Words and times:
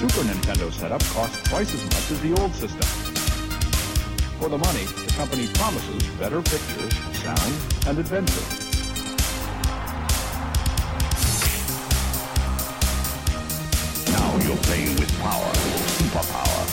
At 0.00 0.08
$200, 0.08 0.08
a 0.08 0.12
Super 0.12 0.24
Nintendo 0.32 0.72
setup 0.72 1.04
costs 1.04 1.42
twice 1.48 1.74
as 1.74 1.84
much 1.84 2.10
as 2.10 2.20
the 2.22 2.32
old 2.40 2.54
system. 2.54 2.88
For 4.40 4.48
the 4.48 4.56
money, 4.56 4.84
the 4.84 5.12
company 5.12 5.46
promises 5.54 6.02
better 6.18 6.40
pictures, 6.40 6.94
sound, 7.18 7.54
and 7.86 7.98
adventure. 7.98 8.46
Now 14.12 14.38
you're 14.46 14.56
playing 14.64 14.96
with 14.96 15.12
power, 15.20 15.52
superpower. 15.98 16.64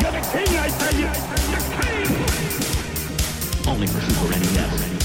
You're 0.00 0.12
the 0.12 0.20
king, 0.32 0.56
I 0.56 0.68
tell 0.68 0.94
you! 0.94 1.10
The 1.52 1.60
king! 1.76 2.08
Only 3.68 3.86
for 3.86 4.00
Super 4.00 4.30
NES. 4.30 4.97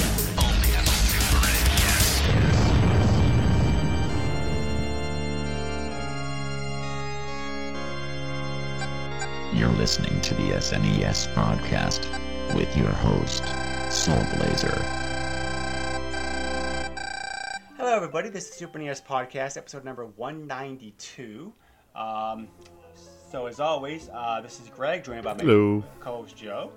Listening 9.84 10.22
to 10.22 10.34
the 10.36 10.44
SNES 10.44 11.28
podcast 11.34 12.08
with 12.56 12.78
your 12.78 12.88
host, 12.88 13.44
Soul 13.92 14.16
Blazer. 14.34 14.82
Hello, 17.76 17.94
everybody. 17.94 18.30
This 18.30 18.48
is 18.48 18.54
Super 18.54 18.80
NES 18.80 19.02
Podcast, 19.02 19.58
episode 19.58 19.84
number 19.84 20.06
192. 20.06 21.52
Um, 21.98 22.48
so, 23.30 23.46
as 23.46 23.60
always, 23.60 24.08
uh, 24.14 24.40
this 24.40 24.62
is 24.62 24.70
Greg, 24.70 25.04
joined 25.04 25.26
by 25.26 25.34
my 25.34 25.44
co-host 26.00 26.38
Joe. 26.38 26.72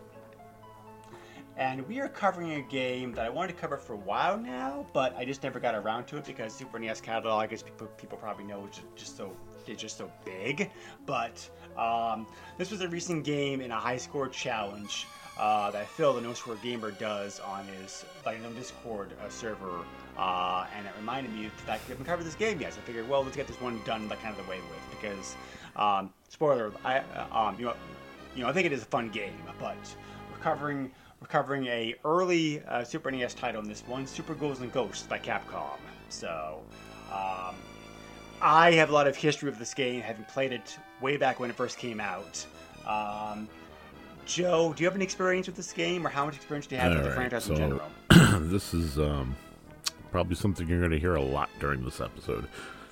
And 1.56 1.86
we 1.86 2.00
are 2.00 2.08
covering 2.08 2.54
a 2.54 2.62
game 2.62 3.12
that 3.12 3.24
I 3.24 3.28
wanted 3.28 3.54
to 3.54 3.60
cover 3.60 3.76
for 3.76 3.92
a 3.92 3.98
while 3.98 4.36
now, 4.36 4.84
but 4.92 5.14
I 5.16 5.24
just 5.24 5.44
never 5.44 5.60
got 5.60 5.76
around 5.76 6.06
to 6.06 6.16
it 6.16 6.24
because 6.24 6.52
Super 6.52 6.80
NES 6.80 7.00
catalog, 7.02 7.52
as 7.52 7.62
people, 7.62 7.86
people 7.98 8.18
probably 8.18 8.46
know, 8.46 8.66
is 8.66 8.80
just 8.96 9.16
so 9.16 9.30
it's 9.68 9.82
just 9.82 9.98
so 9.98 10.10
big. 10.24 10.70
But 11.04 11.48
um, 11.76 12.26
this 12.58 12.70
was 12.70 12.80
a 12.80 12.88
recent 12.88 13.24
game 13.24 13.60
in 13.60 13.70
a 13.70 13.78
high 13.78 13.96
score 13.96 14.28
challenge 14.28 15.06
uh, 15.38 15.70
that 15.70 15.88
Phil, 15.88 16.14
the 16.14 16.20
No 16.20 16.32
Score 16.32 16.56
Gamer, 16.56 16.92
does 16.92 17.40
on 17.40 17.66
his 17.66 18.04
on 18.24 18.54
Discord 18.54 19.10
uh, 19.22 19.28
server, 19.28 19.80
uh, 20.16 20.66
and 20.76 20.86
it 20.86 20.92
reminded 20.96 21.32
me 21.32 21.50
that 21.66 21.80
we 21.86 21.92
haven't 21.92 22.06
covered 22.06 22.24
this 22.24 22.34
game 22.34 22.60
yet. 22.60 22.72
So 22.72 22.80
I 22.80 22.84
figured, 22.84 23.08
well, 23.08 23.22
let's 23.22 23.36
get 23.36 23.46
this 23.46 23.60
one 23.60 23.80
done 23.84 24.08
like 24.08 24.22
kind 24.22 24.36
of 24.36 24.44
the 24.44 24.50
way 24.50 24.58
with 24.58 25.00
because 25.00 25.36
um, 25.76 26.10
spoiler, 26.28 26.72
I 26.84 26.98
uh, 26.98 27.26
um, 27.48 27.56
you 27.58 27.66
know, 27.66 27.74
you 28.34 28.42
know, 28.42 28.48
I 28.48 28.52
think 28.52 28.66
it 28.66 28.72
is 28.72 28.82
a 28.82 28.86
fun 28.86 29.10
game, 29.10 29.34
but 29.60 29.76
we're 30.30 30.38
covering 30.38 30.90
we're 31.20 31.28
covering 31.28 31.66
a 31.66 31.94
early 32.04 32.62
uh, 32.64 32.84
Super 32.84 33.10
NES 33.10 33.34
title 33.34 33.62
in 33.62 33.68
this 33.68 33.82
one, 33.86 34.06
Super 34.06 34.34
Ghouls 34.34 34.60
and 34.60 34.72
Ghosts 34.72 35.06
by 35.06 35.18
Capcom. 35.18 35.78
So. 36.08 36.62
Um, 37.12 37.45
I 38.46 38.70
have 38.74 38.90
a 38.90 38.92
lot 38.92 39.08
of 39.08 39.16
history 39.16 39.50
with 39.50 39.58
this 39.58 39.74
game, 39.74 40.00
having 40.02 40.24
played 40.26 40.52
it 40.52 40.78
way 41.00 41.16
back 41.16 41.40
when 41.40 41.50
it 41.50 41.56
first 41.56 41.78
came 41.78 42.00
out. 42.00 42.46
Um, 42.86 43.48
Joe, 44.24 44.72
do 44.72 44.84
you 44.84 44.86
have 44.88 44.94
any 44.94 45.04
experience 45.04 45.48
with 45.48 45.56
this 45.56 45.72
game, 45.72 46.06
or 46.06 46.10
how 46.10 46.24
much 46.24 46.36
experience 46.36 46.68
do 46.68 46.76
you 46.76 46.80
have 46.80 46.92
with 46.92 47.02
the 47.02 47.10
All 47.10 47.16
right, 47.16 47.28
franchise 47.30 47.48
in 47.48 47.56
general? 47.56 47.82
this 48.48 48.72
is 48.72 49.00
um, 49.00 49.34
probably 50.12 50.36
something 50.36 50.68
you're 50.68 50.78
going 50.78 50.92
to 50.92 50.98
hear 50.98 51.16
a 51.16 51.22
lot 51.22 51.50
during 51.58 51.84
this 51.84 52.00
episode. 52.00 52.46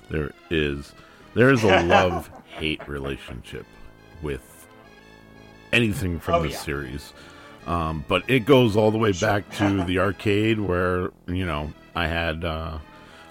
There 0.09 0.31
is 0.49 0.91
there 1.35 1.49
is 1.51 1.63
a 1.63 1.83
love 1.83 2.29
hate 2.47 2.85
relationship 2.85 3.65
with 4.21 4.67
anything 5.71 6.19
from 6.19 6.35
Oh, 6.35 6.43
this 6.43 6.51
yeah. 6.51 6.59
series, 6.59 7.13
um, 7.65 8.03
but 8.09 8.29
it 8.29 8.45
goes 8.45 8.75
all 8.75 8.91
the 8.91 8.97
way 8.97 9.13
back 9.13 9.49
to 9.55 9.83
the 9.87 9.99
arcade 9.99 10.59
where 10.59 11.11
you 11.27 11.45
know 11.45 11.71
I 11.95 12.07
had 12.07 12.43
uh, 12.43 12.77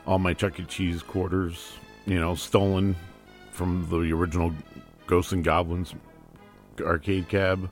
all 0.06 0.18
my 0.18 0.32
Chuck 0.32 0.58
E. 0.58 0.64
Cheese 0.64 1.02
quarters, 1.02 1.72
you 2.06 2.18
know, 2.18 2.34
stolen 2.34 2.96
from 3.50 3.86
the 3.88 4.12
original 4.12 4.52
Ghosts 5.06 5.32
and 5.32 5.44
Goblins 5.44 5.94
arcade 6.80 7.28
cab 7.28 7.70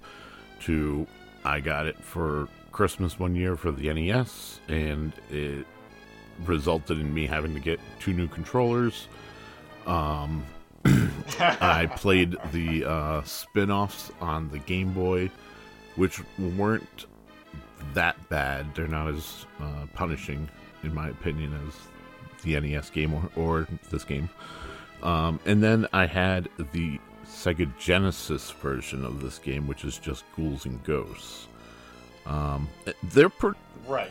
to 0.60 1.06
I 1.44 1.60
got 1.60 1.86
it 1.86 2.02
for 2.02 2.48
Christmas 2.70 3.18
one 3.18 3.34
year 3.34 3.56
for 3.56 3.72
the 3.72 3.92
NES, 3.92 4.60
and 4.68 5.12
it 5.30 5.66
resulted 6.44 6.98
in 6.98 7.12
me 7.12 7.26
having 7.26 7.54
to 7.54 7.60
get 7.60 7.80
two 8.00 8.12
new 8.12 8.28
controllers. 8.28 9.08
Um, 9.86 10.44
I 11.40 11.86
played 11.86 12.36
the 12.52 12.84
uh, 12.84 13.22
spin 13.24 13.70
offs 13.70 14.10
on 14.20 14.50
the 14.50 14.58
Game 14.58 14.92
Boy, 14.92 15.30
which 15.96 16.20
weren't 16.38 17.06
that 17.94 18.16
bad. 18.28 18.74
They're 18.74 18.88
not 18.88 19.08
as 19.08 19.46
uh, 19.60 19.86
punishing, 19.94 20.48
in 20.82 20.94
my 20.94 21.08
opinion, 21.08 21.58
as 21.66 21.74
the 22.42 22.58
NES 22.60 22.90
game 22.90 23.14
or, 23.14 23.28
or 23.36 23.68
this 23.90 24.04
game. 24.04 24.28
Um, 25.02 25.40
and 25.46 25.62
then 25.62 25.86
I 25.92 26.06
had 26.06 26.48
the 26.72 26.98
Sega 27.26 27.70
Genesis 27.78 28.50
version 28.50 29.04
of 29.04 29.20
this 29.20 29.38
game, 29.38 29.66
which 29.66 29.84
is 29.84 29.98
just 29.98 30.24
Ghouls 30.36 30.64
and 30.66 30.82
Ghosts. 30.84 31.48
Um, 32.26 32.68
they're 33.02 33.28
per- 33.28 33.56
Right. 33.88 34.10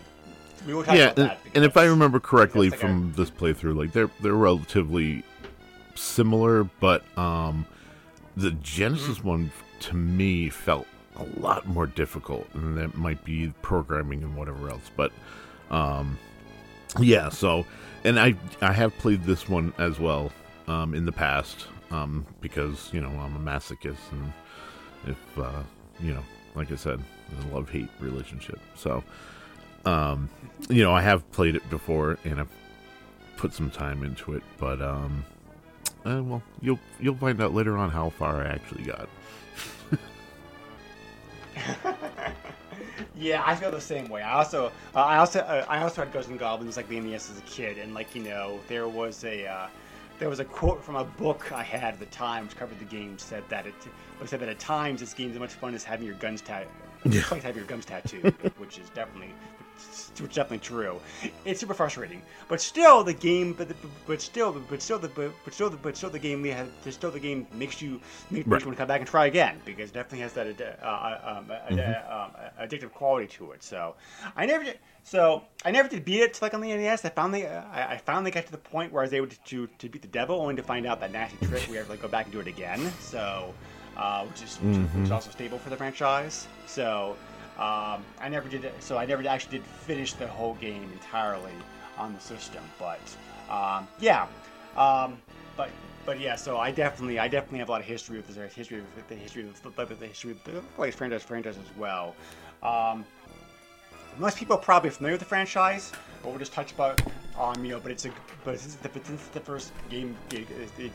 We 0.67 0.73
talk 0.73 0.87
yeah, 0.87 0.93
about 1.05 1.19
and, 1.19 1.29
that. 1.29 1.39
and 1.55 1.65
if 1.65 1.75
I 1.77 1.85
remember 1.85 2.19
correctly 2.19 2.69
from 2.69 3.13
this 3.15 3.31
playthrough, 3.31 3.75
like 3.75 3.93
they're 3.93 4.11
they're 4.19 4.33
relatively 4.33 5.23
similar, 5.95 6.65
but 6.79 7.03
um, 7.17 7.65
the 8.37 8.51
Genesis 8.51 9.19
Mm-hmm. 9.19 9.27
one 9.27 9.51
to 9.81 9.95
me 9.95 10.49
felt 10.49 10.85
a 11.15 11.23
lot 11.39 11.67
more 11.67 11.87
difficult, 11.87 12.47
and 12.53 12.77
that 12.77 12.95
might 12.95 13.23
be 13.25 13.51
programming 13.63 14.21
and 14.23 14.35
whatever 14.35 14.69
else. 14.69 14.91
But 14.95 15.11
um, 15.71 16.19
yeah, 16.99 17.29
so 17.29 17.65
and 18.03 18.19
I 18.19 18.35
I 18.61 18.71
have 18.73 18.97
played 18.97 19.23
this 19.23 19.47
one 19.49 19.73
as 19.77 19.99
well 19.99 20.31
um, 20.67 20.93
in 20.93 21.05
the 21.05 21.11
past 21.11 21.67
um, 21.91 22.25
because 22.41 22.89
you 22.93 23.01
know 23.01 23.09
I'm 23.09 23.35
a 23.35 23.39
masochist, 23.39 24.11
and 24.11 24.33
if 25.07 25.37
uh, 25.37 25.63
you 25.99 26.13
know, 26.13 26.23
like 26.55 26.71
I 26.71 26.75
said, 26.75 26.99
a 27.39 27.53
love 27.53 27.69
hate 27.69 27.89
relationship, 27.99 28.59
so 28.75 29.03
um 29.85 30.29
you 30.69 30.83
know 30.83 30.93
i 30.93 31.01
have 31.01 31.29
played 31.31 31.55
it 31.55 31.69
before 31.69 32.17
and 32.23 32.39
i've 32.39 32.51
put 33.37 33.51
some 33.51 33.71
time 33.71 34.03
into 34.03 34.35
it 34.35 34.43
but 34.59 34.79
um 34.81 35.25
uh, 36.05 36.21
well 36.23 36.43
you'll 36.61 36.79
you'll 36.99 37.15
find 37.15 37.41
out 37.41 37.53
later 37.53 37.75
on 37.77 37.89
how 37.89 38.09
far 38.09 38.43
i 38.43 38.47
actually 38.47 38.83
got 38.83 39.09
Yeah, 43.21 43.43
I 43.45 43.55
feel 43.55 43.69
the 43.69 43.79
same 43.79 44.09
way. 44.09 44.23
I 44.23 44.33
also, 44.33 44.71
uh, 44.95 44.99
I 44.99 45.17
also, 45.17 45.41
uh, 45.41 45.63
I 45.69 45.83
also 45.83 46.01
had 46.03 46.11
Ghosts 46.11 46.31
and 46.31 46.39
Goblins 46.39 46.75
like 46.75 46.89
the 46.89 46.99
NES 46.99 47.29
as 47.29 47.37
a 47.37 47.41
kid, 47.41 47.77
and 47.77 47.93
like 47.93 48.15
you 48.15 48.23
know, 48.23 48.59
there 48.67 48.87
was 48.87 49.23
a, 49.23 49.45
uh, 49.45 49.67
there 50.17 50.27
was 50.27 50.39
a 50.39 50.45
quote 50.45 50.83
from 50.83 50.95
a 50.95 51.03
book 51.03 51.51
I 51.51 51.61
had 51.61 51.93
at 51.93 51.99
the 51.99 52.07
time 52.07 52.45
which 52.47 52.55
covered 52.57 52.79
the 52.79 52.85
game 52.85 53.19
said 53.19 53.43
that 53.49 53.67
it, 53.67 53.75
said 54.25 54.39
that 54.39 54.49
at 54.49 54.57
times 54.59 55.01
this 55.01 55.13
game 55.13 55.29
is 55.29 55.35
as 55.35 55.39
much 55.39 55.53
fun 55.53 55.75
as 55.75 55.83
having 55.83 56.07
your 56.07 56.15
guns 56.15 56.41
tat, 56.41 56.67
Yeah. 57.05 57.19
it's 57.21 57.31
like 57.31 57.43
having 57.43 57.57
your 57.57 57.67
guns 57.67 57.85
tattooed, 57.85 58.33
which 58.57 58.79
is 58.79 58.89
definitely, 58.89 59.33
which 60.19 60.29
is 60.31 60.35
definitely 60.35 60.59
true. 60.59 60.99
It's 61.45 61.59
super 61.59 61.73
frustrating, 61.73 62.21
but 62.47 62.61
still 62.61 63.03
the 63.03 63.13
game, 63.13 63.53
but 63.53 63.67
but 64.05 64.21
still, 64.21 64.51
but 64.69 64.81
still 64.81 64.99
the 64.99 65.07
but, 65.09 65.31
but 65.43 65.53
still 65.53 65.69
the 65.69 65.77
but 65.77 65.95
still 65.97 66.09
the 66.09 66.19
game 66.19 66.41
we 66.41 66.49
had, 66.49 66.67
still 66.89 67.11
the 67.11 67.19
game 67.19 67.47
makes 67.53 67.81
you 67.81 67.99
makes, 68.29 68.47
Right. 68.47 68.61
you 68.61 68.67
want 68.67 68.77
to 68.77 68.81
come 68.81 68.87
back 68.87 68.99
and 69.01 69.09
try 69.09 69.25
again 69.27 69.59
because 69.65 69.89
it 69.89 69.93
definitely 69.93 70.19
has 70.19 70.33
that 70.33 70.47
uh, 70.83 71.37
um, 71.39 71.45
Mm-hmm. 71.71 72.11
um, 72.11 72.67
addictive 72.67 72.91
quality 72.91 73.27
to 73.37 73.51
it. 73.51 73.63
So 73.63 73.95
I 74.35 74.45
never 74.45 74.63
did. 74.63 74.79
So 75.03 75.43
I 75.65 75.71
never 75.71 75.89
did 75.89 76.05
beat 76.05 76.21
it 76.21 76.39
like 76.41 76.53
on 76.53 76.61
the 76.61 76.67
NES. 76.75 77.03
I 77.05 77.09
finally, 77.09 77.47
uh, 77.47 77.63
I, 77.71 77.93
I 77.93 77.97
finally 77.97 78.29
got 78.31 78.45
to 78.45 78.51
the 78.51 78.57
point 78.57 78.91
where 78.91 79.01
I 79.01 79.05
was 79.05 79.13
able 79.13 79.27
to, 79.27 79.37
to, 79.45 79.67
to 79.79 79.89
beat 79.89 80.01
the 80.03 80.07
devil, 80.07 80.39
only 80.39 80.55
to 80.55 80.63
find 80.63 80.85
out 80.85 80.99
that 80.99 81.11
nasty 81.11 81.43
trick 81.47 81.65
we 81.69 81.75
have 81.77 81.85
to 81.85 81.91
like 81.93 82.01
go 82.01 82.07
back 82.07 82.25
and 82.25 82.33
do 82.33 82.39
it 82.39 82.47
again. 82.47 82.79
So, 82.99 83.51
uh, 83.97 84.25
which 84.25 84.43
is 84.43 84.57
which, 84.57 84.77
which 84.77 85.05
is 85.05 85.11
also 85.11 85.31
stable 85.31 85.57
for 85.57 85.69
the 85.71 85.75
franchise. 85.77 86.47
So 86.67 87.15
um, 87.57 88.03
I 88.19 88.29
never 88.29 88.49
did 88.49 88.65
it. 88.65 88.73
So 88.81 88.97
I 88.97 89.05
never 89.05 89.27
actually 89.27 89.59
did 89.59 89.67
finish 89.67 90.13
the 90.13 90.27
whole 90.27 90.55
game 90.55 90.89
entirely 90.93 91.51
on 91.97 92.13
the 92.13 92.19
system. 92.19 92.63
But 92.79 92.99
um, 93.49 93.87
yeah, 93.99 94.27
um, 94.77 95.17
but 95.57 95.69
but 96.05 96.19
yeah. 96.19 96.35
So 96.35 96.57
I 96.57 96.71
definitely 96.71 97.19
I 97.19 97.27
definitely 97.27 97.59
have 97.59 97.69
a 97.69 97.71
lot 97.71 97.81
of 97.81 97.87
history 97.87 98.17
with 98.17 98.27
this 98.27 98.53
history 98.53 98.81
with 98.95 99.07
the 99.07 99.15
history 99.15 99.43
of 99.43 99.61
the, 99.61 99.95
the 99.95 100.07
history 100.07 100.31
of 100.31 100.43
the 100.43 100.61
place 100.75 100.95
franchise 100.95 101.23
franchise 101.23 101.57
as 101.57 101.77
well. 101.77 102.15
Um, 102.63 103.05
most 104.17 104.37
people 104.37 104.55
are 104.55 104.61
probably 104.61 104.89
familiar 104.89 105.13
with 105.13 105.21
the 105.21 105.25
franchise, 105.25 105.91
but 106.21 106.29
we'll 106.29 106.39
just 106.39 106.53
touch 106.53 106.71
about 106.73 107.01
um, 107.39 107.63
you 107.63 107.71
know, 107.71 107.79
but 107.79 107.91
it's 107.91 108.05
a 108.05 108.11
but 108.43 108.55
is 108.55 108.75
the, 108.75 108.89
the 109.33 109.39
first 109.39 109.71
game 109.89 110.15
game, 110.29 110.45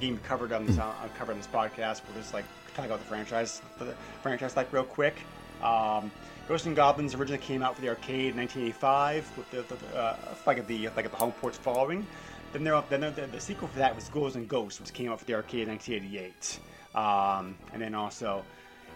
game 0.01 0.19
covered 0.19 0.53
on 0.53 0.67
this 0.67 0.79
uh, 0.79 0.93
covered 1.17 1.33
on 1.33 1.39
this 1.39 1.47
podcast. 1.47 2.03
We'll 2.07 2.21
just 2.21 2.35
like 2.35 2.45
talk 2.75 2.87
about 2.87 2.99
the 3.01 3.07
franchise 3.07 3.63
the 3.79 3.95
franchise 4.23 4.57
like 4.57 4.73
real 4.73 4.85
quick. 4.85 5.17
Um, 5.63 6.11
Ghosts 6.49 6.67
and 6.67 6.77
Goblins 6.77 7.15
originally 7.15 7.43
came 7.43 7.63
out 7.63 7.75
for 7.75 7.81
the 7.81 7.89
arcade 7.89 8.31
in 8.31 8.37
1985 8.37 9.37
with 9.37 9.51
the, 9.51 9.75
the 9.75 9.99
uh, 9.99 10.17
like 10.47 10.65
the 10.67 10.89
like 10.97 11.11
the 11.11 11.17
home 11.17 11.33
ports 11.33 11.59
following. 11.59 12.07
Then 12.53 12.63
there 12.63 12.81
then 12.89 13.01
there, 13.01 13.11
the, 13.11 13.27
the 13.27 13.41
sequel 13.41 13.67
for 13.67 13.81
that 13.81 13.95
was 13.95 14.09
Ghouls 14.09 14.37
and 14.37 14.49
Ghosts, 14.49 14.79
which 14.79 14.93
came 14.93 15.11
out 15.11 15.19
for 15.19 15.25
the 15.25 15.35
arcade 15.35 15.63
in 15.63 15.71
1988. 15.71 16.61
Um, 16.95 17.57
and 17.73 17.83
then 17.83 17.95
also, 17.95 18.45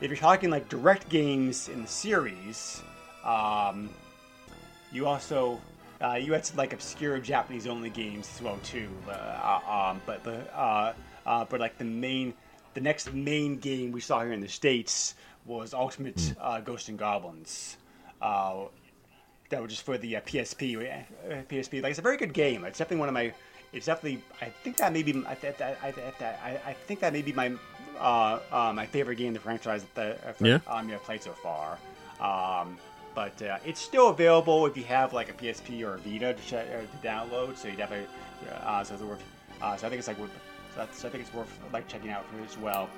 if 0.00 0.08
you're 0.08 0.16
talking 0.16 0.50
like 0.50 0.68
direct 0.68 1.08
games 1.08 1.68
in 1.68 1.82
the 1.82 1.88
series, 1.88 2.80
um, 3.24 3.90
you 4.92 5.06
also 5.06 5.60
uh, 6.00 6.14
you 6.14 6.32
had 6.32 6.46
some 6.46 6.56
like 6.56 6.72
obscure 6.72 7.18
Japanese 7.18 7.66
only 7.66 7.90
games 7.90 8.30
as 8.32 8.42
well 8.42 8.58
too. 8.62 8.88
Uh, 9.08 9.90
um, 9.90 10.00
but 10.06 10.22
the 10.22 10.38
uh, 10.56 10.92
uh, 11.26 11.44
but 11.46 11.58
like 11.58 11.76
the 11.78 11.84
main, 11.84 12.32
the 12.74 12.80
next 12.80 13.12
main 13.12 13.56
game 13.56 13.90
we 13.90 14.00
saw 14.00 14.20
here 14.20 14.32
in 14.32 14.40
the 14.40 14.48
states 14.48 15.14
was 15.50 15.74
Ultimate 15.74 16.18
Hmm. 16.20 16.32
uh, 16.40 16.60
Ghosts 16.60 16.88
and 16.88 16.98
Goblins. 16.98 17.76
Uh, 18.22 18.66
that 19.50 19.60
was 19.60 19.70
just 19.72 19.82
for 19.84 19.98
the 19.98 20.16
uh, 20.16 20.20
PSP. 20.20 20.76
uh, 20.78 21.42
PSP, 21.50 21.82
like 21.82 21.90
it's 21.90 21.98
a 21.98 22.02
very 22.02 22.16
good 22.16 22.32
game. 22.32 22.64
It's 22.64 22.78
definitely 22.78 22.98
one 23.00 23.08
of 23.08 23.14
my. 23.14 23.32
It's 23.72 23.86
definitely. 23.86 24.22
I 24.40 24.46
think 24.62 24.76
that 24.78 24.92
may 24.92 25.02
be. 25.02 25.22
I, 25.26 25.34
th- 25.34 25.60
I, 25.60 25.76
I, 25.82 25.88
I, 26.24 26.60
I 26.70 26.72
think 26.86 27.00
that 27.00 27.12
may 27.12 27.22
be 27.22 27.32
my 27.32 27.52
uh, 27.98 28.38
uh, 28.52 28.72
my 28.72 28.86
favorite 28.86 29.16
game 29.16 29.28
in 29.28 29.34
the 29.34 29.40
franchise 29.40 29.84
that 29.94 30.20
uh, 30.24 30.32
Yeah. 30.44 30.58
um, 30.68 30.90
I've 30.90 31.02
played 31.02 31.22
so 31.22 31.32
far. 31.32 31.78
Um, 32.20 32.78
but 33.14 33.40
uh, 33.42 33.58
it's 33.66 33.80
still 33.80 34.08
available 34.10 34.66
if 34.66 34.76
you 34.76 34.84
have 34.84 35.12
like 35.12 35.28
a 35.30 35.32
PSP 35.32 35.82
or 35.84 35.94
a 35.94 35.98
Vita 35.98 36.34
to, 36.34 36.58
uh, 36.60 36.62
to 36.80 37.06
download. 37.08 37.56
So 37.56 37.66
you 37.68 37.76
definitely. 37.76 38.06
Uh, 38.62 38.84
so 38.84 38.94
worth. 39.04 39.22
Uh, 39.60 39.76
so 39.76 39.86
I 39.86 39.90
think 39.90 39.98
it's 39.98 40.08
like. 40.08 40.16
So, 40.74 40.80
that's, 40.80 41.04
I 41.04 41.08
think 41.08 41.24
it's 41.24 41.34
worth 41.34 41.52
like 41.72 41.88
checking 41.88 42.10
out 42.10 42.24
for 42.26 42.42
as 42.44 42.56
well. 42.58 42.88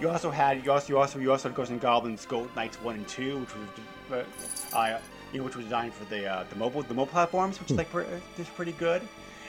You 0.00 0.10
also 0.10 0.30
had 0.30 0.64
you 0.64 0.70
also 0.72 0.88
you 0.92 0.98
also 0.98 1.18
you 1.18 1.30
also 1.30 1.48
had 1.48 1.56
Ghosts 1.56 1.70
and 1.70 1.80
Goblins 1.80 2.26
Gold 2.26 2.54
Knights 2.54 2.76
one 2.82 2.96
and 2.96 3.08
two, 3.08 3.38
which 3.38 3.54
was 3.54 4.24
uh, 4.72 4.76
uh, 4.76 4.98
you 5.32 5.38
know, 5.38 5.44
which 5.44 5.56
was 5.56 5.64
designed 5.64 5.94
for 5.94 6.04
the 6.04 6.26
uh, 6.26 6.44
the 6.50 6.56
mobile 6.56 6.82
the 6.82 6.94
mobile 6.94 7.10
platforms, 7.10 7.58
which 7.58 7.70
is 7.70 7.76
like 7.76 7.90
pre- 7.90 8.04
uh, 8.04 8.20
is 8.38 8.48
pretty 8.48 8.72
good. 8.72 9.02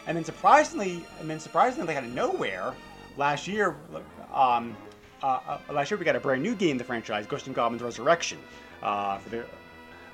And 0.07 0.15
then 0.15 0.23
surprisingly, 0.23 1.05
and 1.19 1.29
then 1.29 1.39
surprisingly, 1.39 1.87
like 1.87 1.97
out 1.97 2.05
of 2.05 2.13
nowhere, 2.13 2.73
last 3.17 3.45
year, 3.45 3.75
um, 4.33 4.75
uh, 5.21 5.39
uh, 5.47 5.59
last 5.73 5.91
year 5.91 5.97
we 5.97 6.05
got 6.05 6.15
a 6.15 6.19
brand 6.19 6.41
new 6.41 6.55
game 6.55 6.71
in 6.71 6.77
the 6.77 6.83
franchise, 6.85 7.27
Ghosts 7.27 7.47
and 7.47 7.55
Goblins 7.55 7.83
Resurrection, 7.83 8.37
uh, 8.81 9.17
for 9.17 9.29
the 9.29 9.45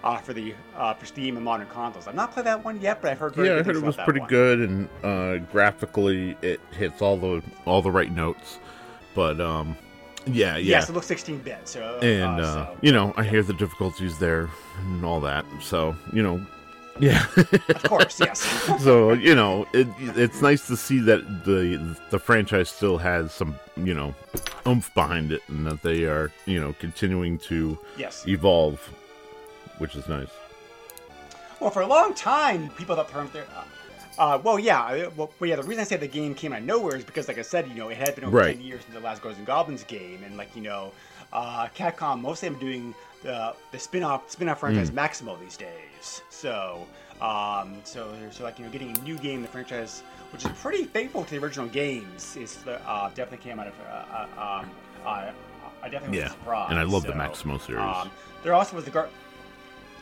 uh, 0.04 0.18
for 0.18 0.34
the 0.34 0.54
uh, 0.76 0.94
for 0.94 1.06
Steam 1.06 1.36
and 1.38 1.46
modern 1.46 1.68
consoles. 1.68 2.08
I've 2.08 2.16
not 2.16 2.32
played 2.34 2.46
that 2.46 2.64
one 2.64 2.80
yet, 2.82 3.02
but 3.02 3.12
I've 3.12 3.20
heard 3.20 3.36
very 3.36 3.48
Yeah, 3.50 3.56
I 3.60 3.64
heard 3.64 3.76
it 3.76 3.82
was 3.82 3.96
pretty 3.98 4.20
one. 4.20 4.30
good, 4.30 4.60
and 4.60 4.90
uh, 5.04 5.38
graphically 5.52 6.38
it 6.42 6.60
hits 6.72 7.02
all 7.02 7.18
the 7.18 7.42
all 7.66 7.82
the 7.82 7.92
right 7.92 8.12
notes. 8.12 8.60
But 9.16 9.40
um, 9.40 9.78
yeah, 10.26 10.58
yeah. 10.58 10.78
Yes, 10.78 10.90
it 10.90 10.94
looks 10.94 11.08
16 11.08 11.40
bit. 11.40 11.68
So 11.68 12.00
and 12.02 12.42
uh, 12.42 12.44
uh, 12.44 12.66
so- 12.68 12.78
you 12.82 12.92
know, 12.92 13.14
I 13.18 13.24
hear 13.24 13.44
the 13.44 13.54
difficulties 13.54 14.18
there 14.20 14.50
and 14.80 15.06
all 15.06 15.20
that. 15.22 15.46
So 15.62 15.96
you 16.12 16.24
know, 16.24 16.46
yeah. 17.00 17.26
of 17.38 17.84
course, 17.84 18.20
yes. 18.20 18.40
so 18.84 19.14
you 19.14 19.36
know, 19.36 19.66
it, 19.74 19.88
it's 20.00 20.42
nice 20.42 20.68
to 20.68 20.76
see 20.78 21.00
that 21.02 21.46
the 21.46 21.98
the 22.10 22.20
franchise 22.20 22.70
still 22.70 22.98
has 22.98 23.32
some 23.32 23.56
you 23.78 23.94
know 23.94 24.14
oomph 24.68 24.94
behind 24.94 25.32
it, 25.32 25.42
and 25.48 25.66
that 25.68 25.82
they 25.82 26.04
are 26.06 26.32
you 26.46 26.60
know 26.60 26.74
continuing 26.80 27.38
to 27.40 27.78
Yes. 27.98 28.28
evolve, 28.28 28.80
which 29.80 29.96
is 29.96 30.08
nice. 30.08 30.30
Well, 31.60 31.70
for 31.72 31.82
a 31.82 31.88
long 31.88 32.14
time, 32.14 32.70
people 32.72 32.96
thought 32.96 33.10
terms 33.10 33.32
there. 33.32 33.46
Uh, 33.56 33.64
uh, 34.22 34.38
well, 34.44 34.60
yeah. 34.60 35.08
Well, 35.16 35.32
yeah. 35.42 35.56
The 35.56 35.64
reason 35.64 35.82
I 35.82 35.86
say 35.86 35.96
the 35.98 36.08
game 36.08 36.36
came 36.36 36.54
out 36.54 36.60
of 36.60 36.66
nowhere 36.66 36.96
is 36.96 37.04
because, 37.04 37.28
like 37.28 37.40
I 37.40 37.42
said, 37.42 37.68
you 37.68 37.74
know, 37.76 37.90
it 37.90 37.98
had 37.98 38.16
been 38.16 38.26
over 38.26 38.38
Right. 38.38 38.56
ten 38.56 38.64
years 38.64 38.82
since 38.84 38.94
the 38.94 39.00
last 39.00 39.22
Ghosts 39.22 39.38
and 39.38 39.48
Goblins 39.48 39.84
game, 39.86 40.24
and 40.24 40.38
like 40.38 40.56
you 40.56 40.62
know, 40.62 40.92
uh, 41.32 41.68
Capcom 41.76 42.22
mostly 42.22 42.50
have 42.50 42.60
been 42.60 42.68
doing 42.68 42.96
the 43.24 43.56
the 43.72 43.80
spin-off 43.80 44.30
spin-off 44.30 44.60
franchise 44.60 44.90
Hmm. 44.90 44.96
Maximo 44.96 45.38
these 45.38 45.58
days. 45.58 46.22
So, 46.30 46.86
um, 47.22 47.78
so 47.86 48.14
so 48.32 48.44
like 48.44 48.60
you 48.60 48.66
know, 48.66 48.72
getting 48.72 48.96
a 48.96 49.02
new 49.02 49.18
game 49.18 49.38
in 49.38 49.42
the 49.42 49.48
franchise, 49.48 50.04
which 50.32 50.44
is 50.46 50.52
pretty 50.62 50.84
faithful 50.84 51.24
to 51.24 51.32
the 51.32 51.44
original 51.44 51.68
games, 51.68 52.36
is 52.36 52.58
uh, 52.68 53.08
definitely 53.16 53.38
came 53.50 53.60
out 53.60 53.68
of. 53.68 53.74
Uh, 53.90 53.94
uh, 54.38 54.60
um, 54.62 54.70
uh, 55.06 55.30
I 55.82 55.90
definitely 55.90 56.18
was 56.20 56.26
Yeah, 56.26 56.32
surprised. 56.32 56.72
and 56.72 56.80
I 56.80 56.84
love 56.84 57.04
the 57.04 57.16
Maximo 57.16 57.58
series. 57.58 57.82
Um, 57.84 58.12
there 58.44 58.54
also 58.54 58.76
was 58.76 58.86
the 58.86 58.92
Gar- 58.92 59.10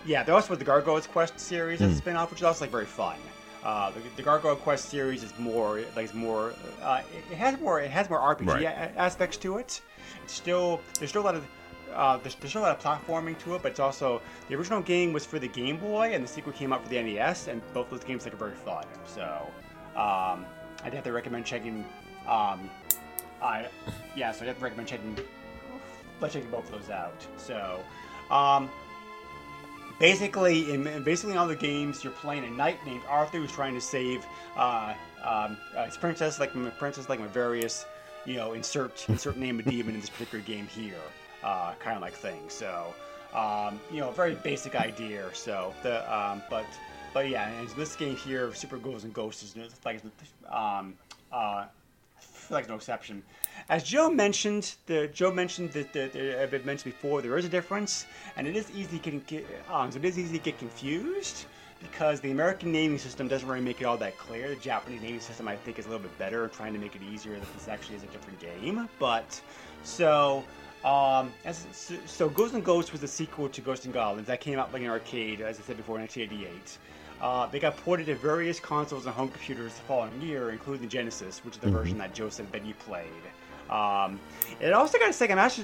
yeah, 0.06 0.24
there 0.24 0.36
also 0.36 0.50
was 0.50 0.60
the 0.60 0.66
Gargoyles 0.66 1.08
Quest 1.08 1.40
series 1.40 1.80
Hmm. 1.80 1.86
as 1.86 1.92
a 1.94 1.96
spin-off, 1.98 2.30
which 2.32 2.40
is 2.42 2.44
also 2.46 2.64
like 2.66 2.72
very 2.72 2.86
fun. 2.86 3.18
Uh, 3.64 3.92
the, 3.92 4.00
the 4.16 4.24
Gargoyle 4.24 4.56
Quest 4.56 4.90
series 4.90 5.24
is 5.24 5.38
more 5.38 5.82
like 5.96 6.06
it's 6.06 6.14
more. 6.14 6.54
Uh, 6.82 7.02
it, 7.16 7.32
it 7.34 7.38
has 7.38 7.60
more. 7.60 7.80
It 7.80 7.92
has 7.92 8.10
more 8.10 8.20
RPG 8.20 8.48
Right. 8.48 8.64
a- 8.64 8.98
aspects 8.98 9.38
to 9.38 9.58
it. 9.58 9.82
It's 10.24 10.34
still 10.34 10.82
there's 10.98 11.10
still 11.12 11.22
a 11.22 11.26
lot 11.26 11.36
of. 11.36 11.46
Uh, 11.94 12.18
there's, 12.18 12.36
there's 12.36 12.50
still 12.52 12.62
a 12.62 12.68
lot 12.68 12.78
of 12.78 12.82
platforming 12.82 13.38
to 13.40 13.54
it, 13.56 13.62
but 13.62 13.72
it's 13.72 13.80
also 13.82 14.22
the 14.50 14.56
original 14.56 14.82
game 14.82 15.12
was 15.14 15.26
for 15.26 15.40
the 15.40 15.48
Game 15.48 15.78
Boy, 15.78 16.14
and 16.14 16.24
the 16.24 16.28
sequel 16.28 16.54
came 16.54 16.72
out 16.74 16.82
for 16.84 16.90
the 16.90 17.02
NES, 17.04 17.50
and 17.50 17.62
both 17.74 17.92
of 17.92 18.00
those 18.00 18.04
games 18.08 18.24
like 18.24 18.34
are 18.34 18.38
very 18.38 18.54
fun. 18.56 18.86
So, 19.06 19.24
um, 19.96 20.46
I'd 20.84 20.94
have 20.94 21.04
to 21.04 21.12
recommend 21.12 21.46
checking. 21.46 21.86
Um, 22.28 22.70
I 23.44 23.68
yeah, 24.16 24.32
so 24.32 24.44
I'd 24.44 24.48
have 24.48 24.58
to 24.58 24.64
recommend 24.64 24.88
checking. 24.88 25.18
Let's 26.22 26.34
check 26.34 26.50
both 26.50 26.72
of 26.74 26.80
those 26.82 26.90
out. 26.90 27.14
So, 27.38 27.80
um, 28.34 28.70
basically 30.02 30.72
in 30.74 31.04
basically 31.04 31.38
all 31.38 31.48
the 31.48 31.56
games 31.56 32.04
you're 32.04 32.12
playing 32.14 32.44
a 32.44 32.50
knight 32.50 32.84
named 32.86 33.02
Arthur 33.08 33.38
who's 33.38 33.52
trying 33.52 33.76
to 33.76 33.82
save 33.82 34.26
uh, 34.58 34.94
um, 35.24 35.56
uh, 35.76 35.86
his 35.86 35.96
princess 35.96 36.40
like 36.40 36.52
princess 36.80 37.08
like 37.08 37.20
various 37.30 37.86
you 38.26 38.36
know 38.36 38.54
insert 38.54 39.08
insert 39.10 39.38
name 39.38 39.60
of 39.60 39.66
demon 39.66 39.94
in 39.94 40.02
this 40.02 40.10
particular 40.10 40.44
game 40.44 40.68
here 40.68 40.96
uh, 41.44 41.74
kind 41.80 41.96
of 41.96 42.02
like 42.02 42.14
thing 42.14 42.42
so 42.48 42.94
um, 43.34 43.80
you 43.92 44.00
know 44.00 44.10
a 44.10 44.14
very 44.14 44.34
basic 44.36 44.76
idea 44.76 45.30
so 45.34 45.74
the 45.84 46.14
um, 46.14 46.42
but 46.50 46.66
but 47.14 47.30
yeah 47.30 47.50
and 47.50 47.70
this 47.70 47.96
game 47.96 48.16
here 48.16 48.54
super 48.56 48.78
ghouls 48.78 49.04
and 49.04 49.14
ghosts 49.14 49.56
is 49.56 49.86
like 49.86 50.02
um, 50.50 50.96
uh, 51.32 51.66
like 52.52 52.68
no 52.68 52.76
exception. 52.76 53.24
As 53.70 53.84
Joe 53.84 54.10
mentioned, 54.10 54.76
the 54.86 55.08
Joe 55.08 55.32
mentioned 55.32 55.72
that, 55.72 55.94
that, 55.94 56.14
that 56.14 56.42
I've 56.42 56.66
mentioned 56.66 56.94
before, 56.94 57.22
there 57.22 57.38
is 57.38 57.46
a 57.46 57.50
difference, 57.50 58.06
and 58.36 58.48
it 58.48 58.56
is 58.56 58.70
easy 58.72 59.00
to 59.00 59.12
get 59.12 59.46
um, 59.70 59.92
so 59.92 60.00
it 60.00 60.06
is 60.06 60.20
easy 60.20 60.38
to 60.38 60.44
get 60.44 60.58
confused 60.58 61.46
because 61.82 62.20
the 62.20 62.32
American 62.32 62.72
naming 62.72 62.98
system 62.98 63.28
doesn't 63.28 63.48
really 63.48 63.62
make 63.62 63.82
it 63.82 63.86
all 63.86 63.98
that 63.98 64.18
clear. 64.18 64.50
The 64.50 64.56
Japanese 64.56 65.02
naming 65.02 65.20
system, 65.20 65.48
I 65.48 65.56
think, 65.56 65.80
is 65.80 65.86
a 65.86 65.90
little 65.90 66.04
bit 66.04 66.18
better, 66.18 66.48
trying 66.50 66.74
to 66.74 66.80
make 66.80 66.96
it 66.96 67.02
easier 67.02 67.34
that 67.34 67.54
this 67.54 67.68
actually 67.68 67.96
is 67.96 68.04
a 68.04 68.08
different 68.08 68.40
game. 68.40 68.90
But 69.00 69.42
so. 69.84 70.44
Um, 70.84 71.32
as, 71.46 71.68
so, 71.74 71.94
so 72.08 72.28
Ghosts 72.28 72.56
and 72.56 72.66
Ghosts 72.66 72.92
was 72.92 73.02
the 73.02 73.08
sequel 73.08 73.48
to 73.50 73.62
Ghosts 73.62 73.86
and 73.86 73.94
Goblins 73.94 74.26
that 74.26 74.42
came 74.42 74.58
out 74.58 74.74
like 74.74 74.82
an 74.82 74.90
arcade, 74.90 75.40
as 75.40 75.60
I 75.60 75.62
said 75.62 75.78
before, 75.78 75.98
in 75.98 76.02
1988. 76.02 76.80
Uh, 77.22 77.46
they 77.46 77.60
got 77.60 77.78
ported 77.78 78.08
to 78.08 78.16
various 78.16 78.60
consoles 78.60 79.06
and 79.06 79.14
home 79.14 79.30
computers 79.30 79.76
the 79.76 79.82
following 79.82 80.20
year, 80.22 80.50
including 80.50 80.82
the 80.82 80.88
Genesis, 80.88 81.46
which 81.46 81.54
is 81.54 81.62
the 81.62 81.70
version 81.70 82.00
that 82.00 82.16
Joe 82.16 82.30
said 82.30 82.52
that 82.52 82.66
you 82.66 82.74
played. 82.74 83.06
Um, 83.72 84.20
it 84.60 84.74
also 84.74 84.98
got 85.00 85.10
a 85.10 85.14
Sega 85.14 85.36
Master. 85.36 85.64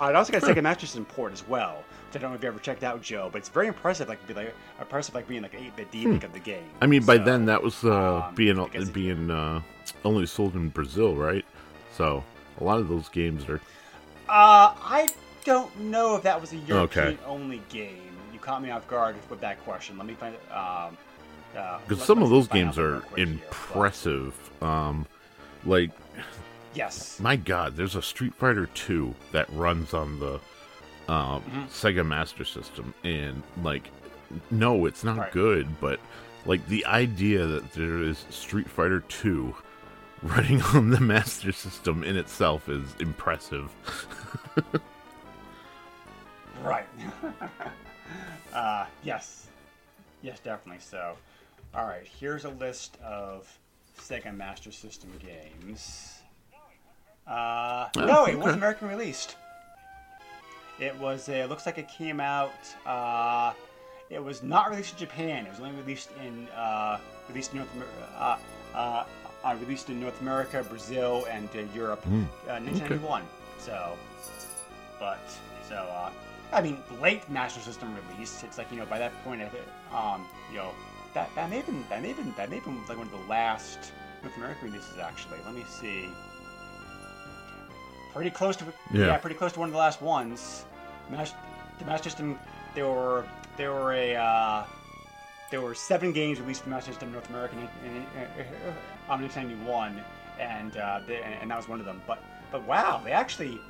Uh, 0.00 0.06
it 0.08 0.16
also 0.16 0.32
got 0.32 0.42
a 0.42 0.46
Sega 0.46 0.62
Master 0.62 0.86
System 0.86 1.04
port 1.04 1.32
as 1.32 1.46
well, 1.46 1.84
I 2.14 2.18
don't 2.18 2.30
know 2.30 2.34
if 2.36 2.42
you 2.42 2.48
ever 2.48 2.58
checked 2.58 2.82
out, 2.84 3.02
Joe. 3.02 3.28
But 3.30 3.38
it's 3.38 3.48
very 3.48 3.66
impressive, 3.68 4.08
like 4.08 4.24
be 4.26 4.34
like 4.34 4.54
impressive, 4.80 5.14
like 5.14 5.28
being 5.28 5.42
like 5.42 5.54
an 5.54 5.60
8-bit 5.60 5.88
remake 5.92 6.24
of 6.24 6.32
the 6.32 6.38
game. 6.40 6.64
I 6.80 6.86
mean, 6.86 7.04
by 7.04 7.18
then 7.18 7.44
that 7.46 7.62
was 7.62 7.84
uh, 7.84 8.22
um, 8.28 8.34
being 8.34 8.58
it- 8.72 8.92
being 8.92 9.30
uh, 9.30 9.60
only 10.04 10.26
sold 10.26 10.54
in 10.54 10.68
Brazil, 10.70 11.14
right? 11.16 11.44
So 11.92 12.24
a 12.60 12.64
lot 12.64 12.78
of 12.78 12.88
those 12.88 13.08
games 13.08 13.48
are. 13.48 13.60
Uh, 14.28 14.74
I 14.80 15.08
don't 15.44 15.76
know 15.80 16.16
if 16.16 16.22
that 16.22 16.40
was 16.40 16.52
a 16.52 16.56
Okay. 16.56 16.66
European-only 16.68 17.62
game. 17.68 18.12
You 18.32 18.38
caught 18.38 18.62
me 18.62 18.70
off 18.70 18.86
guard 18.88 19.16
with 19.28 19.40
that 19.40 19.62
question. 19.64 19.98
Let 19.98 20.06
me 20.06 20.14
find 20.14 20.34
it. 20.34 20.40
Um, 20.52 20.96
uh, 21.56 21.78
Because 21.80 21.98
let- 21.98 22.06
some 22.06 22.22
of 22.22 22.30
those 22.30 22.46
games 22.48 22.78
are 22.78 23.00
quick 23.00 23.16
here, 23.18 23.26
impressive. 23.26 24.34
Um, 24.62 25.04
like 25.64 25.90
Yes. 26.74 27.18
my 27.20 27.36
God, 27.36 27.76
there's 27.76 27.96
a 27.96 28.02
Street 28.02 28.34
Fighter 28.34 28.66
Two 28.74 29.14
that 29.32 29.48
runs 29.52 29.92
on 29.94 30.18
the 30.20 30.34
um, 31.12 31.42
Mm-hmm. 31.42 31.62
Sega 31.64 32.06
Master 32.06 32.44
System, 32.44 32.94
and 33.02 33.42
like, 33.62 33.90
no, 34.50 34.86
it's 34.86 35.02
not 35.02 35.18
Right. 35.18 35.32
good, 35.32 35.80
but 35.80 35.98
like 36.46 36.64
the 36.68 36.86
idea 36.86 37.46
that 37.46 37.72
there 37.72 38.00
is 38.02 38.24
Street 38.30 38.68
Fighter 38.70 39.00
Two 39.08 39.54
running 40.22 40.62
on 40.62 40.90
the 40.90 41.00
Master 41.00 41.50
System 41.52 42.04
in 42.04 42.16
itself 42.16 42.68
is 42.68 42.94
impressive. 43.00 43.70
Right. 46.62 46.86
uh, 48.52 48.84
yes. 49.02 49.46
Yes, 50.22 50.40
definitely 50.40 50.80
so. 50.82 51.16
All 51.74 51.86
right, 51.86 52.06
here's 52.06 52.44
a 52.44 52.50
list 52.50 52.98
of 53.02 53.48
Sega 53.98 54.36
Master 54.36 54.70
System 54.70 55.10
games. 55.24 56.19
Uh, 57.30 57.88
no, 57.96 58.26
it 58.26 58.36
was 58.36 58.48
okay. 58.48 58.56
American 58.56 58.88
released. 58.88 59.36
It 60.78 60.96
was. 60.98 61.28
Uh, 61.28 61.32
it 61.32 61.48
looks 61.48 61.66
like 61.66 61.78
it 61.78 61.88
came 61.88 62.20
out. 62.20 62.50
Uh, 62.84 63.52
it 64.08 64.22
was 64.22 64.42
not 64.42 64.70
released 64.70 64.94
in 64.94 64.98
Japan. 64.98 65.46
It 65.46 65.50
was 65.50 65.60
only 65.60 65.78
released 65.80 66.10
in 66.24 66.48
uh, 66.48 66.98
released 67.28 67.52
in 67.52 67.58
North 67.58 67.74
America. 67.74 67.96
Uh, 68.18 68.38
uh, 68.74 69.04
uh, 69.44 69.56
released 69.60 69.88
in 69.88 70.00
North 70.00 70.20
America, 70.20 70.64
Brazil, 70.68 71.26
and 71.30 71.48
uh, 71.54 71.60
Europe, 71.74 72.02
uh, 72.06 72.60
1991. 72.60 73.22
So, 73.58 73.96
but 74.98 75.18
so 75.68 75.76
uh, 75.76 76.10
I 76.52 76.60
mean, 76.60 76.78
late 77.00 77.28
Master 77.30 77.60
System 77.60 77.96
release. 78.12 78.42
It's 78.42 78.58
like 78.58 78.70
you 78.70 78.78
know 78.78 78.86
by 78.86 78.98
that 78.98 79.12
point, 79.24 79.42
um, 79.92 80.26
you 80.50 80.58
know 80.58 80.72
that 81.14 81.30
that 81.34 81.48
may 81.50 81.56
have 81.56 81.66
been 81.66 81.84
that 81.88 82.02
may 82.02 82.08
have 82.08 82.16
been 82.16 82.34
that 82.36 82.50
may 82.50 82.56
have 82.56 82.64
been 82.64 82.80
like 82.88 82.98
one 82.98 83.06
of 83.06 83.12
the 83.12 83.28
last 83.28 83.92
North 84.22 84.36
American 84.36 84.72
releases 84.72 84.98
actually. 84.98 85.38
Let 85.44 85.54
me 85.54 85.64
see. 85.68 86.08
Pretty 88.14 88.30
close 88.30 88.56
to 88.56 88.64
Yeah. 88.92 89.06
yeah, 89.06 89.16
pretty 89.18 89.36
close 89.36 89.52
to 89.52 89.60
one 89.60 89.68
of 89.68 89.72
the 89.72 89.78
last 89.78 90.02
ones. 90.02 90.64
Mas- 91.10 91.34
the 91.78 91.84
Master 91.84 92.10
System, 92.10 92.38
they 92.74 92.82
were 92.82 93.24
they 93.56 93.68
were 93.68 93.92
a 93.92 94.16
uh, 94.16 94.64
there 95.50 95.60
were 95.60 95.74
seven 95.74 96.12
games 96.12 96.40
released 96.40 96.62
for 96.62 96.70
Master 96.70 96.90
System 96.92 97.08
in 97.08 97.12
North 97.14 97.28
America 97.30 97.54
in, 97.56 97.90
in, 97.90 97.96
in, 97.96 98.46
on 99.08 99.20
1991, 99.20 100.02
and 100.38 100.76
uh, 100.76 101.00
the, 101.06 101.24
and 101.24 101.50
that 101.50 101.56
was 101.56 101.68
one 101.68 101.80
of 101.80 101.86
them. 101.86 102.02
But 102.06 102.22
but 102.50 102.62
wow, 102.66 103.00
they 103.04 103.12
actually. 103.12 103.60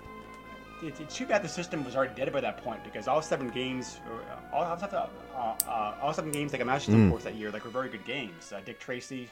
It, 0.82 0.99
it's 0.99 1.14
too 1.14 1.26
bad 1.26 1.42
the 1.42 1.49
system 1.49 1.85
was 1.85 1.94
already 1.94 2.14
dead 2.14 2.32
by 2.32 2.40
that 2.40 2.64
point 2.64 2.82
because 2.82 3.06
all 3.06 3.20
seven 3.20 3.50
games, 3.50 4.00
uh, 4.06 4.56
all, 4.56 4.64
all, 4.64 4.78
uh, 4.82 5.54
uh, 5.68 5.94
all 6.00 6.14
seven 6.14 6.32
games 6.32 6.52
like 6.52 6.62
a 6.62 6.64
Master 6.64 6.87
System 6.87 7.11
ports 7.11 7.25
that 7.25 7.35
year, 7.35 7.50
like 7.50 7.64
were 7.66 7.70
very 7.70 7.90
good 7.90 8.04
games. 8.06 8.50
Uh, 8.50 8.61
Dick 8.64 8.78
Tracy, 8.80 9.28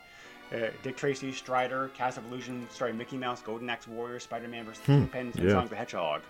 uh, 0.53 0.57
Dick 0.83 0.97
Tracy, 0.97 1.33
Strider, 1.33 1.89
Castle 1.95 2.25
of 2.25 2.31
Illusion, 2.33 2.67
starring 2.71 2.97
Mickey 2.97 3.17
Mouse, 3.17 3.43
Golden 3.43 3.69
Axe 3.69 3.87
Warrior, 3.89 4.19
Spider-Man 4.21 4.65
vs. 4.65 4.83
Kingpin, 4.85 5.33
and 5.37 5.45
yeah. 5.45 5.51
Sonic 5.51 5.71
the 5.71 5.77
Hedgehog. 5.77 6.23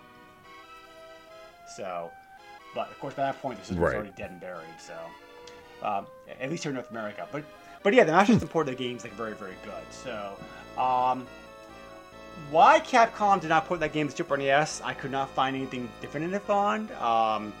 So, 1.75 2.11
but 2.75 2.89
of 2.89 2.99
course, 2.99 3.13
by 3.13 3.23
that 3.23 3.41
point, 3.41 3.57
this 3.59 3.67
system 3.67 3.81
was 3.83 3.93
Right. 3.93 3.97
already 3.97 4.13
dead 4.17 4.31
and 4.31 4.39
buried. 4.41 4.65
So, 4.79 4.93
um, 5.87 6.05
at 6.39 6.49
least 6.49 6.63
here 6.63 6.71
in 6.71 6.75
North 6.75 6.89
America. 6.91 7.27
But, 7.31 7.43
but 7.83 7.93
yeah, 7.93 8.03
the 8.03 8.11
Master 8.11 8.33
System 8.33 8.49
port 8.49 8.67
of 8.67 8.77
the 8.77 8.83
game's 8.83 9.03
like 9.03 9.13
very, 9.13 9.33
very 9.33 9.55
good. 9.63 9.83
So, 9.91 10.37
um, 10.81 11.25
why 12.51 12.79
Capcom 12.79 13.39
did 13.41 13.49
not 13.49 13.67
put 13.67 13.79
that 13.81 13.93
game 13.93 14.07
to 14.09 14.15
Super 14.15 14.37
NES, 14.37 14.81
I 14.83 14.93
could 14.93 15.11
not 15.11 15.29
find 15.31 15.55
anything 15.55 15.89
definitive 16.01 16.49
on. 16.49 16.89
Um, 17.01 17.53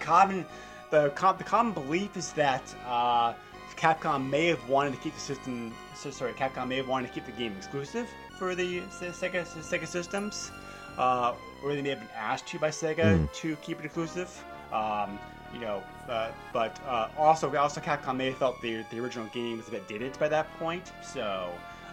common, 0.00 0.44
the, 0.90 1.04
the 1.38 1.44
common 1.44 1.72
belief 1.72 2.16
is 2.16 2.32
that 2.32 2.62
uh, 2.86 3.34
Capcom 3.76 4.28
may 4.30 4.46
have 4.46 4.68
wanted 4.68 4.92
to 4.92 4.98
keep 4.98 5.14
the 5.14 5.20
system. 5.20 5.74
So, 5.94 6.10
sorry, 6.10 6.32
Capcom 6.32 6.68
may 6.68 6.76
have 6.76 6.88
wanted 6.88 7.08
to 7.08 7.12
keep 7.14 7.26
the 7.26 7.32
game 7.32 7.54
exclusive 7.56 8.08
for 8.38 8.54
the 8.54 8.80
Sega 8.80 9.44
Sega 9.44 9.86
systems, 9.86 10.50
uh, 10.98 11.34
or 11.62 11.74
they 11.74 11.82
may 11.82 11.90
have 11.90 12.00
been 12.00 12.08
asked 12.16 12.46
to 12.48 12.58
by 12.58 12.70
Sega 12.70 13.32
to 13.32 13.56
keep 13.56 13.78
it 13.78 13.84
exclusive. 13.84 14.44
Um, 14.72 15.18
you 15.52 15.60
know, 15.60 15.82
uh, 16.08 16.30
but 16.52 16.78
uh, 16.86 17.08
also, 17.16 17.54
also 17.56 17.80
Capcom 17.80 18.16
may 18.16 18.26
have 18.26 18.38
felt 18.38 18.60
the 18.60 18.84
the 18.90 18.98
original 18.98 19.26
game 19.26 19.58
was 19.58 19.68
a 19.68 19.70
bit 19.70 19.86
dated 19.88 20.18
by 20.18 20.28
that 20.28 20.52
point. 20.58 20.92
So, 21.02 21.52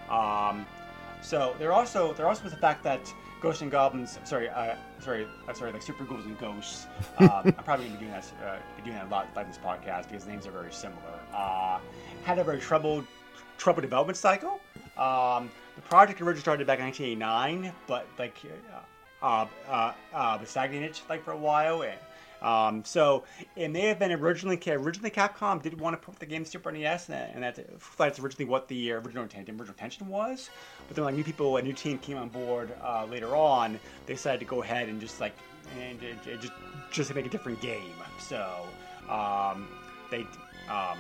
um, 0.10 0.66
so 1.22 1.56
there 1.60 1.72
also 1.72 2.14
there 2.14 2.28
also 2.28 2.44
was 2.44 2.54
the 2.54 2.60
fact 2.60 2.84
that 2.84 3.14
Ghosts 3.42 3.64
and 3.64 3.72
Goblins, 3.72 4.20
sorry, 4.24 4.50
uh, 4.50 4.76
sorry, 5.00 5.28
uh, 5.48 5.54
sorry, 5.54 5.72
like 5.72 5.82
Super 5.82 6.04
Ghouls 6.04 6.26
and 6.26 6.38
Ghosts. 6.38 6.86
Um, 7.18 7.30
I'm 7.46 7.54
probably 7.54 7.88
gonna 7.88 7.98
be 7.98 8.06
doing 8.06 8.12
that, 8.12 8.32
uh, 8.46 8.58
be 8.78 8.84
doing 8.84 8.96
that 8.96 9.08
a 9.08 9.10
lot 9.10 9.28
like 9.36 9.48
this 9.48 9.58
podcast 9.58 10.10
because 10.10 10.26
the 10.26 10.32
names 10.32 10.46
are 10.46 10.52
very 10.52 10.72
similar. 10.72 11.20
Uh, 11.34 11.80
had 12.24 12.38
a 12.38 12.44
very 12.44 12.60
troubled, 12.60 13.06
troubled 13.58 13.82
development 13.82 14.18
cycle. 14.18 14.60
Um, 14.96 15.50
the 15.76 15.82
project 15.82 16.22
originally 16.22 16.42
started 16.42 16.68
back 16.68 16.78
in 16.80 16.86
1989, 16.86 17.74
but 17.88 18.08
like, 18.20 18.38
uh, 19.24 19.48
uh, 19.68 19.94
uh, 20.14 20.38
was 20.40 20.50
stagnated 20.50 21.00
like 21.10 21.24
for 21.24 21.32
a 21.32 21.38
while. 21.38 21.82
And, 21.82 21.98
um, 22.42 22.84
so 22.86 23.24
it 23.56 23.70
may 23.70 23.82
have 23.88 24.00
been 24.00 24.12
originally 24.12 24.60
originally 24.68 25.12
Capcom 25.12 25.62
did 25.62 25.80
want 25.80 26.00
to 26.00 26.06
put 26.06 26.20
the 26.20 26.26
game 26.26 26.46
Super 26.46 26.72
NES, 26.72 27.10
and, 27.10 27.44
that- 27.44 27.58
that's, 27.98 28.20
originally 28.20 28.46
what 28.46 28.68
the 28.68 28.92
original 28.94 29.24
intent, 29.24 29.50
original 29.50 29.70
intention 29.70 30.08
was. 30.08 30.50
But 30.88 30.96
then, 30.96 31.06
like 31.06 31.16
new 31.16 31.24
people, 31.24 31.58
a 31.58 31.62
new 31.62 31.74
team 31.74 31.98
came 32.00 32.18
on 32.18 32.30
board 32.30 32.74
uh, 32.84 33.06
later 33.06 33.36
on. 33.36 33.80
They 34.06 34.14
decided 34.14 34.40
to 34.40 34.46
go 34.46 34.64
ahead 34.64 34.90
and 34.90 35.00
just 35.00 35.20
like 35.20 35.34
and 35.80 36.02
it, 36.04 36.18
it 36.28 36.42
just 36.42 36.54
just 36.92 37.14
make 37.16 37.26
a 37.26 37.30
different 37.30 37.62
game. 37.62 37.94
So 38.20 38.66
um, 39.10 39.68
they. 40.10 40.26
Um, 40.70 40.98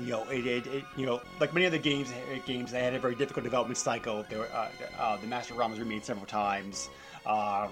you 0.00 0.12
know, 0.12 0.22
it, 0.30 0.46
it, 0.46 0.66
it, 0.68 0.84
you 0.96 1.06
know, 1.06 1.20
like 1.40 1.52
many 1.52 1.66
other 1.66 1.78
games, 1.78 2.08
uh, 2.10 2.38
games 2.46 2.70
they 2.70 2.80
had 2.82 2.94
a 2.94 3.00
very 3.00 3.14
difficult 3.14 3.44
development 3.44 3.78
cycle. 3.78 4.24
They 4.28 4.36
were, 4.36 4.48
uh, 4.54 4.68
uh, 4.98 5.16
the 5.16 5.26
Master 5.26 5.54
ROM 5.54 5.70
was 5.70 5.80
remade 5.80 6.04
several 6.04 6.26
times, 6.26 6.88
uh, 7.26 7.68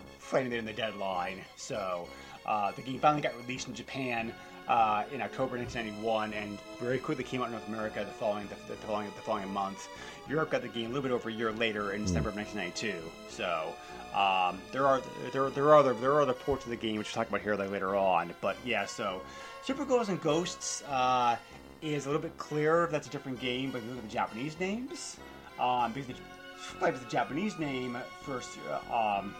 it 0.52 0.52
in 0.52 0.64
the 0.64 0.72
deadline. 0.72 1.40
So 1.56 2.08
uh, 2.46 2.72
the 2.72 2.82
game 2.82 2.98
finally 2.98 3.22
got 3.22 3.36
released 3.36 3.68
in 3.68 3.74
Japan 3.74 4.32
uh, 4.68 5.04
in 5.12 5.20
October 5.20 5.56
1991, 5.56 6.32
and 6.32 6.58
very 6.80 6.98
quickly 6.98 7.24
came 7.24 7.40
out 7.40 7.46
in 7.46 7.52
North 7.52 7.68
America 7.68 8.00
the 8.00 8.10
following 8.12 8.48
the, 8.48 8.72
the 8.72 8.76
following 8.86 9.06
the 9.06 9.22
following 9.22 9.52
month. 9.52 9.88
Europe 10.28 10.50
got 10.50 10.62
the 10.62 10.68
game 10.68 10.86
a 10.86 10.88
little 10.88 11.02
bit 11.02 11.12
over 11.12 11.28
a 11.28 11.32
year 11.32 11.52
later 11.52 11.92
in 11.92 12.02
December 12.02 12.30
of 12.30 12.36
1992. 12.36 12.98
So. 13.28 13.74
Um, 14.16 14.58
there 14.72 14.86
are 14.86 15.02
there, 15.30 15.50
there 15.50 15.64
are 15.64 15.76
other 15.76 15.92
there 15.92 16.12
are 16.12 16.22
other 16.22 16.32
ports 16.32 16.64
of 16.64 16.70
the 16.70 16.76
game 16.76 16.96
which 16.96 17.14
we'll 17.14 17.22
talk 17.22 17.28
about 17.28 17.42
here 17.42 17.54
later 17.54 17.94
on, 17.96 18.32
but 18.40 18.56
yeah. 18.64 18.86
So, 18.86 19.20
Super 19.62 19.84
Ghosts 19.84 20.08
and 20.08 20.18
Ghosts 20.22 20.82
uh, 20.88 21.36
is 21.82 22.06
a 22.06 22.08
little 22.08 22.22
bit 22.22 22.36
clearer. 22.38 22.88
That's 22.90 23.06
a 23.06 23.10
different 23.10 23.38
game, 23.40 23.70
but 23.70 23.78
if 23.78 23.84
you 23.84 23.90
look 23.90 23.98
at 23.98 24.08
the 24.08 24.14
Japanese 24.14 24.58
names, 24.58 25.18
um, 25.60 25.92
because 25.92 26.16
the, 26.80 26.90
the 26.92 27.10
Japanese 27.10 27.58
name 27.58 27.98
first 28.22 28.58
uh, 28.70 29.18
um, 29.20 29.34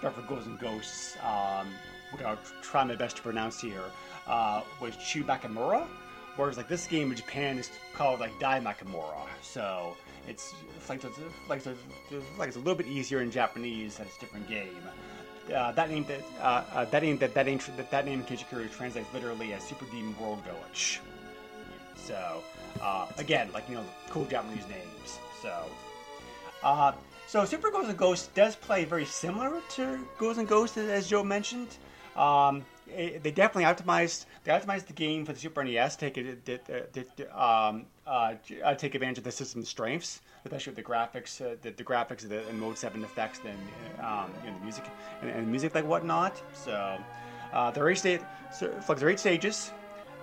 for 0.00 0.22
Ghosts 0.28 0.46
and 0.46 0.60
Ghosts, 0.60 1.16
um, 1.24 1.66
I'll 2.22 2.38
try 2.62 2.84
my 2.84 2.96
best 2.96 3.16
to 3.16 3.22
pronounce 3.22 3.60
here, 3.60 3.82
uh, 4.26 4.62
was 4.80 4.96
Chu 4.96 5.24
Bakamura. 5.24 5.86
Whereas 6.36 6.56
like 6.56 6.68
this 6.68 6.86
game 6.86 7.10
in 7.10 7.16
Japan 7.16 7.58
is 7.58 7.70
called 7.94 8.20
like 8.20 8.38
Dai 8.40 8.58
Makamura. 8.60 9.28
So 9.42 9.96
it's, 10.28 10.52
it's 10.76 10.88
like 10.88 11.04
it's 11.04 11.18
like 11.48 11.64
it's, 11.64 12.38
like 12.38 12.48
it's 12.48 12.56
a 12.56 12.60
little 12.60 12.74
bit 12.74 12.86
easier 12.86 13.20
in 13.20 13.30
Japanese. 13.30 13.98
That's 13.98 14.16
a 14.16 14.20
different 14.20 14.48
game. 14.48 14.82
Uh, 15.54 15.72
that 15.72 15.90
name 15.90 16.04
that 16.08 16.22
uh, 16.40 16.64
uh, 16.72 16.84
that 16.86 17.02
name 17.02 17.18
that 17.18 17.34
that 17.34 17.46
name 17.46 17.60
that, 17.76 17.90
that 17.90 18.06
name 18.06 18.24
translates 18.24 19.12
literally 19.12 19.52
as 19.52 19.62
Super 19.62 19.84
Demon 19.86 20.14
World 20.18 20.42
Village. 20.44 21.00
So 21.96 22.42
uh, 22.80 23.06
again, 23.18 23.50
like 23.52 23.68
you 23.68 23.76
know, 23.76 23.84
cool 24.10 24.24
Japanese 24.24 24.66
names. 24.68 25.18
So 25.42 25.52
uh, 26.62 26.92
so 27.26 27.44
Super 27.44 27.70
Ghosts 27.70 27.90
and 27.90 27.98
Ghosts 27.98 28.28
does 28.34 28.56
play 28.56 28.84
very 28.84 29.04
similar 29.04 29.60
to 29.76 30.04
Ghosts 30.18 30.38
and 30.38 30.48
Ghosts 30.48 30.78
as 30.78 31.06
Joe 31.06 31.22
mentioned. 31.22 31.76
Um, 32.16 32.64
it- 32.86 33.22
they 33.22 33.30
definitely 33.30 33.64
optimized 33.64 34.26
they 34.44 34.52
optimized 34.52 34.86
the 34.86 34.92
game 34.92 35.24
for 35.24 35.32
the 35.32 35.38
Super 35.38 35.64
NES. 35.64 35.96
Take 35.96 36.18
it, 36.18 36.48
uh, 37.32 37.66
um, 37.66 37.86
uh, 38.06 38.34
uh, 38.62 38.74
take 38.74 38.94
advantage 38.94 39.18
of 39.18 39.24
the 39.24 39.32
system's 39.32 39.68
strengths, 39.68 40.20
especially 40.44 40.72
with 40.72 40.84
the 40.84 40.90
graphics, 40.90 41.40
uh, 41.40 41.56
the, 41.62 41.70
the 41.70 41.84
graphics, 41.84 42.28
the 42.28 42.46
and 42.48 42.60
Mode 42.60 42.76
Seven 42.76 43.02
effects, 43.02 43.40
and 43.44 43.58
um, 44.04 44.30
you 44.44 44.50
know, 44.50 44.58
the 44.58 44.64
music 44.64 44.84
and, 45.22 45.30
and 45.30 45.48
music 45.50 45.74
like 45.74 45.86
whatnot. 45.86 46.40
So 46.52 46.98
uh, 47.52 47.70
there 47.70 47.84
are 47.84 47.90
eight 47.90 48.20
so, 48.52 48.82
eight 49.08 49.20
stages. 49.20 49.72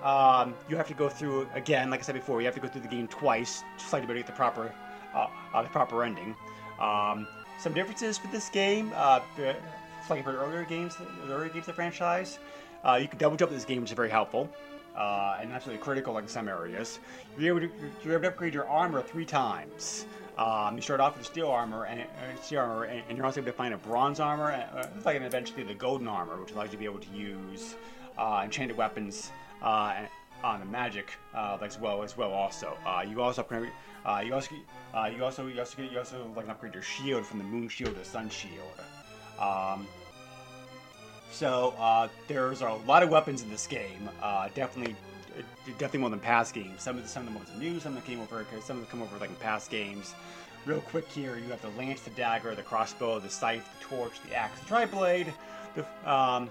Um, 0.04 0.56
you 0.68 0.76
have 0.78 0.88
to 0.88 0.94
go 0.94 1.10
through 1.10 1.48
again, 1.54 1.90
like 1.90 2.00
I 2.00 2.04
said 2.04 2.16
before, 2.16 2.42
you 2.42 2.46
have 2.46 2.56
to 2.56 2.62
go 2.62 2.68
through 2.68 2.82
the 2.82 2.88
game 2.88 3.08
twice, 3.08 3.64
just 3.78 3.94
like 3.94 4.08
to 4.08 4.14
get 4.14 4.26
the 4.26 4.32
proper 4.32 4.72
uh, 5.14 5.28
uh, 5.54 5.62
the 5.62 5.70
proper 5.70 6.04
ending. 6.04 6.36
Um, 6.80 7.28
some 7.60 7.74
differences 7.74 8.22
with 8.22 8.32
this 8.32 8.50
game, 8.50 8.92
uh, 8.96 9.20
the- 10.08 10.14
like 10.14 10.24
for 10.24 10.36
earlier 10.38 10.64
games, 10.66 10.98
the 11.26 11.34
earlier 11.34 11.50
games 11.50 11.64
of 11.64 11.66
the 11.68 11.74
franchise, 11.74 12.40
uh, 12.84 12.98
you 13.02 13.08
can 13.08 13.18
double 13.18 13.38
jump 13.38 13.52
this 13.52 13.66
game, 13.66 13.82
which 13.82 13.92
is 13.92 13.96
very 13.96 14.10
helpful. 14.10 14.50
Uh, 14.96 15.38
and 15.40 15.54
absolutely 15.54 15.82
critical 15.82 16.18
in 16.18 16.28
some 16.28 16.50
areas. 16.50 17.00
You're 17.38 17.58
able 17.58 17.68
to, 17.68 17.74
you're 18.04 18.14
able 18.16 18.24
to 18.24 18.28
upgrade 18.28 18.54
your 18.54 18.68
armor 18.68 19.02
three 19.02 19.24
times. 19.24 20.06
Um, 20.38 20.76
you 20.76 20.82
start 20.82 21.00
off 21.00 21.18
with 21.18 21.26
steel 21.26 21.48
armor, 21.48 21.86
and, 21.86 22.02
uh, 22.02 22.42
steel 22.42 22.60
armor, 22.60 22.84
and, 22.84 23.02
and 23.08 23.18
you're 23.18 23.26
also 23.26 23.40
able 23.40 23.52
to 23.52 23.58
find 23.58 23.74
a 23.74 23.78
bronze 23.78 24.20
armor, 24.20 24.52
uh, 24.52 24.88
like 25.06 25.16
and 25.16 25.24
eventually 25.24 25.64
the 25.64 25.74
golden 25.74 26.10
armor, 26.10 26.36
which 26.42 26.52
allows 26.52 26.66
you 26.66 26.72
to 26.72 26.78
be 26.78 26.84
able 26.84 27.00
to 27.00 27.10
use 27.16 27.76
uh, 28.18 28.42
enchanted 28.44 28.76
weapons 28.76 29.32
uh, 29.64 29.94
and- 29.96 30.08
on 30.44 30.60
the 30.60 30.66
magic 30.66 31.14
uh, 31.36 31.58
as 31.62 31.80
well 31.80 32.04
as 32.04 32.18
well. 32.18 32.34
Also, 32.34 32.78
uh, 32.86 33.02
you 33.08 33.22
also 33.22 33.46
you 34.24 34.34
also 34.34 34.56
you 34.56 35.24
also 35.24 35.48
you 35.48 35.60
also 35.60 35.82
you 35.84 35.98
also 36.00 36.28
like 36.36 36.50
upgrade 36.50 36.74
your 36.74 36.84
shield 36.84 37.26
from 37.26 37.38
the 37.38 37.46
moon 37.46 37.70
shield 37.70 37.94
to 37.94 38.00
the 38.00 38.06
sun 38.06 38.28
shield. 38.30 38.74
Um, 39.42 39.88
so 41.32 41.74
uh, 41.80 42.08
there's 42.28 42.62
a 42.62 42.74
lot 42.86 43.04
of 43.04 43.10
weapons 43.10 43.42
in 43.42 43.50
this 43.50 43.66
game. 43.66 44.10
Uh, 44.22 44.50
definitely, 44.54 44.96
uh, 45.38 45.42
definitely 45.78 46.02
more 46.02 46.10
than 46.10 46.20
past 46.20 46.54
games. 46.54 46.82
Some 46.82 46.98
of 46.98 47.04
the, 47.04 47.10
some 47.10 47.28
of 47.28 47.34
the 47.34 47.38
ones 47.38 47.50
are 47.50 47.60
new. 47.60 47.80
Some 47.80 47.98
of 47.98 48.04
them 48.04 48.08
came 48.08 48.22
over. 48.22 48.46
Some 48.62 48.78
of 48.78 48.84
them 48.84 48.92
come 48.92 49.02
over 49.02 49.18
like 49.18 49.30
in 49.30 49.36
past 49.38 49.72
games. 49.72 50.14
Real 50.66 50.82
quick 50.82 51.08
here, 51.08 51.38
you 51.38 51.50
have 51.50 51.62
the 51.62 51.70
lance, 51.70 52.02
the 52.02 52.12
dagger, 52.12 52.54
the 52.54 52.62
crossbow, 52.62 53.20
the 53.20 53.30
scythe, 53.30 53.68
the 53.80 53.86
torch, 53.86 54.22
the 54.28 54.36
axe, 54.36 54.60
the 54.60 54.66
tri-blade. 54.68 55.34
The 55.76 56.12
um, 56.12 56.50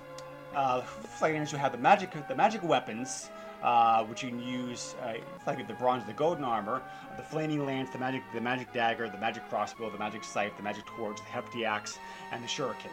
uh, 0.55 0.81
who 0.81 1.57
have 1.57 1.73
the 1.73 1.79
magic, 1.79 2.11
the 2.27 2.35
magic 2.35 2.63
weapons, 2.65 3.31
uh, 3.63 4.05
which 4.05 4.23
you 4.23 4.31
can 4.31 4.43
use, 4.43 4.95
uh, 5.03 5.15
like 5.47 5.67
the 5.67 5.75
bronze, 5.75 6.05
the 6.07 6.13
golden 6.13 6.45
armor, 6.45 6.83
the 7.17 7.23
flaming 7.23 7.65
lance, 7.67 7.91
the 7.91 7.99
magic, 7.99 8.23
the 8.33 8.41
magic 8.41 8.73
dagger, 8.73 9.09
the 9.09 9.19
magic 9.19 9.49
crossbow, 9.49 9.91
the 9.91 9.99
magic 9.99 10.25
scythe, 10.25 10.57
the 10.57 10.63
magic 10.63 10.85
torch, 10.87 11.17
the 11.19 11.23
hefty 11.25 11.65
axe, 11.65 11.99
and 12.33 12.43
the 12.43 12.49
shuriken. 12.49 12.91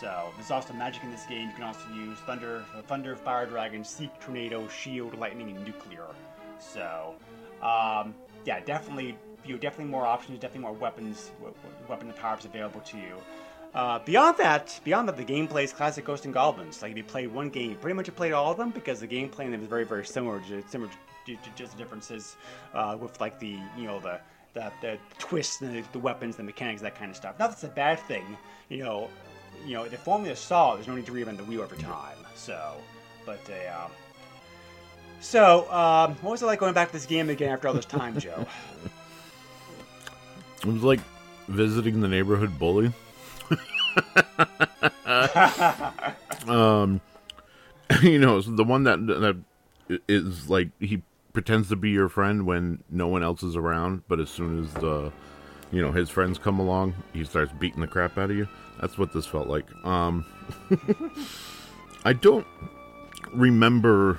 So 0.00 0.30
there's 0.36 0.50
also 0.50 0.72
magic 0.74 1.02
in 1.04 1.10
this 1.10 1.24
game. 1.26 1.48
You 1.48 1.54
can 1.54 1.64
also 1.64 1.88
use 1.94 2.18
thunder, 2.26 2.64
thunder, 2.86 3.16
fire 3.16 3.46
dragon, 3.46 3.84
seek, 3.84 4.10
tornado, 4.20 4.66
shield, 4.68 5.18
lightning, 5.18 5.50
and 5.50 5.64
nuclear. 5.64 6.06
So 6.58 7.14
um, 7.62 8.14
yeah, 8.44 8.60
definitely, 8.60 9.16
you 9.44 9.56
definitely 9.58 9.90
more 9.90 10.06
options, 10.06 10.38
definitely 10.38 10.62
more 10.62 10.72
weapons, 10.72 11.30
we- 11.40 11.48
we- 11.48 11.88
weapon 11.88 12.12
powers 12.12 12.44
available 12.44 12.80
to 12.80 12.96
you. 12.96 13.16
Uh, 13.74 13.98
beyond 14.04 14.36
that, 14.38 14.78
beyond 14.84 15.08
that, 15.08 15.16
the 15.16 15.24
gameplay 15.24 15.64
is 15.64 15.72
classic 15.72 16.04
Ghost 16.04 16.24
and 16.26 16.32
Goblins. 16.32 16.80
Like 16.80 16.92
if 16.92 16.96
you 16.96 17.02
played 17.04 17.32
one 17.32 17.48
game, 17.50 17.70
you 17.70 17.76
pretty 17.76 17.94
much 17.94 18.14
played 18.14 18.32
all 18.32 18.52
of 18.52 18.56
them 18.56 18.70
because 18.70 19.00
the 19.00 19.08
gameplay 19.08 19.40
in 19.46 19.50
them 19.50 19.62
is 19.62 19.68
very, 19.68 19.84
very 19.84 20.06
similar. 20.06 20.40
to- 20.40 20.62
Similar 20.68 20.90
just 21.56 21.72
the 21.72 21.78
differences 21.78 22.36
uh, 22.74 22.96
with 23.00 23.18
like 23.18 23.38
the 23.40 23.58
you 23.78 23.84
know 23.86 23.98
the 23.98 24.20
the, 24.52 24.70
the 24.82 24.98
twists 25.18 25.62
and 25.62 25.74
the, 25.74 25.82
the 25.92 25.98
weapons, 25.98 26.36
the 26.36 26.42
mechanics, 26.42 26.82
that 26.82 26.94
kind 26.94 27.10
of 27.10 27.16
stuff. 27.16 27.38
Not 27.38 27.48
that's 27.50 27.64
a 27.64 27.68
bad 27.68 27.98
thing, 28.00 28.36
you 28.68 28.84
know. 28.84 29.08
You 29.66 29.72
know, 29.74 29.88
the 29.88 29.96
formula 29.96 30.32
is 30.34 30.38
solid. 30.38 30.76
There's 30.78 30.88
no 30.88 30.94
need 30.96 31.06
to 31.06 31.12
reinvent 31.12 31.38
the 31.38 31.44
wheel 31.44 31.62
every 31.62 31.78
time. 31.78 32.18
So, 32.34 32.74
but 33.24 33.40
uh, 33.48 33.84
um, 33.84 33.90
So, 35.20 35.70
um, 35.72 36.14
what 36.16 36.32
was 36.32 36.42
it 36.42 36.46
like 36.46 36.58
going 36.60 36.74
back 36.74 36.88
to 36.88 36.92
this 36.92 37.06
game 37.06 37.30
again 37.30 37.50
after 37.52 37.68
all 37.68 37.74
this 37.74 37.86
time, 37.86 38.18
Joe? 38.20 38.46
It 40.58 40.66
was 40.66 40.82
like 40.82 41.00
visiting 41.48 42.00
the 42.00 42.08
neighborhood 42.08 42.58
bully. 42.58 42.92
um, 46.48 47.00
you 48.02 48.18
know, 48.18 48.40
the 48.40 48.64
one 48.64 48.84
that 48.84 49.06
that 49.06 49.36
is 50.08 50.48
like 50.48 50.68
he 50.80 51.02
pretends 51.32 51.68
to 51.68 51.76
be 51.76 51.90
your 51.90 52.08
friend 52.08 52.46
when 52.46 52.82
no 52.90 53.08
one 53.08 53.22
else 53.22 53.42
is 53.42 53.56
around, 53.56 54.02
but 54.08 54.20
as 54.20 54.30
soon 54.30 54.64
as 54.64 54.72
the 54.74 55.12
you 55.70 55.82
know 55.82 55.92
his 55.92 56.10
friends 56.10 56.38
come 56.38 56.58
along, 56.58 56.94
he 57.12 57.24
starts 57.24 57.52
beating 57.52 57.80
the 57.80 57.86
crap 57.86 58.18
out 58.18 58.30
of 58.30 58.36
you. 58.36 58.48
That's 58.80 58.98
what 58.98 59.12
this 59.12 59.26
felt 59.26 59.48
like. 59.48 59.66
Um, 59.84 60.24
I 62.04 62.12
don't 62.12 62.46
remember 63.32 64.18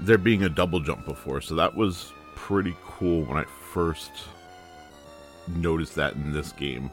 there 0.00 0.18
being 0.18 0.44
a 0.44 0.48
double 0.48 0.80
jump 0.80 1.06
before, 1.06 1.40
so 1.40 1.54
that 1.56 1.74
was 1.74 2.12
pretty 2.34 2.76
cool 2.84 3.24
when 3.24 3.36
I 3.36 3.44
first 3.72 4.10
noticed 5.48 5.94
that 5.96 6.14
in 6.14 6.32
this 6.32 6.52
game. 6.52 6.90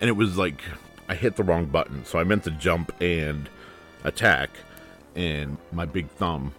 And 0.00 0.08
it 0.08 0.14
was 0.14 0.36
like 0.36 0.62
I 1.08 1.14
hit 1.14 1.36
the 1.36 1.44
wrong 1.44 1.66
button, 1.66 2.04
so 2.04 2.18
I 2.18 2.24
meant 2.24 2.44
to 2.44 2.50
jump 2.50 2.92
and 3.00 3.48
attack, 4.04 4.50
and 5.14 5.56
my 5.72 5.84
big 5.84 6.08
thumb 6.10 6.52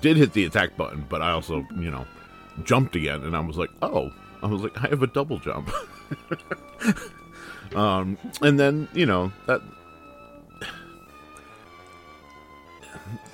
did 0.00 0.16
hit 0.16 0.32
the 0.32 0.44
attack 0.44 0.76
button, 0.76 1.04
but 1.08 1.22
I 1.22 1.32
also, 1.32 1.66
you 1.76 1.90
know, 1.90 2.06
jumped 2.64 2.96
again, 2.96 3.22
and 3.22 3.36
I 3.36 3.40
was 3.40 3.56
like, 3.56 3.70
oh, 3.82 4.10
I 4.42 4.46
was 4.46 4.62
like, 4.62 4.76
I 4.78 4.88
have 4.88 5.02
a 5.02 5.06
double 5.06 5.38
jump. 5.38 5.70
um, 7.74 8.16
and 8.42 8.58
then 8.58 8.88
you 8.92 9.06
know 9.06 9.32
that. 9.46 9.60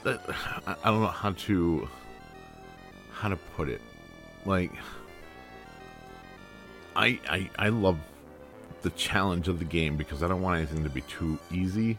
I 0.04 0.76
don't 0.84 1.00
know 1.00 1.08
how 1.08 1.32
to 1.32 1.88
how 3.12 3.28
to 3.28 3.36
put 3.56 3.68
it. 3.68 3.80
Like 4.44 4.70
I 6.94 7.18
I 7.28 7.50
I 7.58 7.68
love 7.70 7.98
the 8.82 8.90
challenge 8.90 9.48
of 9.48 9.58
the 9.58 9.64
game 9.64 9.96
because 9.96 10.22
I 10.22 10.28
don't 10.28 10.42
want 10.42 10.58
anything 10.58 10.84
to 10.84 10.90
be 10.90 11.02
too 11.02 11.38
easy. 11.50 11.98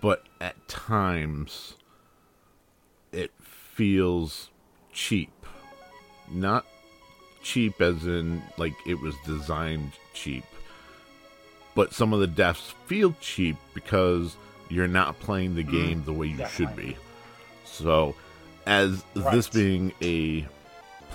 But 0.00 0.24
at 0.40 0.68
times 0.68 1.74
it 3.12 3.30
feels 3.40 4.50
cheap. 4.92 5.30
Not 6.30 6.64
cheap 7.42 7.80
as 7.80 8.06
in 8.06 8.42
like 8.56 8.74
it 8.86 9.00
was 9.00 9.14
designed 9.26 9.92
cheap. 10.14 10.44
But 11.74 11.92
some 11.94 12.12
of 12.12 12.20
the 12.20 12.26
deaths 12.26 12.74
feel 12.86 13.14
cheap 13.20 13.56
because 13.74 14.36
you're 14.68 14.88
not 14.88 15.18
playing 15.20 15.54
the 15.54 15.62
mm-hmm. 15.64 15.72
game 15.72 16.04
the 16.04 16.12
way 16.12 16.26
you 16.28 16.46
should 16.48 16.74
be. 16.76 16.96
So 17.64 18.14
as 18.66 19.02
this 19.14 19.48
being 19.48 19.92
a 20.02 20.46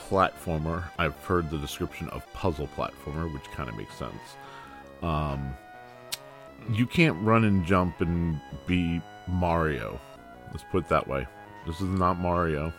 platformer, 0.10 0.84
I've 0.98 1.16
heard 1.24 1.50
the 1.50 1.58
description 1.58 2.10
of 2.10 2.32
puzzle 2.34 2.70
platformer, 2.76 3.32
which 3.34 3.44
kind 3.52 3.70
of 3.70 3.78
makes 3.78 3.96
sense. 3.96 4.14
Um, 5.02 5.56
you 6.72 6.86
can't 6.86 7.22
run 7.24 7.44
and 7.44 7.66
jump 7.66 8.02
and 8.02 8.40
be 8.66 9.02
Mario. 9.28 10.00
Let's 10.52 10.64
put 10.72 10.86
it 10.86 10.90
that 10.90 11.08
way. 11.08 11.28
This 11.68 11.82
is 11.82 11.90
not 11.90 12.18
Mario. 12.20 12.68
At 12.68 12.74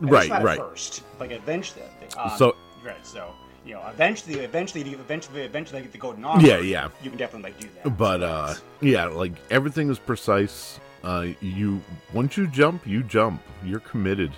right, 0.00 0.12
least 0.20 0.28
not 0.30 0.40
at 0.40 0.44
right. 0.44 0.58
First, 0.58 1.02
like 1.20 1.30
eventually. 1.30 1.84
Um, 2.16 2.30
So- 2.36 2.56
right, 2.84 3.04
so 3.06 3.32
you 3.64 3.74
know, 3.74 3.82
eventually, 3.88 4.40
eventually, 4.40 4.82
eventually, 4.92 5.42
eventually 5.42 5.82
get 5.82 5.92
the 5.92 5.98
golden 5.98 6.24
armor. 6.24 6.46
Yeah, 6.46 6.58
yeah. 6.58 6.88
You 7.02 7.10
can 7.10 7.18
definitely 7.18 7.50
like 7.52 7.60
do 7.60 7.68
that. 7.82 7.96
But 7.96 8.22
uh 8.22 8.54
yeah, 8.80 9.06
like 9.06 9.32
everything 9.50 9.88
is 9.90 9.98
precise. 9.98 10.78
Uh 11.02 11.28
you 11.40 11.80
once 12.12 12.36
you 12.36 12.46
jump, 12.46 12.86
you 12.86 13.02
jump. 13.02 13.40
You're 13.64 13.80
committed. 13.80 14.32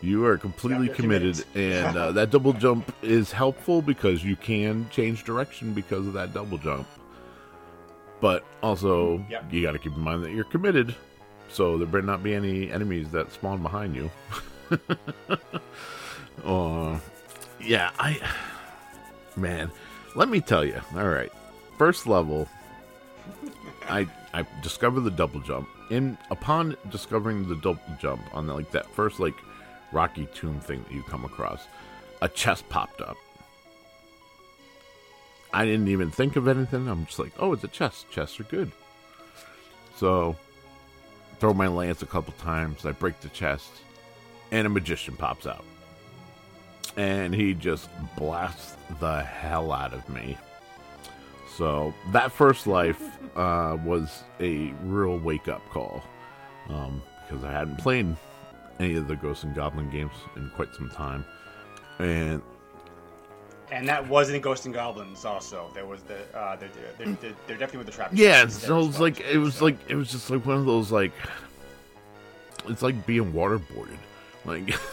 You 0.00 0.24
are 0.26 0.38
completely 0.38 0.88
committed, 0.88 1.44
and 1.56 1.96
uh, 1.96 2.12
that 2.12 2.30
double 2.30 2.52
jump 2.52 2.94
is 3.02 3.32
helpful 3.32 3.82
because 3.82 4.22
you 4.24 4.36
can 4.36 4.88
change 4.90 5.24
direction 5.24 5.72
because 5.74 6.06
of 6.06 6.12
that 6.12 6.32
double 6.32 6.56
jump. 6.58 6.86
But 8.20 8.44
also, 8.62 9.24
Yep. 9.28 9.52
you 9.52 9.62
got 9.62 9.72
to 9.72 9.78
keep 9.78 9.94
in 9.94 10.00
mind 10.00 10.22
that 10.24 10.30
you're 10.32 10.44
committed, 10.44 10.94
so 11.48 11.78
there 11.78 11.86
better 11.86 12.02
not 12.06 12.22
be 12.22 12.34
any 12.34 12.70
enemies 12.70 13.10
that 13.10 13.32
spawn 13.32 13.60
behind 13.62 13.96
you. 13.96 14.10
uh, 16.44 16.98
yeah, 17.60 17.90
I 17.98 18.20
man, 19.36 19.70
let 20.14 20.28
me 20.28 20.40
tell 20.40 20.64
you. 20.64 20.80
All 20.96 21.08
right, 21.08 21.32
first 21.76 22.06
level, 22.06 22.48
I 23.88 24.06
I 24.32 24.46
discovered 24.62 25.00
the 25.00 25.10
double 25.10 25.40
jump. 25.40 25.68
And 25.90 26.18
upon 26.30 26.76
discovering 26.90 27.48
the 27.48 27.56
double 27.56 27.80
jump 27.98 28.20
on 28.34 28.46
the, 28.46 28.54
like 28.54 28.70
that 28.72 28.86
first 28.94 29.18
like 29.20 29.34
Rocky 29.92 30.26
Tomb 30.34 30.60
thing 30.60 30.82
that 30.82 30.92
you 30.92 31.02
come 31.02 31.24
across, 31.24 31.66
a 32.22 32.28
chest 32.28 32.68
popped 32.68 33.00
up. 33.00 33.16
I 35.52 35.64
didn't 35.64 35.88
even 35.88 36.10
think 36.10 36.36
of 36.36 36.46
anything. 36.46 36.88
I'm 36.88 37.06
just 37.06 37.18
like, 37.18 37.32
oh, 37.38 37.52
it's 37.52 37.64
a 37.64 37.68
chest. 37.68 38.10
Chests 38.10 38.38
are 38.38 38.44
good. 38.44 38.70
So, 39.96 40.36
throw 41.40 41.54
my 41.54 41.68
lance 41.68 42.02
a 42.02 42.06
couple 42.06 42.34
times. 42.34 42.84
I 42.84 42.92
break 42.92 43.20
the 43.20 43.28
chest, 43.30 43.70
and 44.50 44.66
a 44.66 44.70
magician 44.70 45.16
pops 45.16 45.46
out, 45.46 45.64
and 46.96 47.34
he 47.34 47.54
just 47.54 47.88
blasts 48.16 48.76
the 49.00 49.22
hell 49.22 49.72
out 49.72 49.94
of 49.94 50.08
me. 50.08 50.36
So 51.56 51.92
that 52.12 52.30
first 52.30 52.68
life 52.68 53.02
uh, 53.34 53.76
was 53.84 54.22
a 54.38 54.72
real 54.84 55.18
wake 55.18 55.48
up 55.48 55.60
call 55.70 56.04
um, 56.68 57.02
because 57.26 57.42
I 57.42 57.50
hadn't 57.50 57.78
played 57.78 58.14
any 58.78 58.94
of 58.94 59.08
the 59.08 59.16
Ghosts 59.16 59.44
and 59.44 59.54
Goblin 59.54 59.90
games 59.90 60.12
in 60.36 60.50
quite 60.50 60.74
some 60.74 60.90
time, 60.90 61.24
and 61.98 62.42
and 63.70 63.88
that 63.88 64.08
wasn't 64.08 64.42
Ghosts 64.42 64.66
and 64.66 64.74
Goblins. 64.74 65.24
Also, 65.24 65.70
there 65.74 65.86
was 65.86 66.02
the 66.02 66.18
uh, 66.36 66.56
they're, 66.56 66.68
they're, 66.98 67.06
they're, 67.06 67.34
they're 67.46 67.56
definitely 67.56 67.78
with 67.78 67.86
the 67.86 67.92
trap. 67.92 68.10
yeah, 68.12 68.46
so 68.46 68.46
as 68.46 68.56
it's 68.56 68.68
well, 68.68 69.02
like 69.02 69.20
it 69.20 69.38
was 69.38 69.56
so. 69.56 69.64
like 69.66 69.76
it 69.88 69.94
was 69.94 70.10
just 70.10 70.30
like 70.30 70.44
one 70.46 70.56
of 70.56 70.66
those 70.66 70.90
like 70.90 71.12
it's 72.66 72.82
like 72.82 73.06
being 73.06 73.32
waterboarded, 73.32 73.98
like. 74.44 74.74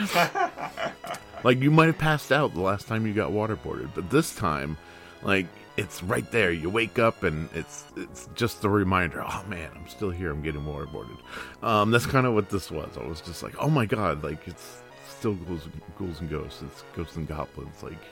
like 1.44 1.60
you 1.60 1.70
might 1.70 1.86
have 1.86 1.98
passed 1.98 2.32
out 2.32 2.54
the 2.54 2.60
last 2.60 2.88
time 2.88 3.06
you 3.06 3.12
got 3.12 3.30
waterboarded, 3.30 3.90
but 3.94 4.10
this 4.10 4.34
time, 4.34 4.76
like 5.22 5.46
it's 5.80 6.02
right 6.02 6.30
there. 6.30 6.52
You 6.52 6.68
wake 6.68 6.98
up 6.98 7.22
and 7.22 7.48
it's 7.54 7.84
it's 7.96 8.28
just 8.34 8.62
a 8.64 8.68
reminder. 8.68 9.24
Oh 9.26 9.42
man, 9.48 9.70
I'm 9.74 9.88
still 9.88 10.10
here. 10.10 10.30
I'm 10.30 10.42
getting 10.42 10.60
waterboarded. 10.60 11.16
Um, 11.62 11.90
that's 11.90 12.04
kind 12.04 12.26
of 12.26 12.34
what 12.34 12.50
this 12.50 12.70
was. 12.70 12.98
I 12.98 13.06
was 13.06 13.22
just 13.22 13.42
like, 13.42 13.54
oh 13.58 13.70
my 13.70 13.86
god, 13.86 14.22
like 14.22 14.46
it's 14.46 14.82
still 15.08 15.34
ghouls, 15.34 15.66
ghouls 15.98 16.20
and 16.20 16.28
ghosts. 16.28 16.60
It's 16.60 16.84
ghosts 16.94 17.16
and 17.16 17.26
goblins. 17.26 17.82
Like 17.82 18.02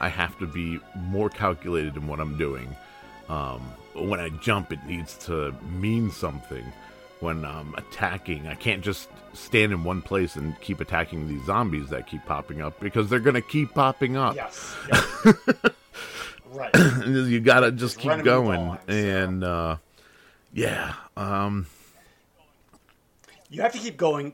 I 0.00 0.08
have 0.08 0.38
to 0.38 0.46
be 0.46 0.80
more 0.96 1.28
calculated 1.28 1.96
in 1.96 2.06
what 2.06 2.18
I'm 2.18 2.38
doing. 2.38 2.74
Um, 3.28 3.60
when 3.94 4.18
I 4.18 4.30
jump, 4.40 4.72
it 4.72 4.82
needs 4.86 5.14
to 5.26 5.54
mean 5.70 6.10
something. 6.10 6.64
When 7.20 7.44
I'm 7.44 7.74
attacking, 7.74 8.48
I 8.48 8.54
can't 8.54 8.82
just 8.82 9.10
stand 9.34 9.70
in 9.70 9.84
one 9.84 10.00
place 10.00 10.34
and 10.34 10.58
keep 10.62 10.80
attacking 10.80 11.28
these 11.28 11.44
zombies 11.44 11.90
that 11.90 12.06
keep 12.06 12.24
popping 12.24 12.62
up 12.62 12.80
because 12.80 13.10
they're 13.10 13.20
gonna 13.20 13.42
keep 13.42 13.74
popping 13.74 14.16
up. 14.16 14.34
Yes. 14.34 14.74
yes. 14.90 15.66
right. 16.52 16.74
You 17.06 17.40
gotta 17.40 17.70
just 17.72 17.96
Just 17.96 17.98
keep 17.98 18.24
going. 18.24 18.60
on, 18.60 18.78
so. 18.88 18.92
And 18.94 19.44
uh, 19.44 19.76
yeah, 20.52 20.94
um, 21.16 21.66
You 23.50 23.62
have 23.62 23.72
to 23.72 23.78
keep 23.78 23.96
going. 23.96 24.32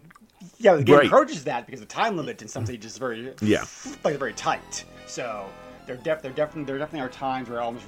Yeah, 0.58 0.76
the 0.76 0.84
game 0.84 0.96
Right. 0.96 1.04
encourages 1.04 1.44
that 1.44 1.66
because 1.66 1.80
the 1.80 1.86
time 1.86 2.16
limit 2.16 2.42
in 2.42 2.48
some 2.48 2.64
stages 2.64 2.92
is 2.92 2.98
very 2.98 3.34
Yeah. 3.40 3.64
like 4.04 4.18
very 4.18 4.32
tight. 4.34 4.84
So 5.06 5.46
there 5.86 5.96
def- 5.96 6.22
there 6.22 6.30
definitely 6.32 6.64
there 6.64 6.78
definitely 6.78 7.06
are 7.06 7.10
times 7.10 7.48
where 7.48 7.60
almost 7.60 7.86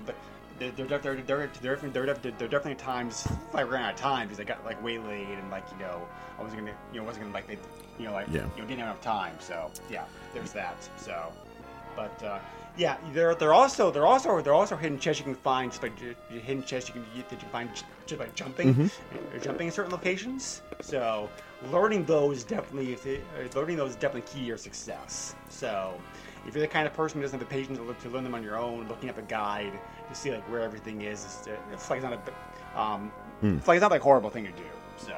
there 0.58 0.70
there 0.72 0.86
there 0.86 1.14
there 1.16 1.46
definitely 2.48 2.74
times 2.74 3.26
I 3.54 3.62
ran 3.62 3.82
out 3.84 3.94
of 3.94 4.00
time 4.00 4.26
because 4.28 4.40
I 4.40 4.44
got 4.44 4.64
like 4.64 4.82
waylaid 4.82 5.28
and 5.28 5.50
like 5.50 5.64
you 5.72 5.78
know 5.78 6.06
I 6.38 6.42
wasn't 6.42 6.60
gonna 6.60 6.74
you 6.92 7.00
know 7.00 7.06
wasn't 7.06 7.24
gonna 7.24 7.34
like 7.34 7.46
they 7.46 7.58
you 7.98 8.06
know 8.06 8.12
like 8.12 8.26
Yeah. 8.28 8.40
you 8.56 8.62
know 8.62 8.68
didn't 8.68 8.78
have 8.80 8.88
enough 8.88 9.00
time. 9.00 9.34
So 9.38 9.70
yeah, 9.90 10.04
there's 10.34 10.52
that. 10.52 10.76
So, 10.96 11.32
but 11.96 12.20
uh, 12.22 12.38
yeah, 12.76 12.96
there 13.12 13.34
there 13.34 13.52
also 13.52 13.90
there 13.90 14.06
also 14.06 14.40
there 14.40 14.52
are 14.52 14.56
also 14.56 14.76
hidden 14.76 14.98
chests 14.98 15.20
you 15.20 15.24
can 15.24 15.34
find 15.34 15.70
just 15.70 15.82
by 15.82 15.90
hidden 16.28 16.62
chests 16.62 16.88
you 16.88 16.94
can 16.94 17.04
that 17.14 17.32
you 17.32 17.38
can 17.38 17.48
find 17.48 17.70
just 18.06 18.18
by 18.18 18.26
jumping 18.34 18.90
or 19.32 19.38
jumping 19.38 19.66
in 19.66 19.72
certain 19.72 19.92
locations. 19.92 20.62
So 20.80 21.28
learning 21.70 22.04
those 22.06 22.44
definitely 22.44 22.92
is 22.92 23.06
uh, 23.06 23.58
learning 23.58 23.76
those 23.76 23.90
is 23.90 23.96
definitely 23.96 24.30
key 24.32 24.40
to 24.40 24.46
your 24.46 24.56
success. 24.56 25.34
So 25.48 26.00
if 26.46 26.54
you're 26.54 26.62
the 26.62 26.68
kind 26.68 26.86
of 26.86 26.94
person 26.94 27.18
who 27.18 27.22
doesn't 27.22 27.38
have 27.38 27.48
the 27.48 27.54
patience 27.54 27.78
to, 27.78 27.84
look, 27.84 28.00
to 28.00 28.08
learn 28.08 28.24
them 28.24 28.34
on 28.34 28.42
your 28.42 28.56
own, 28.56 28.88
looking 28.88 29.10
up 29.10 29.18
a 29.18 29.22
guide 29.22 29.72
to 30.08 30.14
see 30.14 30.32
like 30.32 30.48
where 30.50 30.60
everything 30.60 31.02
is, 31.02 31.24
is 31.24 31.48
uh, 31.48 31.72
it's 31.72 31.90
like 31.90 32.02
not 32.02 32.12
a 32.12 32.80
um, 32.80 33.12
it's 33.58 33.68
like 33.68 33.76
it's 33.76 33.82
not 33.82 33.90
like 33.90 34.00
a 34.00 34.04
horrible 34.04 34.30
thing 34.30 34.44
to 34.44 34.52
do. 34.52 34.64
So, 34.96 35.16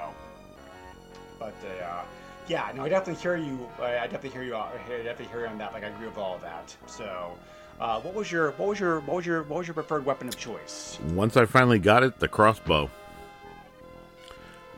but 1.39 1.55
uh, 1.65 2.03
yeah, 2.49 2.71
no, 2.75 2.85
I 2.85 2.89
definitely 2.89 3.23
hear 3.23 3.37
you. 3.37 3.69
I 3.81 3.99
I 3.99 4.07
definitely 4.07 4.31
hear 4.31 4.43
you. 4.43 4.57
uh, 4.57 4.69
I 4.75 5.03
definitely 5.03 5.27
hear 5.27 5.41
you 5.43 5.47
on 5.47 5.59
that. 5.59 5.73
Like 5.73 5.85
I 5.85 5.89
agree 5.89 6.07
with 6.07 6.19
all 6.19 6.35
of 6.35 6.41
that. 6.43 6.75
So. 6.87 7.37
Uh, 7.81 7.99
what 8.01 8.15
was 8.15 8.31
your 8.31 8.53
what 8.53 8.69
was 8.69 8.79
your 8.79 9.01
what 9.01 9.17
was 9.17 9.27
your 9.27 9.43
what 9.45 9.59
was 9.59 9.67
your 9.67 9.75
preferred 9.75 10.05
weapon 10.05 10.29
of 10.29 10.37
choice? 10.37 10.99
once 11.15 11.37
I 11.37 11.47
finally 11.47 11.81
got 11.81 12.05
it, 12.05 12.21
the 12.21 12.29
crossbow. 12.29 12.89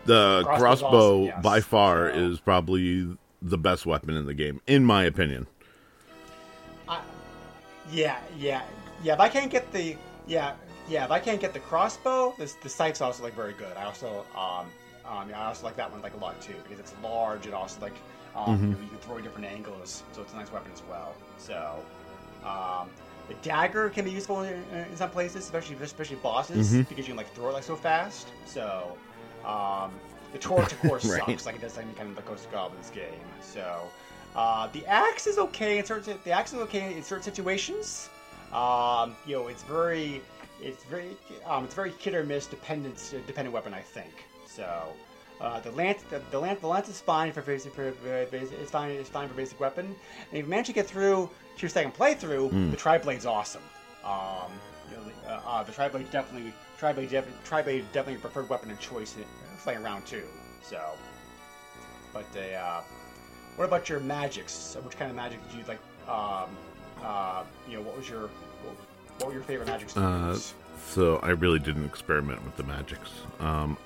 The 0.06 0.42
Crossbow's 0.44 0.60
crossbow, 0.60 1.14
awesome, 1.16 1.24
yes. 1.24 1.42
by 1.42 1.60
far, 1.60 2.12
So- 2.12 2.18
is 2.18 2.40
probably 2.40 3.16
the 3.42 3.58
best 3.58 3.84
weapon 3.84 4.16
in 4.16 4.24
the 4.26 4.32
game, 4.34 4.60
in 4.66 4.84
my 4.84 5.04
opinion. 5.04 5.46
Yeah, 7.90 8.18
yeah, 8.38 8.62
yeah. 9.02 9.14
If 9.14 9.20
I 9.20 9.28
can't 9.28 9.50
get 9.50 9.70
the 9.72 9.96
yeah, 10.26 10.54
yeah. 10.88 11.04
If 11.04 11.10
I 11.10 11.18
can't 11.18 11.40
get 11.40 11.52
the 11.52 11.60
crossbow, 11.60 12.34
the 12.38 12.50
the 12.62 12.68
scythe's 12.68 13.00
also 13.02 13.22
like 13.22 13.34
very 13.34 13.52
good. 13.52 13.76
I 13.76 13.84
also 13.84 14.24
um 14.36 14.66
um 15.06 15.28
yeah, 15.28 15.40
I 15.42 15.46
also 15.46 15.64
like 15.66 15.76
that 15.76 15.90
one 15.90 16.02
like 16.02 16.14
a 16.14 16.18
lot 16.18 16.40
too 16.40 16.54
because 16.62 16.78
it's 16.78 16.94
large 17.02 17.46
and 17.46 17.54
also 17.54 17.80
like 17.80 17.96
um 18.34 18.60
Mm-hmm. 18.60 18.70
you, 18.70 18.76
you 18.82 18.88
can 18.88 18.98
throw 18.98 19.18
at 19.18 19.24
different 19.24 19.46
angles, 19.46 20.04
so 20.12 20.22
it's 20.22 20.32
a 20.32 20.36
nice 20.36 20.52
weapon 20.52 20.72
as 20.72 20.82
well. 20.88 21.14
So 21.38 21.84
um. 22.44 22.90
The 23.26 23.34
dagger 23.36 23.88
can 23.88 24.04
be 24.04 24.10
useful 24.10 24.42
in, 24.42 24.62
in 24.70 24.96
some 24.96 25.08
places, 25.10 25.44
especially 25.44 25.76
especially 25.76 26.16
bosses, 26.16 26.76
Mm-hmm. 26.76 26.82
because 26.90 27.06
you 27.08 27.12
can 27.12 27.16
like 27.16 27.32
throw 27.34 27.48
it 27.48 27.52
like 27.54 27.62
so 27.64 27.74
fast. 27.74 28.34
So, 28.44 28.98
um, 29.44 29.92
the 30.32 30.38
torch 30.38 30.72
of 30.72 30.78
course 30.82 31.04
Right. 31.04 31.24
sucks, 31.26 31.46
like 31.46 31.54
it 31.54 31.62
does 31.62 31.78
any 31.78 31.94
kind 31.94 32.10
of 32.10 32.16
the 32.16 32.22
Ghost 32.22 32.44
of 32.46 32.52
Goblins 32.52 32.90
game. 32.90 33.24
So, 33.40 33.92
uh, 34.34 34.68
the 34.72 34.84
axe 34.86 35.26
is 35.26 35.38
okay 35.38 35.78
in 35.78 35.84
certain 35.86 36.18
the 36.24 36.32
axe 36.32 36.52
is 36.52 36.58
okay 36.60 36.94
in 36.96 37.02
certain 37.02 37.22
situations. 37.24 38.10
Um, 38.52 39.16
you 39.24 39.36
know, 39.36 39.48
it's 39.48 39.62
very 39.62 40.22
it's 40.60 40.84
very 40.84 41.16
um, 41.46 41.64
it's 41.64 41.74
very 41.74 41.92
hit 41.92 42.14
or 42.14 42.24
miss 42.24 42.46
dependent 42.46 43.14
dependent 43.26 43.54
weapon, 43.54 43.72
I 43.72 43.80
think. 43.80 44.26
So. 44.54 44.88
Uh, 45.40 45.58
the 45.60 45.70
lance, 45.72 46.00
the, 46.10 46.22
the 46.30 46.38
lance, 46.38 46.60
the 46.60 46.66
lance 46.66 46.88
is 46.88 47.00
fine 47.00 47.32
for 47.32 47.42
basic. 47.42 47.74
For, 47.74 47.90
basic 48.30 48.56
it's 48.60 48.70
fine. 48.70 48.92
It's 48.92 49.08
fine 49.08 49.28
for 49.28 49.34
basic 49.34 49.58
weapon. 49.58 49.84
And 49.86 50.38
if 50.38 50.44
you 50.44 50.50
manage 50.50 50.66
to 50.66 50.72
get 50.72 50.86
through 50.86 51.28
to 51.56 51.60
your 51.60 51.68
second 51.68 51.92
playthrough, 51.92 52.70
the 52.70 52.76
tri 52.76 52.98
blade's 52.98 53.26
awesome. 53.26 53.62
Um, 54.04 54.52
you 54.90 54.96
know, 54.96 55.02
uh, 55.26 55.40
uh, 55.44 55.62
the 55.64 55.72
tri 55.72 55.88
blade 55.88 56.10
definitely, 56.12 56.52
tri 56.78 56.92
blade, 56.92 57.10
def- 57.10 57.44
tri 57.44 57.62
blade 57.62 57.84
definitely 57.92 58.20
preferred 58.20 58.48
weapon 58.48 58.70
of 58.70 58.78
choice 58.78 59.16
in 59.16 59.24
playing 59.58 59.82
round 59.82 60.06
two. 60.06 60.22
So, 60.62 60.80
but 62.12 62.26
uh, 62.36 62.82
what 63.56 63.64
about 63.64 63.88
your 63.88 64.00
magics? 64.00 64.76
Which 64.82 64.96
kind 64.96 65.10
of 65.10 65.16
magic 65.16 65.40
did 65.48 65.58
you 65.58 65.64
like? 65.66 65.80
Um, 66.08 66.50
uh, 67.02 67.42
you 67.68 67.76
know, 67.76 67.82
what 67.82 67.96
was 67.96 68.08
your 68.08 68.30
what 69.18 69.28
were 69.28 69.34
your 69.34 69.42
favorite 69.42 69.66
magics? 69.66 69.96
Uh, 69.96 70.38
so 70.86 71.16
I 71.18 71.30
really 71.30 71.58
didn't 71.58 71.86
experiment 71.86 72.44
with 72.44 72.56
the 72.56 72.62
magics. 72.62 73.10
Um, 73.40 73.76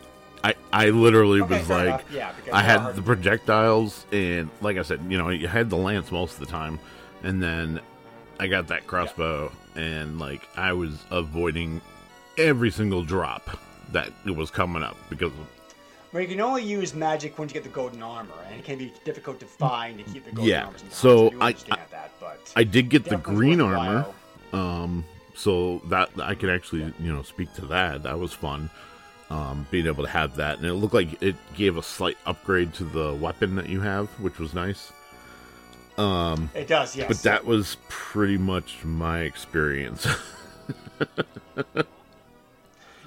I 0.44 0.54
I 0.72 0.90
literally 0.90 1.40
Okay, 1.42 1.58
was 1.58 1.68
like. 1.68 2.04
Yeah, 2.12 2.32
I 2.52 2.62
had 2.62 2.94
the 2.94 3.02
projectiles, 3.02 4.06
and 4.12 4.50
like 4.60 4.76
I 4.76 4.82
said, 4.82 5.00
you 5.08 5.18
know, 5.18 5.28
you 5.30 5.48
had 5.48 5.70
the 5.70 5.76
lance 5.76 6.10
most 6.12 6.34
of 6.34 6.40
the 6.40 6.46
time, 6.46 6.78
and 7.22 7.42
then 7.42 7.80
I 8.38 8.46
got 8.46 8.68
that 8.68 8.86
crossbow, 8.86 9.50
and 9.74 10.18
like 10.18 10.42
I 10.56 10.72
was 10.72 11.04
avoiding 11.10 11.80
every 12.36 12.70
single 12.70 13.02
drop 13.02 13.50
that 13.92 14.12
it 14.26 14.34
was 14.36 14.50
coming 14.50 14.82
up 14.82 14.96
because 15.10 15.32
Where 16.12 16.22
you 16.22 16.28
can 16.28 16.40
only 16.40 16.62
use 16.62 16.94
magic 16.94 17.38
when 17.38 17.48
you 17.48 17.54
get 17.54 17.64
the 17.64 17.68
golden 17.70 18.02
armor, 18.02 18.32
and 18.48 18.58
it 18.60 18.64
can 18.64 18.78
be 18.78 18.92
difficult 19.04 19.40
to 19.40 19.46
find 19.46 19.98
to 19.98 20.04
keep 20.04 20.24
the 20.24 20.30
golden 20.32 20.50
Yeah, 20.50 20.64
armor. 20.66 20.78
sometimes. 20.78 20.96
so 20.98 21.32
I, 21.40 21.52
do 21.52 21.58
I- 21.72 21.78
that, 21.90 22.10
but 22.20 22.52
I 22.54 22.64
did 22.64 22.88
get 22.90 23.04
the 23.04 23.16
green 23.16 23.60
armor. 23.60 24.06
Um, 24.52 25.04
so 25.34 25.80
that 25.86 26.08
I 26.20 26.34
could 26.34 26.50
actually, 26.50 26.92
you 26.98 27.12
know, 27.12 27.22
speak 27.22 27.52
to 27.54 27.66
that. 27.66 28.02
That 28.02 28.18
was 28.18 28.32
fun. 28.32 28.70
Um, 29.30 29.66
being 29.70 29.86
able 29.86 30.04
to 30.04 30.10
have 30.10 30.36
that, 30.36 30.56
and 30.56 30.66
it 30.66 30.72
looked 30.72 30.94
like 30.94 31.22
it 31.22 31.36
gave 31.54 31.76
a 31.76 31.82
slight 31.82 32.16
upgrade 32.24 32.72
to 32.74 32.84
the 32.84 33.12
weapon 33.12 33.56
that 33.56 33.68
you 33.68 33.82
have, 33.82 34.08
which 34.20 34.38
was 34.38 34.54
nice. 34.54 34.90
Um, 35.98 36.48
It 36.54 36.66
does, 36.66 36.96
yes. 36.96 37.08
but 37.08 37.18
that 37.24 37.44
was 37.44 37.76
pretty 37.90 38.38
much 38.38 38.82
my 38.84 39.20
experience. 39.20 40.06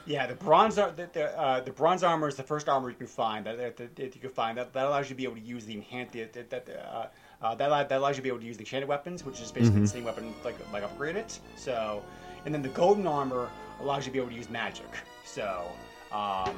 Yeah, 0.06 0.28
the 0.28 0.36
bronze 0.36 0.78
ar- 0.78 0.92
the 0.92 1.10
the, 1.14 1.40
uh, 1.40 1.62
the 1.62 1.72
bronze 1.72 2.04
armor 2.04 2.28
is 2.28 2.36
the 2.36 2.44
first 2.44 2.68
armor 2.68 2.90
you 2.90 2.96
can 2.96 3.08
find 3.08 3.46
that, 3.46 3.58
that, 3.78 3.96
that, 3.96 4.16
you 4.16 4.22
can 4.22 4.30
find 4.30 4.58
that, 4.58 4.74
that 4.74 4.86
allows 4.86 5.06
you 5.06 5.16
to 5.16 5.16
be 5.16 5.24
able 5.24 5.36
to 5.36 5.42
use 5.42 5.66
the 5.66 5.74
enhanced 5.74 6.14
the, 6.14 6.24
that 6.24 6.50
that 6.50 6.68
uh, 6.70 7.08
uh, 7.42 7.56
that, 7.56 7.90
that 7.90 7.98
allows 7.98 8.16
you 8.16 8.18
to 8.18 8.24
be 8.24 8.30
able 8.30 8.40
to 8.40 8.46
use 8.46 8.58
the 8.58 8.64
enchanted 8.64 8.90
weapons, 8.90 9.24
which 9.24 9.40
is 9.42 9.52
basically 9.52 9.82
the 9.82 9.88
same 9.88 10.04
weapon 10.04 10.34
like 10.44 10.56
like 10.74 10.84
upgrade 10.84 11.16
it. 11.16 11.40
So, 11.56 12.04
and 12.46 12.54
then 12.54 12.62
the 12.62 12.70
golden 12.70 13.06
armor 13.08 13.50
allows 13.80 14.06
you 14.06 14.12
to 14.12 14.14
be 14.14 14.20
able 14.20 14.30
to 14.32 14.36
use 14.36 14.50
magic. 14.50 14.90
So, 15.24 15.72
um, 16.14 16.56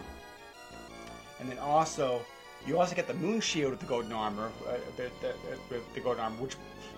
and 1.39 1.49
then 1.49 1.59
also 1.59 2.21
you 2.65 2.79
also 2.79 2.95
get 2.95 3.07
the 3.07 3.13
moon 3.15 3.41
shield 3.41 3.71
with 3.71 3.79
the 3.79 3.85
golden 3.85 4.13
armor, 4.13 4.51
uh, 4.67 4.77
the, 4.95 5.11
the, 5.21 5.33
the, 5.69 5.81
the 5.93 5.99
golden 5.99 6.23
armor, 6.23 6.37
which 6.37 6.55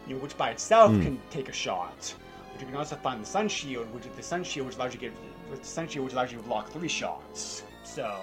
you 0.07 0.15
know, 0.15 0.21
which 0.21 0.37
by 0.37 0.51
itself 0.51 0.91
can 1.01 1.19
take 1.31 1.49
a 1.49 1.53
shot. 1.53 2.13
But 2.51 2.61
you 2.61 2.67
can 2.67 2.75
also 2.75 2.95
find 2.95 3.21
the 3.21 3.25
sun 3.25 3.47
shield, 3.47 3.91
which 3.93 4.03
the 4.15 4.23
sun 4.23 4.43
shield, 4.43 4.67
which 4.67 4.75
allows 4.75 4.93
you 4.93 4.99
to 4.99 5.05
get 5.07 5.13
with 5.49 5.61
the 5.61 5.67
sun 5.67 5.87
shield, 5.87 6.05
which 6.05 6.13
allows 6.13 6.31
you 6.31 6.37
to 6.37 6.43
block 6.43 6.69
three 6.69 6.87
shots. 6.87 7.63
So, 7.83 8.21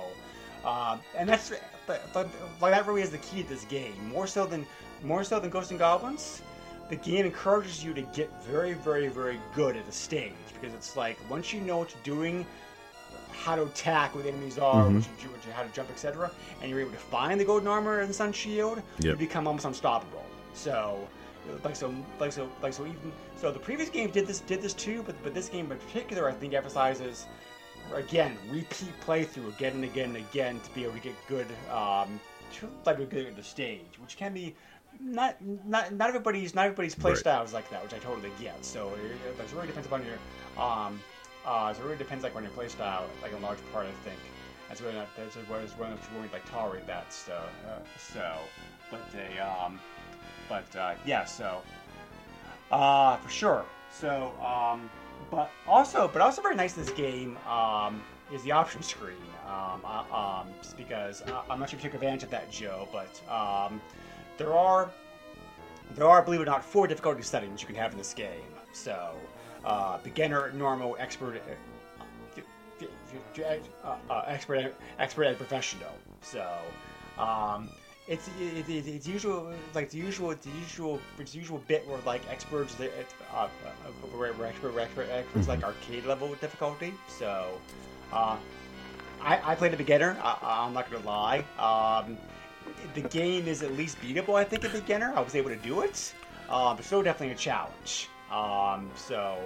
um, 0.65 1.01
and 1.17 1.29
that's 1.29 1.53
but, 1.87 2.09
but 2.13 2.29
like 2.61 2.73
that 2.73 2.87
really 2.87 3.03
is 3.03 3.11
the 3.11 3.19
key 3.19 3.43
to 3.43 3.49
this 3.49 3.65
game. 3.65 3.95
More 4.09 4.27
so 4.27 4.47
than 4.47 4.65
more 5.03 5.25
so 5.25 5.41
than 5.41 5.51
Ghosts 5.51 5.71
and 5.71 5.81
Goblins, 5.81 6.43
the 6.89 6.97
game 6.97 7.27
encourages 7.27 7.83
you 7.85 7.93
to 7.95 8.03
get 8.03 8.31
very, 8.45 8.75
very, 8.75 9.09
very 9.09 9.41
good 9.55 9.77
at 9.77 9.89
a 9.89 9.93
stage 9.93 10.33
because 10.55 10.75
it's 10.75 10.97
like 10.97 11.19
once 11.29 11.53
you 11.53 11.61
know 11.61 11.79
what 11.79 11.93
you're 11.93 12.17
doing, 12.17 12.47
how 13.33 13.57
to 13.57 13.63
attack 13.65 14.15
where 14.15 14.23
the 14.23 14.31
enemies 14.31 14.59
are, 14.59 14.85
what 14.95 15.03
you 15.03 15.11
do, 15.23 15.29
what 15.31 15.45
you- 15.47 15.53
how 15.53 15.63
to 15.63 15.69
jump, 15.71 15.91
etc., 15.91 16.31
and 16.61 16.71
you're 16.71 16.81
able 16.81 16.93
to 16.93 16.97
find 16.99 17.41
the 17.41 17.45
golden 17.45 17.69
armor 17.69 18.01
and 18.01 18.09
the 18.11 18.15
sun 18.15 18.33
shield, 18.33 18.83
you 19.13 19.17
become 19.17 19.47
almost 19.47 19.65
unstoppable. 19.65 20.25
So, 20.55 21.09
like 21.65 21.75
so, 21.77 21.93
like 22.21 22.33
so, 22.33 22.49
like 22.63 22.73
so, 22.73 22.85
even 22.85 23.13
so, 23.37 23.51
the 23.51 23.59
previous 23.59 23.89
game 23.89 24.11
did 24.11 24.27
this 24.27 24.41
did 24.41 24.63
this 24.63 24.75
too, 24.75 25.03
but 25.05 25.15
but 25.25 25.35
this 25.35 25.49
game 25.49 25.71
in 25.73 25.79
particular, 25.79 26.29
I 26.29 26.33
think, 26.33 26.55
emphasizes 26.55 27.27
again 27.95 28.37
repeat 28.49 28.93
playthrough 29.05 29.49
again 29.57 29.73
and 29.75 29.85
again 29.85 30.09
and 30.11 30.17
again 30.19 30.61
to 30.61 30.71
be 30.75 30.85
able 30.85 30.95
to 30.95 31.01
get 31.01 31.15
good, 31.29 31.47
um, 31.71 32.21
to 32.55 32.69
like 32.87 32.97
good 33.11 33.27
at 33.27 33.37
the 33.37 33.43
stage, 33.43 33.99
which 34.01 34.17
can 34.17 34.33
be. 34.35 34.55
Not, 35.01 35.37
not, 35.67 35.93
not 35.95 36.09
everybody's 36.11 36.55
not 36.55 36.67
everybody's 36.67 36.95
play 36.95 37.13
Right. 37.13 37.19
style 37.19 37.43
is 37.43 37.55
like 37.55 37.69
that, 37.71 37.83
which 37.83 37.95
I 37.95 37.99
totally 37.99 38.31
get. 38.39 38.63
So 38.63 38.93
it, 38.95 39.01
it, 39.27 39.41
it 39.41 39.53
really 39.55 39.67
depends 39.67 39.87
upon 39.87 40.05
your 40.05 40.19
um, 40.63 41.01
uh, 41.47 41.73
so 41.73 41.81
it 41.83 41.85
really 41.85 41.99
depends 41.99 42.25
like 42.25 42.37
on 42.37 42.43
your 42.43 42.53
play 42.53 42.69
style, 42.69 43.07
like 43.23 43.33
in 43.33 43.43
large 43.43 43.59
part, 43.73 43.87
I 43.87 44.09
think. 44.09 44.19
That's 44.69 44.81
whether 44.81 44.97
or 44.97 45.01
not 45.01 45.09
that's 45.17 45.37
whether 45.37 45.67
willing 45.79 45.99
to 45.99 46.33
like 46.33 46.51
tolerate 46.51 46.87
that 46.87 47.13
stuff. 47.13 47.51
Uh, 47.67 47.81
so, 47.99 48.39
but 48.91 49.01
they 49.13 49.39
um, 49.39 49.79
but 50.49 50.75
uh, 50.77 50.95
yeah, 51.05 51.25
so 51.25 51.61
uh, 52.71 53.17
for 53.19 53.29
sure. 53.29 53.65
So 53.91 54.33
um, 54.41 54.89
but 55.31 55.51
also 55.67 56.09
but 56.11 56.23
also 56.23 56.41
very 56.41 56.57
nice 56.57 56.77
in 56.77 56.85
this 56.85 56.93
game 56.93 57.37
um, 57.47 58.03
is 58.33 58.43
the 58.45 58.53
option 58.53 58.83
screen. 58.95 59.17
Um, 59.47 59.83
uh, 59.85 60.17
um, 60.17 60.47
because 60.77 61.21
uh, 61.23 61.43
I'm 61.51 61.61
not 61.61 61.69
sure 61.69 61.79
if 61.79 61.85
you 61.85 61.91
took 61.91 61.95
advantage 61.95 62.23
of 62.23 62.31
that, 62.31 62.51
Joe, 62.51 62.89
but 62.93 63.21
um, 63.31 63.81
there 64.39 64.55
are 64.55 64.91
there 65.95 66.09
are, 66.09 66.23
believe 66.23 66.41
it 66.41 66.45
or 66.45 66.47
not, 66.47 66.65
four 66.65 66.87
difficulty 66.87 67.23
settings 67.23 67.61
you 67.61 67.67
can 67.67 67.77
have 67.77 67.93
in 67.93 67.99
this 67.99 68.15
game. 68.15 68.49
So, 68.73 69.15
uh, 69.65 69.99
beginner, 69.99 70.53
normal, 70.53 70.97
expert, 70.99 71.41
uh, 72.83 72.85
uh, 73.85 73.97
uh, 74.11 74.23
expert, 74.27 74.75
expert, 74.99 75.25
and 75.25 75.37
professional. 75.37 75.93
So, 76.23 76.47
um, 77.19 77.69
it's 78.09 78.29
it, 78.41 78.69
it, 78.69 78.89
it's 78.89 79.07
usual 79.07 79.55
like 79.75 79.89
the 79.91 79.99
usual 79.99 80.33
it's 80.33 80.45
the 80.45 80.53
usual 80.53 81.01
it's 81.21 81.33
the 81.33 81.39
usual 81.39 81.63
bit 81.69 81.87
where 81.87 82.01
like 82.05 82.21
experts 82.29 82.75
uh, 82.81 82.85
uh, 83.33 83.49
where, 84.17 84.33
where 84.33 84.49
expert 84.49 84.75
where 84.75 84.83
expert 84.83 85.09
experts 85.11 85.47
like 85.47 85.63
arcade 85.63 86.05
level 86.05 86.35
difficulty. 86.35 86.93
So, 87.07 87.61
uh, 88.13 88.37
I, 89.21 89.53
I 89.53 89.55
played 89.55 89.73
a 89.73 89.77
beginner. 89.77 90.19
I, 90.23 90.39
I'm 90.43 90.75
not 90.75 90.91
gonna 90.91 91.07
lie. 91.07 91.45
Um, 91.59 92.19
the 92.95 93.03
game 93.03 93.47
is 93.47 93.63
at 93.63 93.73
least 93.77 94.01
beatable. 94.01 94.35
I 94.35 94.45
think 94.45 94.65
a 94.65 94.69
beginner. 94.69 95.13
I 95.15 95.21
was 95.21 95.35
able 95.35 95.51
to 95.51 95.57
do 95.57 95.83
it, 95.83 96.13
um, 96.49 96.77
but 96.77 96.85
still 96.85 97.03
definitely 97.03 97.35
a 97.35 97.39
challenge. 97.39 98.09
Um, 98.33 98.91
so, 98.97 99.39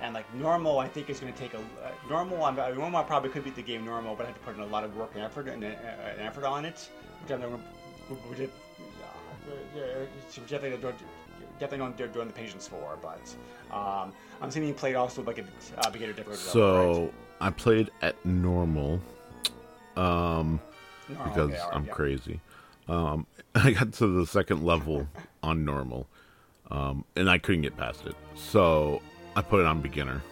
and 0.00 0.14
like 0.14 0.32
normal, 0.34 0.78
I 0.78 0.88
think 0.88 1.10
is 1.10 1.20
going 1.20 1.32
to 1.32 1.38
take 1.38 1.52
a 1.54 1.58
uh, 1.58 1.90
normal. 2.08 2.42
I'm, 2.44 2.56
normal, 2.56 2.96
I 3.00 3.02
probably 3.02 3.30
could 3.30 3.44
beat 3.44 3.54
the 3.56 3.62
game 3.62 3.84
normal, 3.84 4.14
but 4.16 4.24
I 4.24 4.26
have 4.28 4.36
to 4.38 4.44
put 4.44 4.54
in 4.56 4.62
a 4.62 4.66
lot 4.66 4.82
of 4.82 4.96
work 4.96 5.10
and 5.14 5.22
effort 5.22 5.46
and 5.48 5.62
uh, 5.62 5.66
an 5.66 6.20
effort 6.20 6.44
on 6.44 6.64
it, 6.64 6.88
which 7.22 7.30
I'm 7.32 7.42
which, 8.30 8.38
it- 8.40 8.52
uh, 9.46 9.80
which 10.26 10.48
definitely 10.48 10.78
don't 10.78 10.94
definitely 11.58 11.78
don't 11.78 11.96
do 11.96 12.06
during 12.08 12.28
the 12.28 12.34
patience 12.34 12.66
for. 12.66 12.96
But 13.02 13.20
um, 13.74 14.12
I'm 14.40 14.48
assuming 14.48 14.68
you 14.68 14.74
played 14.74 14.94
also 14.96 15.22
like 15.22 15.38
a 15.38 15.44
uh, 15.78 15.90
beginner 15.90 16.12
difficulty. 16.12 16.58
level, 16.58 16.72
right? 16.74 16.94
so 17.10 17.14
I 17.40 17.50
played 17.50 17.90
at 18.02 18.24
normal. 18.24 19.00
Um, 19.96 20.60
Normal, 21.08 21.24
because 21.28 21.50
okay, 21.50 21.58
alright, 21.60 21.76
I'm 21.76 21.84
yeah. 21.86 21.92
crazy. 21.92 22.40
Um, 22.88 23.26
I 23.54 23.72
got 23.72 23.92
to 23.94 24.06
the 24.06 24.26
second 24.26 24.64
level 24.64 25.08
on 25.42 25.64
normal, 25.64 26.06
um, 26.70 27.04
and 27.16 27.28
I 27.30 27.38
couldn't 27.38 27.62
get 27.62 27.76
past 27.76 28.06
it. 28.06 28.14
So 28.34 29.00
I 29.36 29.42
put 29.42 29.60
it 29.60 29.66
on 29.66 29.80
beginner, 29.80 30.22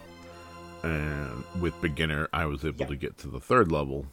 and 0.82 1.44
with 1.60 1.78
beginner, 1.80 2.28
I 2.32 2.46
was 2.46 2.64
able 2.64 2.80
Yeah. 2.82 2.86
to 2.88 2.96
get 2.96 3.18
to 3.18 3.28
the 3.28 3.40
third 3.40 3.70
level. 3.72 4.06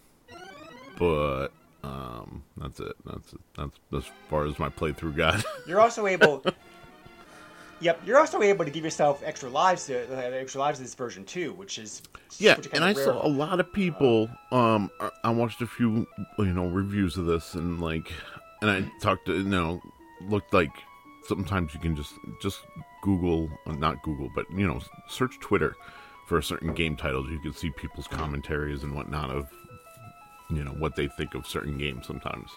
But 0.98 1.50
um, 1.84 2.44
that's 2.58 2.80
it. 2.80 2.96
That's 3.06 3.34
it. 3.34 3.40
That's 3.58 3.80
as 3.96 4.12
far 4.30 4.46
as 4.46 4.58
my 4.60 4.70
playthrough 4.70 5.16
got. 5.16 5.44
You're 5.68 5.82
also 5.82 6.08
able. 6.08 6.44
Yep, 7.82 8.04
you're 8.06 8.18
also 8.20 8.42
able 8.42 8.64
to 8.64 8.72
give 8.72 8.86
yourself 8.86 9.22
extra 9.26 9.50
lives, 9.50 9.88
to, 9.88 10.08
uh, 10.18 10.22
extra 10.32 10.62
lives 10.62 10.80
in 10.80 10.86
this 10.86 10.96
version 10.96 11.26
too, 11.26 11.52
which 11.54 11.78
is 11.78 12.02
Yeah, 12.38 12.56
which 12.56 12.70
and 12.72 12.86
I 12.86 12.94
rare. 12.94 13.04
saw 13.04 13.24
a 13.24 13.28
lot 13.28 13.60
of 13.60 13.72
people. 13.74 14.30
Um, 14.54 14.90
I 15.26 15.30
watched 15.30 15.62
a 15.62 15.68
few, 15.68 16.08
you 16.40 16.46
know, 16.54 16.68
reviews 16.68 17.18
of 17.18 17.26
this, 17.26 17.54
and 17.54 17.82
like, 17.82 18.10
and 18.62 18.72
I 18.72 18.90
talked 19.02 19.26
to, 19.26 19.34
you 19.34 19.44
know, 19.44 19.82
looked 20.22 20.54
like 20.54 20.70
sometimes 21.28 21.74
you 21.74 21.80
can 21.80 21.96
just 21.96 22.14
just 22.42 22.60
Google, 23.02 23.50
uh, 23.68 23.74
not 23.74 24.04
Google, 24.04 24.30
but 24.36 24.46
you 24.52 24.68
know, 24.68 24.80
search 25.08 25.40
Twitter 25.40 25.76
for 26.28 26.42
certain 26.42 26.74
game 26.74 26.96
titles. 26.96 27.30
You 27.30 27.40
can 27.40 27.54
see 27.54 27.70
people's 27.72 28.08
commentaries 28.08 28.84
and 28.84 28.96
whatnot 28.96 29.30
of, 29.30 29.48
you 30.50 30.64
know, 30.64 30.72
what 30.72 30.96
they 30.96 31.08
think 31.08 31.36
of 31.36 31.46
certain 31.46 31.78
games 31.78 32.08
sometimes. 32.08 32.50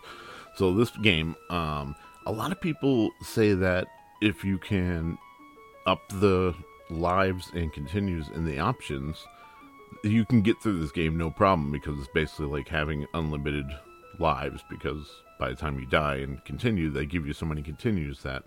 So 0.57 0.73
this 0.73 0.91
game, 0.99 1.37
um, 1.51 1.95
a 2.27 2.33
lot 2.33 2.51
of 2.51 2.61
people 2.61 3.11
say 3.23 3.53
that 3.55 3.87
if 4.21 4.45
you 4.45 4.59
can 4.59 5.19
up 5.87 6.01
the 6.09 6.55
lives 6.91 7.51
and 7.55 7.73
continues 7.73 8.29
in 8.29 8.45
the 8.45 8.59
options, 8.59 9.25
you 10.03 10.25
can 10.25 10.43
get 10.43 10.61
through 10.63 10.81
this 10.81 10.93
game 10.93 11.17
no 11.17 11.31
problem 11.31 11.71
because 11.71 11.99
it's 11.99 12.09
basically 12.15 12.47
like 12.47 12.69
having 12.69 13.07
unlimited 13.15 13.67
lives 14.19 14.63
because 14.69 15.07
by 15.39 15.49
the 15.49 15.55
time 15.55 15.79
you 15.79 15.87
die 15.87 16.17
and 16.17 16.45
continue 16.45 16.91
they 16.91 17.07
give 17.07 17.27
you 17.27 17.33
so 17.33 17.47
many 17.47 17.63
continues 17.63 18.23
that 18.23 18.43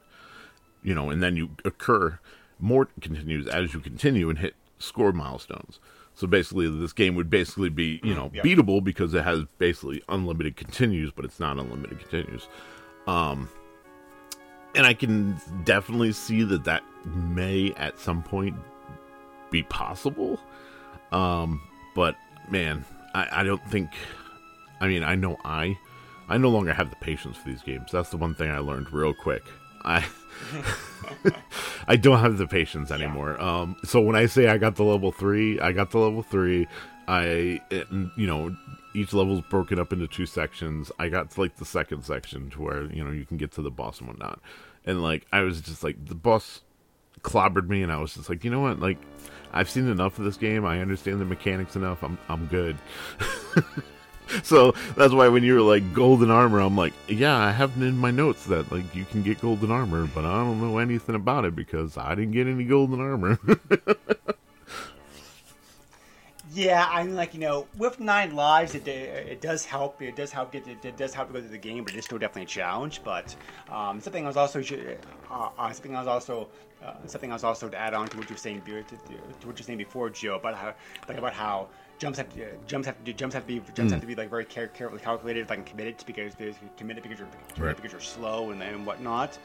you 0.84 0.94
know 0.96 1.10
and 1.10 1.22
then 1.22 1.36
you 1.36 1.50
occur 1.66 2.20
more 2.60 2.88
continues 3.02 3.48
as 3.48 3.74
you 3.74 3.80
continue 3.80 4.30
and 4.30 4.40
hit 4.40 4.54
score 4.80 5.12
milestones 5.12 5.80
so 6.16 6.28
basically 6.28 6.68
this 6.70 6.94
game 6.94 7.16
would 7.16 7.30
basically 7.30 7.70
be 7.70 8.00
you 8.04 8.14
know 8.16 8.30
Yeah. 8.34 8.42
beatable 8.44 8.84
because 8.84 9.14
it 9.14 9.24
has 9.24 9.46
basically 9.58 10.04
unlimited 10.10 10.56
continues 10.56 11.12
but 11.16 11.26
it's 11.26 11.40
not 11.40 11.58
unlimited 11.58 12.00
continues 12.00 12.48
um 13.08 13.50
and 14.76 14.86
i 14.86 14.94
can 14.94 15.40
definitely 15.64 16.12
see 16.12 16.44
that 16.44 16.64
that 16.66 16.84
may 17.06 17.72
at 17.78 18.00
some 18.00 18.24
point 18.24 18.56
be 19.52 19.64
possible 19.64 20.40
um, 21.12 21.62
but 21.94 22.16
man, 22.50 22.86
I, 23.14 23.28
I 23.42 23.44
don't 23.44 23.62
think. 23.70 23.90
I 24.80 24.88
mean, 24.88 25.04
I 25.04 25.16
know 25.16 25.38
I, 25.44 25.78
I 26.30 26.38
no 26.38 26.48
longer 26.50 26.72
have 26.74 26.90
the 26.90 26.96
patience 26.96 27.36
for 27.36 27.50
these 27.50 27.62
games. 27.64 27.92
That's 27.92 28.12
the 28.12 28.16
one 28.18 28.34
thing 28.34 28.50
I 28.50 28.60
learned 28.60 28.94
real 28.94 29.14
quick. 29.14 29.44
I, 29.84 30.06
I 31.88 31.96
don't 31.96 32.20
have 32.20 32.38
the 32.38 32.48
patience 32.48 32.92
anymore. 32.92 33.42
Um, 33.42 33.76
so 33.84 34.02
when 34.02 34.16
I 34.16 34.26
say 34.26 34.48
I 34.48 34.58
got 34.58 34.76
the 34.76 34.84
level 34.84 35.12
three, 35.12 35.60
I 35.60 35.72
got 35.72 35.92
the 35.92 36.00
level 36.00 36.24
three. 36.24 36.68
I, 37.08 37.62
it, 37.70 37.88
you 37.92 38.28
know, 38.28 38.56
each 38.94 39.14
level's 39.14 39.42
broken 39.50 39.80
up 39.80 39.92
into 39.92 40.08
two 40.08 40.26
sections. 40.26 40.92
I 41.00 41.10
got 41.10 41.32
to 41.32 41.42
like 41.42 41.58
the 41.58 41.66
second 41.66 42.04
section 42.04 42.50
to 42.52 42.62
where 42.62 42.84
you 42.94 43.04
know 43.04 43.12
you 43.12 43.26
can 43.26 43.38
get 43.38 43.52
to 43.54 43.62
the 43.62 43.72
boss 43.72 44.00
and 44.00 44.08
whatnot. 44.08 44.40
And 44.86 45.02
like 45.02 45.26
I 45.32 45.42
was 45.42 45.62
just 45.62 45.84
like 45.84 46.06
the 46.06 46.16
boss 46.16 46.62
clobbered 47.22 47.68
me, 47.68 47.84
and 47.84 47.92
I 47.92 47.98
was 47.98 48.14
just 48.14 48.30
like, 48.30 48.44
you 48.44 48.52
know 48.52 48.62
what, 48.62 48.80
like. 48.80 48.98
I've 49.54 49.70
seen 49.70 49.90
enough 49.90 50.18
of 50.18 50.24
this 50.24 50.38
game. 50.38 50.64
I 50.64 50.80
understand 50.80 51.20
the 51.20 51.26
mechanics 51.26 51.76
enough. 51.76 52.04
I'm 52.04 52.18
I'm 52.30 52.46
good. 52.46 52.78
so 54.44 54.72
that's 54.96 55.14
why 55.14 55.28
when 55.28 55.44
you 55.44 55.56
were 55.56 55.62
like 55.62 55.94
golden 55.94 56.32
armor, 56.32 56.60
I'm 56.60 56.78
like, 56.78 56.94
yeah, 57.08 57.38
I 57.38 57.52
have 57.52 57.76
in 57.82 57.98
my 57.98 58.12
notes 58.12 58.46
that 58.46 58.72
like 58.72 58.94
you 58.96 59.06
can 59.06 59.24
get 59.24 59.42
golden 59.42 59.72
armor, 59.72 60.08
but 60.08 60.26
I 60.26 60.38
don't 60.38 60.62
know 60.62 60.78
anything 60.78 61.16
about 61.16 61.46
it 61.46 61.56
because 61.56 61.98
I 61.98 62.16
didn't 62.16 62.32
get 62.32 62.48
any 62.48 62.64
golden 62.64 63.00
armor. 63.00 63.40
Yeah, 66.54 66.86
I 66.92 67.04
mean, 67.04 67.16
like 67.16 67.34
you 67.34 67.40
know, 67.40 67.66
with 67.78 68.02
nine 68.02 68.36
lives, 68.36 68.76
it, 68.76 68.86
it 68.86 69.40
does 69.40 69.64
help. 69.64 70.02
It 70.02 70.18
does 70.18 70.32
help 70.32 70.52
get 70.52 70.68
it, 70.68 70.98
does 70.98 71.14
help 71.14 71.32
go 71.32 71.40
through 71.40 71.50
the 71.50 71.58
game, 71.58 71.86
but 71.86 71.96
it's 71.96 72.06
still 72.06 72.18
definitely 72.18 72.44
a 72.44 72.46
challenge. 72.48 73.02
But 73.06 73.34
um, 73.70 74.02
something 74.02 74.26
I 74.26 74.28
was 74.28 74.36
also 74.36 74.60
uh, 74.60 75.50
uh, 75.58 75.72
something 75.72 75.96
I 75.96 76.00
was 76.00 76.10
also 76.10 76.50
uh, 76.84 76.96
something 77.06 77.32
I 77.32 77.36
was 77.36 77.46
also 77.46 77.70
to 77.70 77.78
add 77.78 77.94
on 77.94 78.10
to 78.10 78.18
what 78.18 78.30
you 78.30 78.34
were 78.34 78.40
saying 78.40 78.64
to, 78.66 78.84
to, 78.84 79.48
what 79.48 79.58
you're 79.58 79.66
saying 79.66 79.78
before, 79.78 80.10
Joe, 80.10 80.36
about 80.36 80.56
how 80.56 80.74
like 81.08 81.18
about 81.18 81.34
how 81.34 81.70
jumps 82.02 82.18
have 82.18 82.34
to, 82.34 82.40
jumps 82.66 82.88
have 82.88 82.98
to 82.98 83.04
do 83.04 83.14
jumps 83.14 83.36
have 83.36 83.44
to 83.44 83.48
be 83.48 83.62
jumps 83.76 83.92
have 83.92 84.02
to 84.02 84.08
be 84.08 84.16
like 84.16 84.30
very 84.30 84.44
care, 84.44 84.68
carefully 84.70 85.00
calculated, 85.00 85.48
like 85.50 85.60
and 85.60 85.68
committed 85.68 85.98
committed 86.00 86.08
because 86.08 86.34
there's 86.36 86.56
committed 86.76 87.04
because 87.04 87.20
you're 87.20 87.28
committed 87.28 87.64
Right. 87.64 87.76
because 87.76 87.92
you're 87.92 88.02
slow 88.02 88.50
and, 88.50 88.62
and 88.64 88.86
whatnot. 88.88 89.38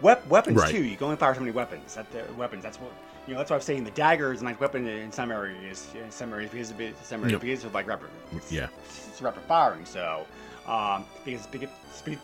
Wep- 0.00 0.26
weapons 0.26 0.56
Right. 0.56 0.68
too. 0.70 0.82
You 0.82 0.96
can 0.96 1.04
only 1.04 1.16
fire 1.16 1.32
so 1.32 1.38
many 1.40 1.52
weapons. 1.52 1.94
That 1.94 2.10
the 2.10 2.24
weapons. 2.34 2.64
That's 2.64 2.78
what 2.80 2.90
you 3.28 3.34
know. 3.34 3.38
That's 3.38 3.50
why 3.50 3.56
I'm 3.56 3.62
saying 3.62 3.84
the 3.84 3.92
dagger 3.92 4.32
is 4.32 4.40
a 4.40 4.44
nice 4.44 4.58
weapon 4.58 4.84
in 4.88 5.12
some 5.12 5.30
areas. 5.30 5.86
In 5.94 6.10
some 6.10 6.32
areas 6.32 6.50
because 6.50 6.70
of 6.72 6.76
some 7.04 7.20
areas 7.20 7.32
Yep. 7.32 7.40
because 7.40 7.64
of 7.64 7.72
like 7.72 7.86
rapid. 7.86 8.08
yeah, 8.50 8.66
It's 9.08 9.22
rapid 9.22 9.44
firing. 9.44 9.84
So 9.84 10.26
um, 10.66 11.04
because 11.24 11.46
because, 11.46 11.68
because, 12.04 12.18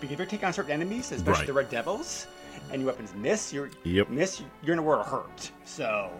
because 0.00 0.12
if 0.12 0.18
you're 0.18 0.26
taking 0.26 0.46
on 0.46 0.54
certain 0.54 0.72
enemies, 0.72 1.12
especially 1.12 1.40
Right. 1.40 1.46
the 1.46 1.52
red 1.52 1.68
devils, 1.68 2.26
and 2.72 2.80
your 2.80 2.90
weapons 2.90 3.12
miss, 3.14 3.52
you're 3.52 3.68
Yep. 3.84 4.08
miss. 4.08 4.40
You're 4.62 4.72
in 4.72 4.78
a 4.78 4.82
world 4.82 5.04
of 5.04 5.12
hurt. 5.12 5.50
So. 5.66 6.10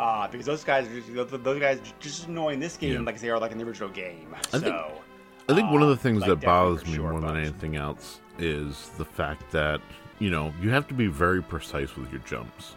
Uh, 0.00 0.26
because 0.28 0.46
those 0.46 0.64
guys, 0.64 0.88
those 1.12 1.30
those 1.42 1.60
guys, 1.60 1.78
are 1.78 1.82
just 2.00 2.26
annoying 2.26 2.58
this 2.58 2.78
game 2.78 2.94
Yeah. 2.94 3.00
like 3.00 3.20
they 3.20 3.28
are 3.28 3.38
like 3.38 3.52
in 3.52 3.58
the 3.58 3.64
original 3.64 3.90
game. 3.90 4.34
I 4.34 4.40
so, 4.48 4.60
think- 4.60 4.76
I 5.46 5.54
think 5.54 5.70
one 5.70 5.82
of 5.82 5.88
the 5.88 5.94
uh, 5.94 5.98
things 5.98 6.20
like, 6.22 6.30
that 6.30 6.40
bothers 6.40 6.86
me 6.86 6.98
more 6.98 7.20
than 7.20 7.36
anything 7.36 7.76
else 7.76 8.20
is 8.38 8.90
the 8.96 9.04
fact 9.04 9.50
that 9.50 9.82
you 10.18 10.30
know 10.30 10.54
you 10.62 10.70
have 10.70 10.88
to 10.88 10.94
be 10.94 11.06
very 11.06 11.42
precise 11.42 11.96
with 11.96 12.10
your 12.10 12.22
jumps. 12.22 12.76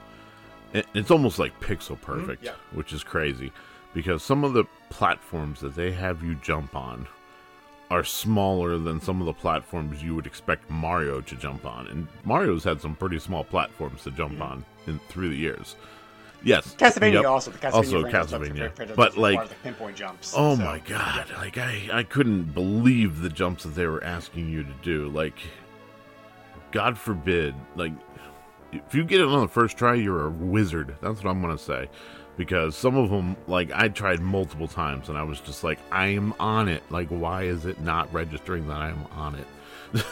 It's 0.74 1.12
almost 1.12 1.40
like 1.40 1.58
pixel 1.62 2.02
perfect, 2.02 2.44
yeah. 2.44 2.54
which 2.74 2.92
is 2.92 3.04
crazy 3.04 3.54
because 3.94 4.22
some 4.22 4.44
of 4.44 4.54
the 4.54 4.66
platforms 4.90 5.62
that 5.62 5.76
they 5.76 5.92
have 5.92 6.24
you 6.24 6.36
jump 6.36 6.76
on 6.76 7.08
are 7.90 8.04
smaller 8.04 8.78
than 8.80 9.00
some 9.00 9.22
of 9.22 9.28
the 9.28 9.34
platforms 9.34 10.04
you 10.04 10.16
would 10.16 10.26
expect 10.26 10.70
Mario 10.70 11.22
to 11.22 11.36
jump 11.38 11.66
on, 11.66 11.88
and 11.88 12.08
Mario's 12.26 12.66
had 12.66 12.82
some 12.82 12.96
pretty 12.96 13.20
small 13.20 13.46
platforms 13.46 14.04
to 14.04 14.12
jump 14.12 14.42
on 14.42 14.66
in 14.88 15.00
through 15.08 15.30
the 15.30 15.36
years. 15.38 15.78
Yes, 16.44 16.76
Castlevania 16.76 17.14
yep. 17.14 17.26
also. 17.26 17.52
The 17.52 17.58
Castlevania 17.58 17.74
also 17.74 18.04
Castlevania, 18.04 18.96
but 18.96 19.18
like 19.18 19.40
require, 19.40 19.58
pinpoint 19.64 19.96
jumps. 19.96 20.34
Oh 20.36 20.56
so- 20.56 20.64
my 20.64 20.80
god! 20.80 21.32
Like 21.38 21.58
I, 21.58 21.90
I 21.92 22.04
couldn't 22.04 22.54
believe 22.54 23.22
the 23.22 23.30
jumps 23.30 23.64
that 23.64 23.76
they 23.76 23.88
were 23.88 24.04
asking 24.04 24.50
you 24.50 24.64
to 24.64 24.74
do. 24.82 25.10
Like, 25.10 25.40
God 26.72 26.98
forbid, 26.98 27.56
like 27.76 27.94
if 28.72 28.94
you 28.94 29.04
get 29.04 29.22
it 29.22 29.28
on 29.28 29.42
the 29.42 29.48
first 29.48 29.78
try, 29.78 29.94
you're 29.94 30.28
a 30.28 30.30
wizard. 30.30 30.96
That's 31.02 31.24
what 31.24 31.32
I'm 31.32 31.42
gonna 31.42 31.58
say, 31.58 31.90
because 32.36 32.76
some 32.76 32.98
of 32.98 33.10
them, 33.10 33.38
like 33.48 33.72
I 33.72 33.88
tried 33.88 34.20
multiple 34.20 34.68
times, 34.68 35.08
and 35.08 35.18
I 35.18 35.24
was 35.24 35.40
just 35.40 35.64
like, 35.64 35.80
I 35.92 36.08
am 36.08 36.34
on 36.40 36.68
it. 36.68 36.84
Like, 36.90 37.08
why 37.08 37.44
is 37.44 37.66
it 37.66 37.80
not 37.80 38.14
registering 38.14 38.68
that 38.68 38.82
I 38.82 38.90
am 38.90 39.06
on 39.14 39.36
it? 39.36 39.48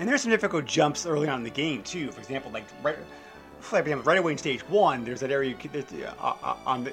And 0.00 0.08
there's 0.08 0.22
some 0.22 0.30
difficult 0.30 0.64
jumps 0.64 1.04
early 1.04 1.28
on 1.28 1.40
in 1.40 1.44
the 1.44 1.50
game 1.50 1.82
too. 1.82 2.10
For 2.10 2.20
example, 2.20 2.50
like 2.50 2.64
right, 2.82 2.96
example, 3.78 4.02
right 4.04 4.18
away 4.18 4.32
in 4.32 4.38
stage 4.38 4.60
one, 4.68 5.04
there's 5.04 5.20
that 5.20 5.30
area 5.30 5.50
you 5.50 5.70
there's, 5.72 5.84
uh, 5.92 6.34
uh, 6.42 6.56
on 6.66 6.84
the. 6.84 6.92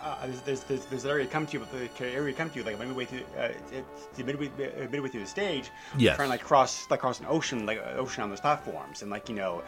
Uh, 0.00 0.26
there's, 0.26 0.40
there's, 0.42 0.60
there's, 0.64 0.84
there's 0.86 1.04
an 1.04 1.10
area 1.10 1.26
come 1.26 1.44
to, 1.44 1.54
you, 1.54 1.58
but 1.58 1.96
the 1.98 2.06
area 2.06 2.32
come 2.32 2.48
to, 2.50 2.56
you 2.58 2.62
like 2.64 2.78
midway 2.78 3.04
through, 3.04 3.24
uh, 3.36 3.48
it's 3.72 4.06
the 4.14 4.22
midway, 4.22 4.46
uh, 4.46 4.88
midway 4.90 5.08
through 5.08 5.20
the 5.20 5.26
stage. 5.26 5.70
Yes. 5.96 6.14
Trying 6.14 6.26
to 6.28 6.30
like 6.30 6.40
cross, 6.40 6.88
like 6.88 7.00
cross 7.00 7.18
an 7.18 7.26
ocean, 7.28 7.66
like 7.66 7.78
an 7.78 7.98
ocean 7.98 8.22
on 8.22 8.30
those 8.30 8.40
platforms, 8.40 9.02
and 9.02 9.10
like 9.10 9.28
you 9.28 9.34
know, 9.34 9.62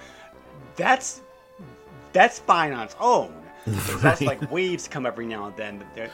that's 0.76 1.22
that's 2.12 2.38
fine 2.38 2.72
on 2.72 2.84
its 2.84 2.96
own. 3.00 3.34
There's 3.66 4.04
also 4.04 4.24
like 4.24 4.50
waves 4.50 4.88
come 4.88 5.04
every 5.04 5.26
now 5.26 5.46
and 5.46 5.56
then. 5.56 5.84
That, 5.94 6.10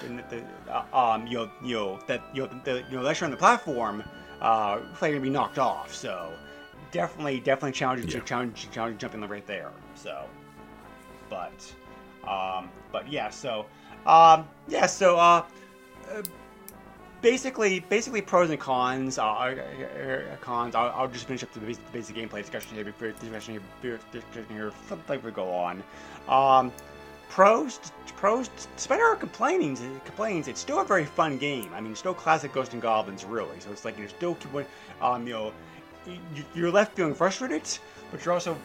uh, 0.69 0.97
um, 1.13 1.27
you 1.27 1.39
know, 1.39 1.51
you 1.63 1.75
know 1.77 2.01
that 2.07 2.23
you 2.35 2.43
know 2.43 2.61
the 2.65 2.85
you 2.89 2.93
know 2.93 2.99
unless 2.99 3.21
you're 3.21 3.27
on 3.27 3.31
the 3.31 3.37
platform, 3.37 4.03
uh, 4.41 4.81
you're 5.01 5.11
gonna 5.11 5.21
be 5.21 5.31
knocked 5.31 5.59
off. 5.59 5.95
So 5.95 6.33
definitely, 6.91 7.41
definitely 7.41 7.73
challenging, 7.73 8.11
Yeah. 8.11 8.21
challenging, 8.21 8.71
challenging 8.73 8.99
jumping 8.99 9.21
right 9.29 9.47
there. 9.47 9.71
So, 9.97 10.25
but, 11.29 11.75
um, 12.29 12.71
but 12.93 13.11
yeah. 13.11 13.31
So, 13.31 13.67
um, 14.07 14.47
yeah. 14.69 14.87
So, 14.87 15.17
uh, 15.17 15.45
uh, 16.13 16.23
basically, 17.23 17.81
basically 17.81 18.23
pros 18.23 18.51
and 18.51 18.61
cons. 18.61 19.19
Uh, 19.19 20.37
cons. 20.41 20.75
I'll, 20.75 20.91
I'll 20.91 21.09
just 21.09 21.27
finish 21.27 21.43
up 21.43 21.53
the 21.53 21.61
basic, 21.61 21.85
the 21.87 21.93
basic 21.93 22.17
gameplay 22.17 22.41
discussion 22.43 22.75
here 22.75 22.85
before 22.85 23.11
discussion 23.13 23.61
here, 23.83 23.99
discussion 24.13 24.47
here 24.51 24.73
like 25.09 25.25
we 25.25 25.31
go 25.33 25.51
on. 25.51 25.83
Um, 26.29 26.73
pros, 27.29 27.81
pros. 28.17 28.51
Despite 28.77 29.01
our 29.01 29.17
complainings, 29.17 29.81
complaints, 30.05 30.49
it's 30.49 30.61
still 30.61 30.81
a 30.81 30.85
very 30.85 31.05
fun 31.05 31.39
game. 31.39 31.71
I 31.75 31.81
mean, 31.81 31.93
it's 31.93 32.01
still 32.01 32.15
classic 32.15 32.53
Ghosts 32.53 32.75
and 32.75 32.83
Goblins, 32.83 33.25
really. 33.25 33.59
So 33.61 33.71
it's 33.73 33.85
like 33.85 33.99
you're 33.99 34.09
still, 34.09 34.37
um, 35.01 35.27
you 35.27 35.33
know, 35.33 35.53
you're 36.55 36.71
left 36.71 36.95
feeling 36.95 37.15
frustrated, 37.15 37.63
but 38.11 38.25
you're 38.25 38.35
also, 38.35 38.57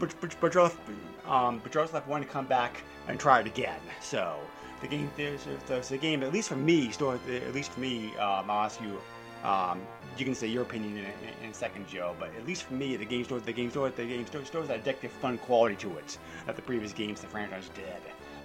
left, 0.00 0.78
um, 1.26 1.62
also 1.64 1.92
left 1.92 2.08
wanting 2.08 2.26
to 2.26 2.32
come 2.32 2.46
back 2.46 2.82
and 3.08 3.18
try 3.18 3.40
it 3.40 3.46
again. 3.46 3.80
So 4.00 4.38
the 4.80 4.88
game, 4.88 5.10
there's, 5.16 5.46
there's 5.66 5.88
the 5.88 5.98
game, 5.98 6.22
at 6.22 6.32
least 6.32 6.48
for 6.48 6.56
me, 6.56 6.88
at 6.88 7.54
least 7.54 7.72
for 7.72 7.80
me, 7.80 8.08
um, 8.16 8.50
I'll 8.50 8.64
ask 8.64 8.80
you. 8.80 8.98
Um, 9.44 9.80
you 10.16 10.24
can 10.24 10.36
say 10.36 10.46
your 10.46 10.62
opinion 10.62 10.98
in, 10.98 11.04
in, 11.04 11.44
in 11.44 11.50
a 11.50 11.54
second, 11.54 11.88
Joe. 11.88 12.14
But 12.18 12.30
at 12.36 12.46
least 12.46 12.64
for 12.64 12.74
me, 12.74 12.96
the 12.96 13.04
game 13.04 13.24
still, 13.24 13.40
the 13.40 13.52
game 13.52 13.70
still, 13.70 13.88
the 13.90 14.04
game 14.04 14.24
still 14.26 14.42
has 14.42 14.68
that 14.68 14.84
addictive, 14.84 15.10
fun 15.10 15.38
quality 15.38 15.74
to 15.76 15.96
it 15.98 16.18
that 16.46 16.54
the 16.54 16.62
previous 16.62 16.92
games 16.92 17.20
the 17.20 17.26
franchise 17.26 17.68
did, 17.74 17.86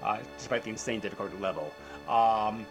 uh, 0.02 0.18
despite 0.38 0.64
the 0.64 0.72
insane 0.72 1.00
difficulty 1.00 1.38
level. 1.38 1.72
Um, 2.08 2.66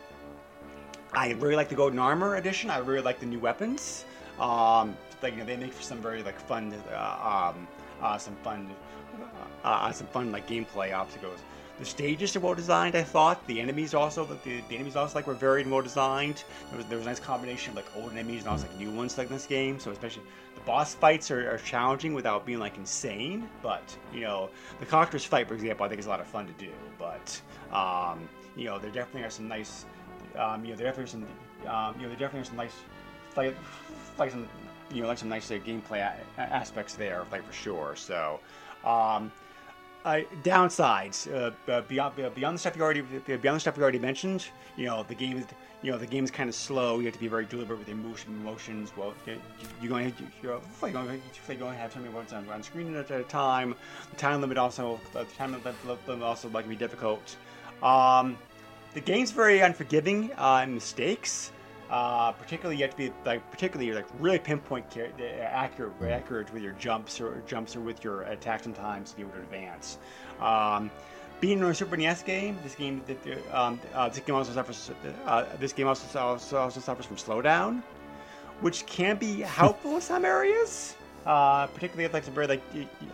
I 1.12 1.33
really 1.39 1.57
like 1.57 1.69
the 1.69 1.75
Golden 1.75 1.99
Armor 1.99 2.37
edition. 2.37 2.69
I 2.69 2.79
really 2.79 3.03
like 3.03 3.21
the 3.21 3.27
new 3.27 3.39
weapons. 3.39 4.05
Um, 4.41 4.97
like 5.23 5.35
you 5.35 5.41
know, 5.41 5.47
they 5.47 5.57
make 5.57 5.73
for 5.73 5.83
some 5.83 5.99
very 5.99 6.23
like 6.23 6.39
fun, 6.41 6.75
uh, 6.93 7.53
um, 7.55 7.67
uh, 8.03 8.19
some 8.19 8.37
fun, 8.37 8.71
uh, 9.65 9.69
uh, 9.69 9.93
some 9.93 10.07
fun 10.09 10.33
like 10.33 10.49
gameplay 10.49 10.95
obstacles. 10.95 11.41
The 11.79 11.85
stages 11.85 12.35
are 12.35 12.41
well 12.41 12.55
designed. 12.55 12.97
I 12.97 13.03
thought 13.03 13.47
the 13.47 13.61
enemies 13.61 13.93
also 13.93 14.25
the, 14.25 14.63
the, 14.69 14.75
enemies 14.75 14.97
also 14.97 15.19
like 15.19 15.27
were 15.27 15.35
very 15.35 15.63
well 15.65 15.83
designed. 15.83 16.43
There 16.71 16.79
was 16.79 16.87
there 16.87 16.97
was 16.97 17.07
a 17.07 17.11
nice 17.11 17.21
combination 17.21 17.73
of 17.73 17.77
like 17.77 17.87
old 17.95 18.13
enemies 18.13 18.41
and 18.41 18.49
also 18.49 18.67
like 18.67 18.79
new 18.79 18.91
ones 18.91 19.19
like 19.19 19.27
in 19.27 19.35
this 19.35 19.47
game. 19.47 19.79
So 19.79 19.91
especially 19.91 20.23
the 20.55 20.63
boss 20.63 20.95
fights 20.95 21.31
are, 21.31 21.51
are 21.51 21.59
challenging 21.59 22.15
without 22.15 22.47
being 22.47 22.61
like 22.61 22.79
insane. 22.79 23.47
But 23.63 23.95
you 24.11 24.23
know 24.23 24.49
the 24.81 24.87
Conqueror's 24.87 25.27
fight, 25.27 25.49
for 25.49 25.55
example, 25.55 25.85
I 25.85 25.89
think 25.91 25.99
is 26.01 26.07
a 26.07 26.09
lot 26.09 26.21
of 26.21 26.27
fun 26.27 26.47
to 26.47 26.53
do. 26.55 26.73
But 26.99 27.39
um, 27.73 28.27
you 28.57 28.65
know 28.65 28.79
there 28.79 28.91
definitely 28.91 29.25
are 29.25 29.31
some 29.31 29.47
nice, 29.47 29.85
um, 30.39 30.65
you 30.65 30.71
know 30.71 30.77
there 30.77 30.87
definitely 30.87 31.05
are 31.05 31.07
some, 31.09 31.27
um, 31.71 31.95
you 31.97 32.03
know 32.05 32.09
there 32.09 32.19
definitely 32.19 32.41
are 32.41 32.45
some 32.45 32.57
nice 32.57 32.77
fight, 33.35 33.55
like 34.17 34.31
some 34.31 34.49
you 34.92 35.03
know 35.03 35.09
like 35.09 35.18
some 35.18 35.29
nice 35.29 35.51
uh, 35.51 35.55
gameplay 35.55 35.99
a- 35.99 36.40
aspects 36.40 36.94
there, 36.94 37.25
like 37.31 37.44
for 37.46 37.53
sure. 37.53 37.96
So. 37.96 38.40
Um, 38.85 39.33
uh, 40.05 40.20
downsides 40.44 41.27
uh, 41.35 41.51
uh, 41.72 41.81
beyond 41.83 42.18
uh, 42.20 42.31
beyond 42.31 42.55
the 42.55 42.59
stuff 42.61 42.77
you 42.77 42.83
already 42.83 43.01
beyond 43.01 43.57
the 43.57 43.61
stuff 43.61 43.77
you 43.77 43.83
already 43.83 43.99
mentioned. 43.99 44.46
You 44.77 44.87
know 44.87 45.03
the 45.09 45.16
game 45.16 45.37
is 45.38 45.46
you 45.83 45.90
know 45.90 45.99
the 45.99 46.07
game's 46.07 46.31
kind 46.31 46.49
of 46.49 46.55
slow. 46.55 47.01
You 47.01 47.07
have 47.07 47.14
to 47.14 47.20
be 47.20 47.27
very 47.27 47.44
deliberate 47.44 47.81
with 47.81 47.88
your 47.88 47.96
motion, 47.96 48.33
emotions. 48.40 48.92
Well, 48.96 49.14
you- 49.27 49.40
you're 49.83 49.90
going 49.90 50.12
to 50.12 50.22
you're 50.44 50.61
going 50.79 51.20
to, 51.59 51.70
have 51.77 51.92
something 51.92 52.12
once 52.12 52.33
on, 52.33 52.49
on 52.49 52.62
screen 52.62 52.94
at 52.94 53.11
a 53.11 53.25
time. 53.25 53.75
The 54.12 54.16
time 54.16 54.40
limit 54.40 54.59
also 54.59 55.01
the 55.12 55.25
time 55.25 55.53
limit 55.53 56.22
also 56.22 56.49
can 56.49 56.68
be 56.68 56.77
difficult. 56.77 57.37
Um, 57.83 58.38
the 58.94 59.01
game's 59.01 59.33
very 59.33 59.59
unforgiving 59.61 60.31
uh, 60.37 60.66
mistakes. 60.68 61.51
Uh, 61.90 62.33
particularly, 62.33 62.77
you 62.77 62.83
have 62.83 62.90
to 62.90 62.96
be 62.96 63.12
like 63.25 63.49
particularly 63.51 63.87
you're 63.87 63.94
like 63.94 64.07
really 64.18 64.38
pinpoint 64.38 64.90
ca- 64.90 65.12
uh, 65.20 65.42
accurate, 65.42 65.92
accurate 66.03 66.53
with 66.53 66.62
your 66.62 66.72
jumps 66.72 67.20
or 67.20 67.42
jumps 67.46 67.77
or 67.77 67.81
with 67.81 68.03
your 68.03 68.22
attacks 68.22 68.64
sometimes 68.64 69.11
to 69.11 69.16
be 69.16 69.22
able 69.22 69.33
to 69.33 69.38
advance. 69.38 69.99
Um, 70.40 70.90
being 71.40 71.59
in 71.59 71.64
a 71.64 71.75
Super 71.75 71.96
NES 71.96 72.22
game, 72.22 72.59
this 72.64 72.75
game 72.75 73.03
um, 73.53 73.79
uh, 73.94 74.09
this 74.09 74.18
game 74.20 74.35
also 74.35 74.53
suffers 74.53 74.90
uh, 75.27 75.44
this 75.61 75.72
game 75.72 75.87
also, 75.87 76.18
also 76.18 76.57
also 76.57 76.81
suffers 76.81 77.07
from 77.07 77.16
slowdown, 77.16 77.83
which 78.61 78.85
can 78.87 79.16
be 79.16 79.40
helpful 79.42 79.94
in 79.94 80.01
some 80.01 80.25
areas, 80.25 80.96
uh, 81.25 81.68
particularly 81.68 82.07
at 82.07 82.12
like 82.12 82.25
some 82.25 82.35
very 82.35 82.49
like 82.49 82.62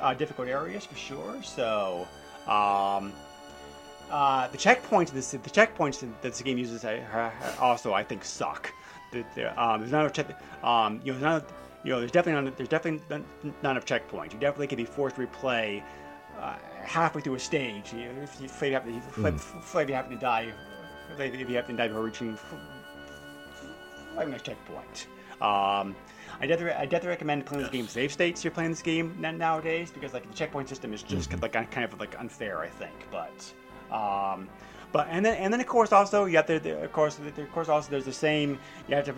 uh, 0.00 0.14
difficult 0.14 0.48
areas 0.48 0.86
for 0.86 0.96
sure. 0.96 1.42
So. 1.42 2.06
Um, 2.46 3.12
uh, 4.12 4.46
the 4.48 4.58
checkpoints 4.58 5.10
this 5.10 5.30
the 5.30 5.38
checkpoints 5.38 6.00
that 6.00 6.22
this 6.22 6.42
game 6.42 6.58
uses 6.58 6.84
uh, 6.84 7.00
uh, 7.12 7.60
also 7.60 7.92
I 7.94 8.04
think 8.04 8.24
suck. 8.24 8.72
The, 9.10 9.24
the, 9.34 9.62
um, 9.62 9.80
there's 9.80 9.92
not 9.92 10.00
enough 10.00 10.12
check, 10.12 10.42
um, 10.64 11.00
you 11.04 11.12
know 11.12 11.18
there's 11.18 11.42
not 11.42 11.50
you 11.84 11.90
know 11.90 11.98
there's 11.98 12.12
definitely 12.12 12.44
not, 12.44 12.56
there's 12.56 12.68
definitely 12.68 13.02
not, 13.62 13.70
enough 13.72 13.84
checkpoints. 13.84 14.32
You 14.32 14.38
definitely 14.38 14.68
can 14.68 14.76
be 14.76 14.84
forced 14.84 15.16
to 15.16 15.26
replay 15.26 15.82
uh, 16.38 16.54
halfway 16.84 17.22
through 17.22 17.34
a 17.34 17.38
stage. 17.38 17.92
You 17.92 18.12
know, 18.12 18.22
if 18.22 18.38
you 18.40 18.46
afraid 18.46 18.68
you 18.68 18.74
have 18.74 18.84
to, 18.84 19.26
if, 19.28 19.54
afraid 19.56 19.88
you 19.88 19.94
happen 19.94 20.12
to 20.12 20.18
die, 20.18 20.52
if 21.18 21.50
you 21.50 21.56
happen 21.56 21.76
to 21.76 21.82
die 21.82 21.88
before 21.88 22.04
reaching 22.04 22.38
like 24.14 24.28
next 24.28 24.44
checkpoint. 24.44 25.06
Um, 25.40 25.96
I 26.40 26.46
definitely, 26.46 26.72
I 26.72 26.84
definitely 26.84 27.08
recommend 27.08 27.46
playing 27.46 27.62
this 27.62 27.72
game 27.72 27.88
save 27.88 28.12
states. 28.12 28.40
If 28.40 28.44
you're 28.44 28.52
playing 28.52 28.70
this 28.70 28.82
game 28.82 29.16
nowadays 29.20 29.90
because 29.90 30.12
like 30.12 30.28
the 30.28 30.34
checkpoint 30.34 30.68
system 30.68 30.92
is 30.92 31.02
just 31.02 31.32
like 31.42 31.52
kind 31.52 31.84
of 31.84 31.98
like 31.98 32.18
unfair, 32.18 32.60
I 32.60 32.68
think. 32.68 32.94
But 33.10 33.52
um, 33.92 34.48
but 34.92 35.06
and 35.10 35.24
then 35.24 35.36
and 35.36 35.52
then 35.52 35.60
of 35.60 35.66
course 35.66 35.92
also 35.92 36.24
you 36.24 36.36
have 36.36 36.46
to 36.46 36.58
the- 36.58 36.82
of 36.84 36.92
course 36.92 37.16
the- 37.16 37.42
of 37.42 37.52
course 37.52 37.68
also 37.68 37.90
there's 37.90 38.04
the 38.04 38.12
same 38.12 38.58
you 38.88 38.94
have 38.96 39.04
to 39.04 39.14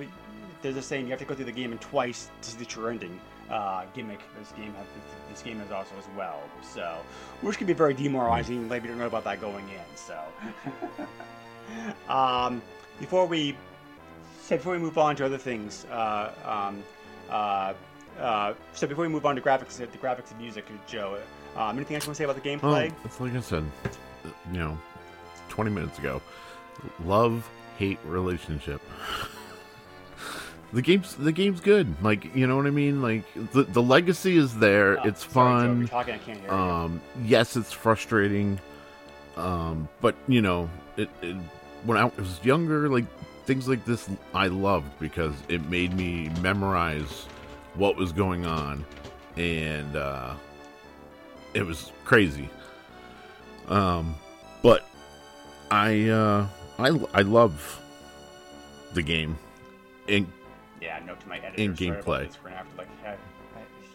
there's 0.62 0.74
the 0.74 0.82
same 0.82 1.04
you 1.04 1.10
have 1.10 1.18
to 1.18 1.24
go 1.24 1.34
through 1.34 1.44
the 1.44 1.52
game 1.52 1.72
and 1.72 1.80
twice 1.80 2.30
to 2.42 2.50
see 2.50 2.58
the 2.58 2.64
true 2.64 2.88
ending 2.88 3.18
uh, 3.50 3.84
gimmick 3.94 4.20
this 4.38 4.52
game 4.52 4.72
has 4.74 4.86
this 5.30 5.42
game 5.42 5.58
has 5.58 5.70
also 5.70 5.94
as 5.98 6.04
well. 6.16 6.40
So 6.62 6.96
which 7.42 7.58
can 7.58 7.66
be 7.66 7.72
very 7.72 7.94
demoralizing. 7.94 8.68
Maybe 8.68 8.84
you 8.84 8.92
don't 8.92 8.98
know 9.00 9.06
about 9.06 9.24
that 9.24 9.40
going 9.40 9.68
in. 9.68 9.96
So 9.96 10.18
um, 12.08 12.62
before 13.00 13.26
we 13.26 13.56
so 14.42 14.56
before 14.56 14.72
we 14.72 14.78
move 14.78 14.98
on 14.98 15.16
to 15.16 15.26
other 15.26 15.38
things, 15.38 15.86
uh, 15.90 16.30
um, 16.44 16.82
uh, 17.30 17.72
uh, 18.20 18.54
so 18.72 18.86
before 18.86 19.02
we 19.02 19.08
move 19.08 19.26
on 19.26 19.34
to 19.36 19.40
graphics, 19.42 19.76
the 19.76 19.86
graphics 19.86 20.30
and 20.30 20.40
music, 20.40 20.66
Joe, 20.86 21.18
um, 21.56 21.76
anything 21.76 21.96
else 21.96 22.04
you 22.04 22.08
want 22.10 22.16
to 22.16 22.20
say 22.20 22.24
about 22.24 22.36
the 22.42 22.48
gameplay? 22.48 22.92
it's 23.04 23.20
like 23.20 23.34
I 23.34 23.40
said, 23.40 23.64
you 24.52 24.58
know, 24.58 24.78
20 25.48 25.70
minutes 25.70 25.98
ago. 25.98 26.20
Love 27.04 27.48
hate 27.78 27.98
relationship. 28.04 28.80
the 30.72 30.82
game's 30.82 31.14
the 31.14 31.32
game's 31.32 31.60
good. 31.60 32.02
Like 32.02 32.34
you 32.34 32.46
know 32.46 32.56
what 32.56 32.66
I 32.66 32.70
mean. 32.70 33.02
Like 33.02 33.24
the 33.52 33.62
the 33.62 33.82
legacy 33.82 34.36
is 34.36 34.56
there. 34.56 34.98
Oh, 34.98 35.04
it's 35.04 35.22
sorry, 35.22 35.32
fun. 35.32 35.88
talking, 35.88 36.14
I 36.14 36.18
can't 36.18 36.40
hear 36.40 36.50
you. 36.50 36.50
Um, 36.50 37.00
yes, 37.24 37.56
it's 37.56 37.72
frustrating. 37.72 38.58
Um, 39.36 39.88
but 40.00 40.14
you 40.28 40.42
know, 40.42 40.68
it, 40.96 41.08
it 41.22 41.36
when 41.84 41.98
I 41.98 42.04
was 42.04 42.40
younger, 42.44 42.88
like 42.88 43.04
things 43.46 43.68
like 43.68 43.84
this, 43.84 44.08
I 44.32 44.48
loved 44.48 44.98
because 44.98 45.34
it 45.48 45.68
made 45.68 45.94
me 45.94 46.30
memorize 46.40 47.26
what 47.74 47.96
was 47.96 48.12
going 48.12 48.46
on, 48.46 48.84
and 49.36 49.96
uh, 49.96 50.34
it 51.54 51.64
was 51.64 51.92
crazy. 52.04 52.48
Um, 53.68 54.14
but 54.62 54.88
I 55.70 56.08
uh, 56.08 56.46
I 56.78 56.88
I 57.14 57.22
love 57.22 57.80
the 58.92 59.02
game, 59.02 59.38
and 60.08 60.30
Yeah, 60.80 61.00
note 61.06 61.20
to 61.20 61.28
my 61.28 61.38
editor. 61.38 61.62
In 61.62 61.74
gameplay. 61.74 62.28
We're 62.42 62.50
gonna 62.50 62.56
have 62.56 62.70
to 62.70 62.76
like 62.76 62.88
have, 63.02 63.18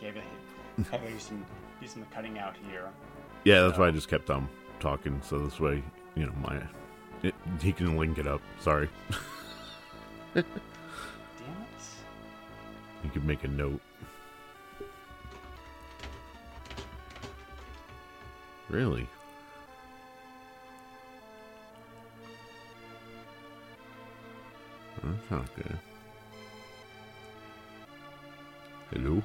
have, 0.01 1.01
have, 1.01 1.21
some 1.21 1.45
do 1.81 1.87
some 1.87 2.05
cutting 2.13 2.39
out 2.39 2.55
here. 2.69 2.89
yeah, 3.43 3.61
that's 3.61 3.77
why 3.77 3.87
I 3.87 3.91
just 3.91 4.09
kept 4.09 4.29
on 4.29 4.47
talking. 4.79 5.21
So 5.23 5.39
this 5.39 5.59
way, 5.59 5.83
you 6.15 6.25
know, 6.25 6.33
my 6.41 6.61
it, 7.21 7.35
he 7.61 7.71
can 7.71 7.97
link 7.97 8.17
it 8.17 8.27
up. 8.27 8.41
Sorry. 8.59 8.89
Damn 10.33 10.43
it! 10.43 10.63
You 13.03 13.09
could 13.09 13.25
make 13.25 13.43
a 13.43 13.47
note. 13.47 13.81
Really? 18.69 19.07
Er 25.03 25.09
That's 25.11 25.31
not 25.31 25.55
good. 25.55 25.77
Hello? 28.91 29.23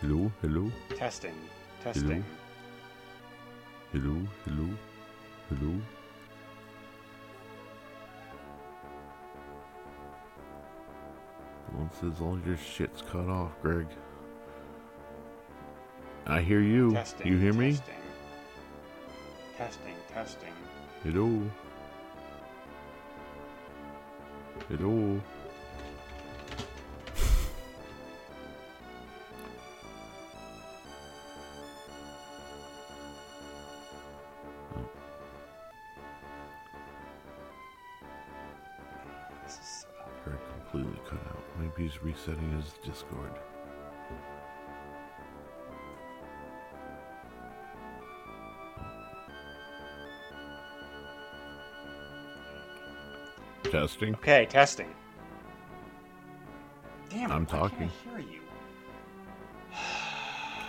Hello? 0.00 0.32
Hello? 0.40 0.72
Testing, 0.96 1.34
testing. 1.82 2.24
Hello? 3.92 4.16
Hello? 4.44 4.68
Hello? 5.48 5.80
Well, 11.72 11.86
it 11.86 11.94
says 12.00 12.20
all 12.20 12.38
your 12.46 12.56
shit's 12.56 13.02
cut 13.02 13.28
off, 13.28 13.52
Greg. 13.62 13.86
I 16.26 16.40
hear 16.40 16.60
you. 16.60 16.92
Testing. 16.92 17.26
you 17.26 17.38
hear 17.38 17.52
me? 17.52 17.72
testing. 17.72 17.94
Testing, 19.56 19.94
testing. 20.12 20.52
Hello? 21.04 21.42
Hello? 24.68 25.20
This 39.44 39.58
is, 39.58 39.86
completely 40.24 41.00
cut 41.08 41.18
out. 41.28 41.42
Maybe 41.58 41.88
he's 41.88 42.02
resetting 42.02 42.52
his 42.52 42.72
Discord. 42.84 43.32
Testing. 53.72 54.14
okay, 54.16 54.44
testing. 54.44 54.94
Damn 57.08 57.30
it! 57.30 57.34
I'm 57.34 57.46
talking. 57.46 57.90
I 58.14 58.20
hear 58.20 58.28
you. 58.30 58.40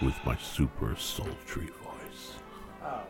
With 0.06 0.16
my 0.26 0.38
super 0.38 0.96
sultry 0.96 1.66
voice. 1.66 2.36
Oh, 2.82 3.02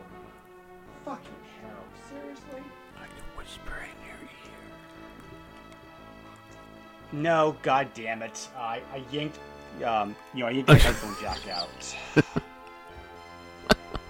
fucking 1.04 1.30
hell! 1.62 1.84
Seriously? 2.10 2.64
I 2.96 3.06
can 3.06 3.38
whisper 3.38 3.84
in 3.84 4.08
your 4.08 4.18
ear. 4.20 4.58
No, 7.12 7.56
god 7.62 7.88
damn 7.94 8.22
it! 8.22 8.48
I 8.58 8.80
I 8.92 9.04
yanked, 9.12 9.38
um, 9.84 10.16
you 10.34 10.40
know, 10.40 10.46
I 10.46 10.50
yanked 10.50 10.70
my 10.70 10.74
headphone 10.78 11.14
jack 11.20 11.38
out. 11.48 11.96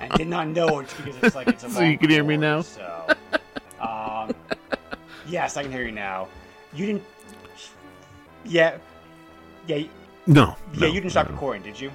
and 0.00 0.10
did 0.14 0.28
not 0.28 0.48
know 0.48 0.78
it 0.78 0.94
because 0.96 1.22
it's 1.22 1.34
like 1.34 1.48
it's 1.48 1.62
a 1.62 1.68
So 1.70 1.82
you 1.82 1.98
can 1.98 2.08
hear 2.08 2.24
me 2.24 2.38
now? 2.38 2.62
So, 2.62 2.93
yes, 5.34 5.56
I 5.56 5.62
can 5.64 5.72
hear 5.72 5.82
you 5.84 5.90
now. 5.92 6.28
You 6.72 6.86
didn't. 6.86 7.02
Yeah, 8.44 8.78
yeah. 9.66 9.84
No. 10.26 10.56
Yeah, 10.72 10.80
no, 10.80 10.86
you 10.86 10.94
didn't 10.94 11.10
stop 11.10 11.26
no. 11.26 11.32
recording, 11.34 11.62
did 11.62 11.78
you? 11.78 11.90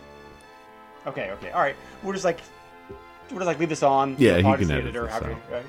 Okay, 1.07 1.31
okay, 1.31 1.51
all 1.51 1.61
right. 1.61 1.75
We're 2.03 2.13
just 2.13 2.25
like 2.25 2.39
we're 3.31 3.37
just 3.39 3.47
like 3.47 3.59
leave 3.59 3.69
this 3.69 3.81
on. 3.83 4.15
Yeah, 4.19 4.37
he 4.37 4.43
can 4.43 4.51
edit 4.53 4.71
editor, 4.71 5.03
this 5.03 5.11
however- 5.11 5.31
out. 5.31 5.53
uh, 5.53 5.61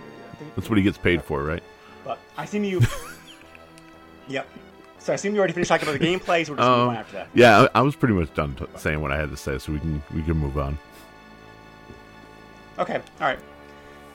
That's 0.56 0.68
what 0.68 0.76
he 0.78 0.82
gets 0.84 0.98
paid 0.98 1.22
for, 1.22 1.44
right? 1.44 1.62
But 2.04 2.18
I 2.36 2.44
assume 2.44 2.64
you. 2.64 2.80
yep. 4.28 4.48
So 4.98 5.12
I 5.12 5.14
assume 5.14 5.32
you 5.34 5.38
already 5.38 5.54
finished 5.54 5.68
talking 5.70 5.88
about 5.88 5.98
the 5.98 6.04
gameplay, 6.06 6.44
so 6.44 6.52
we're 6.52 6.58
just 6.58 6.68
move 6.68 6.78
Um, 6.80 6.88
on 6.90 6.96
after 6.96 7.12
that. 7.14 7.28
Yeah, 7.34 7.66
I, 7.74 7.78
I 7.78 7.82
was 7.82 7.94
pretty 7.96 8.14
much 8.14 8.34
done 8.34 8.54
t- 8.54 8.66
saying 8.76 9.00
what 9.00 9.12
I 9.12 9.16
had 9.16 9.30
to 9.30 9.36
say, 9.36 9.56
so 9.58 9.72
we 9.72 9.78
can 9.78 10.02
we 10.14 10.22
can 10.22 10.36
move 10.36 10.58
on. 10.58 10.76
Okay, 12.78 12.96
all 13.20 13.26
right. 13.26 13.38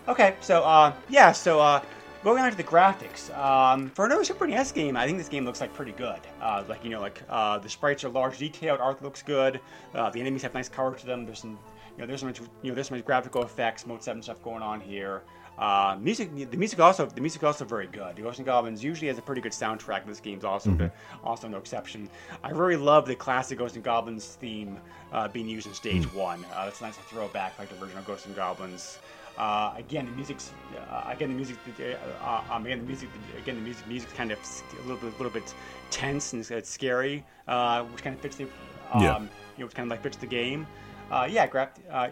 Okay, 0.08 0.36
so 0.42 0.64
uh, 0.64 0.94
yeah, 1.10 1.32
so 1.32 1.60
uh, 1.60 1.82
going 2.26 2.42
on 2.42 2.50
to 2.50 2.58
the 2.58 2.64
graphics. 2.64 3.30
Um, 3.38 3.92
for 3.92 4.08
another 4.08 4.24
Super 4.24 4.48
NES 4.48 4.72
game, 4.72 4.98
I 4.98 5.06
think 5.06 5.20
this 5.20 5.30
game 5.30 5.46
looks 5.46 5.62
like 5.62 5.72
pretty 5.76 5.92
good. 5.92 6.20
Uh, 6.42 6.64
like 6.68 6.84
you 6.84 6.90
know, 6.90 7.00
like 7.00 7.22
uh, 7.30 7.60
the 7.60 7.70
sprites 7.70 8.04
are 8.04 8.10
large, 8.10 8.40
detailed, 8.40 8.82
art 8.82 9.02
looks 9.04 9.22
good. 9.22 9.62
Uh, 9.94 10.10
the 10.10 10.20
enemies 10.20 10.42
have 10.42 10.56
nice 10.56 10.68
color 10.68 10.96
to 10.96 11.06
them. 11.06 11.26
There's 11.26 11.40
some, 11.40 11.52
you 11.96 12.02
know, 12.02 12.08
there's 12.08 12.22
some, 12.22 12.34
you 12.64 12.72
know, 12.72 12.76
there's 12.76 12.88
some 12.88 13.00
graphical 13.02 13.44
effects, 13.44 13.86
Mode 13.86 14.04
Seven 14.04 14.24
stuff 14.24 14.42
going 14.42 14.64
on 14.64 14.82
here. 14.82 15.22
Uh, 15.60 15.96
music, 16.02 16.36
the 16.36 16.58
music 16.58 16.80
also, 16.80 17.06
the 17.06 17.22
music 17.22 17.44
also 17.44 17.64
very 17.64 17.88
good. 17.88 18.16
The 18.16 18.28
and 18.28 18.46
Goblins 18.46 18.84
usually 18.84 19.08
has 19.08 19.20
a 19.20 19.22
pretty 19.22 19.40
good 19.40 19.54
soundtrack. 19.54 20.06
This 20.06 20.20
game's 20.20 20.44
also, 20.44 20.92
also 21.24 21.48
no 21.48 21.58
exception. 21.58 22.10
I 22.44 22.50
really 22.50 22.76
love 22.76 23.06
the 23.06 23.16
classic 23.16 23.60
Ghosts 23.60 23.78
and 23.78 23.86
Goblins 23.86 24.26
theme 24.26 24.78
uh, 25.14 25.30
being 25.30 25.48
used 25.48 25.68
in 25.68 25.74
Stage 25.74 26.12
One. 26.14 26.44
Uh, 26.54 26.66
it's 26.68 26.82
nice 26.82 26.98
to 26.98 27.04
throw 27.04 27.30
back 27.30 27.58
like 27.58 27.70
the 27.70 27.82
original 27.82 28.04
Ghosts 28.04 28.26
and 28.26 28.36
Goblins. 28.36 29.00
Uh, 29.38 29.74
again, 29.78 30.06
the 30.06 30.12
music's 30.14 30.52
uh, 30.90 31.04
again 31.08 31.30
the 31.30 31.36
music 31.36 31.58
uh, 31.80 32.42
um, 32.50 32.66
again 32.66 32.80
the 32.80 32.86
music 32.86 33.10
again 33.38 33.56
the 33.56 33.62
music 33.62 33.86
music's 33.88 34.14
kind 34.14 34.32
of 34.32 34.40
a 34.40 34.82
little 34.88 34.98
bit 34.98 35.14
a 35.14 35.18
little 35.18 35.30
bit 35.30 35.54
tense 35.92 36.34
and 36.34 36.40
it's, 36.42 36.52
it's 36.52 36.70
scary, 36.70 37.26
uh, 37.48 37.84
which 37.84 38.02
kind 38.04 38.16
of 38.16 38.22
fits 38.22 38.38
the 38.38 38.46
um, 38.94 39.02
Yeah. 39.02 39.20
you 39.20 39.28
know, 39.60 39.66
which 39.66 39.76
kind 39.76 39.88
of 39.88 39.92
like 39.92 40.04
fits 40.04 40.18
the 40.18 40.28
game. 40.28 40.66
Uh, 41.12 41.28
yeah, 41.30 41.48
grab. 41.48 41.70
Uh, 41.90 42.10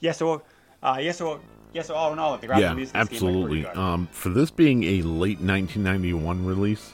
yeah, 0.00 0.12
so 0.12 0.42
uh, 0.82 0.98
yeah, 1.00 1.12
so 1.12 1.40
yeah, 1.72 1.82
so 1.82 1.94
all 1.94 2.12
in 2.12 2.18
all, 2.18 2.36
the 2.38 2.46
graphic 2.46 2.62
yeah, 2.62 2.74
music 2.74 2.94
this 2.94 3.08
game, 3.20 3.22
like, 3.22 3.32
absolutely. 3.32 3.66
Um, 3.66 4.08
for 4.10 4.30
this 4.30 4.50
being 4.50 4.82
a 4.84 5.02
late 5.02 5.40
1991 5.40 6.44
release, 6.44 6.92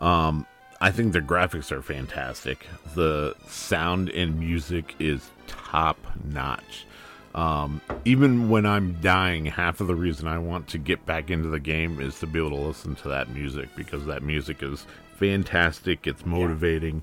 um, 0.00 0.46
I 0.80 0.90
think 0.90 1.12
the 1.12 1.20
graphics 1.20 1.70
are 1.70 1.82
fantastic. 1.82 2.66
The 2.94 3.34
sound 3.46 4.10
and 4.10 4.38
music 4.38 4.94
is 4.98 5.30
top 5.46 5.96
notch. 6.24 6.86
Um, 7.34 7.80
even 8.04 8.50
when 8.50 8.66
I'm 8.66 9.00
dying, 9.00 9.46
half 9.46 9.80
of 9.80 9.86
the 9.86 9.94
reason 9.94 10.26
I 10.28 10.38
want 10.38 10.68
to 10.68 10.78
get 10.78 11.06
back 11.06 11.30
into 11.30 11.48
the 11.48 11.60
game 11.60 11.98
is 12.00 12.18
to 12.20 12.26
be 12.26 12.38
able 12.38 12.50
to 12.50 12.56
listen 12.56 12.94
to 12.96 13.08
that 13.08 13.30
music 13.30 13.70
because 13.74 14.04
that 14.06 14.22
music 14.22 14.62
is 14.62 14.86
fantastic. 15.16 16.06
It's 16.06 16.26
motivating. 16.26 17.02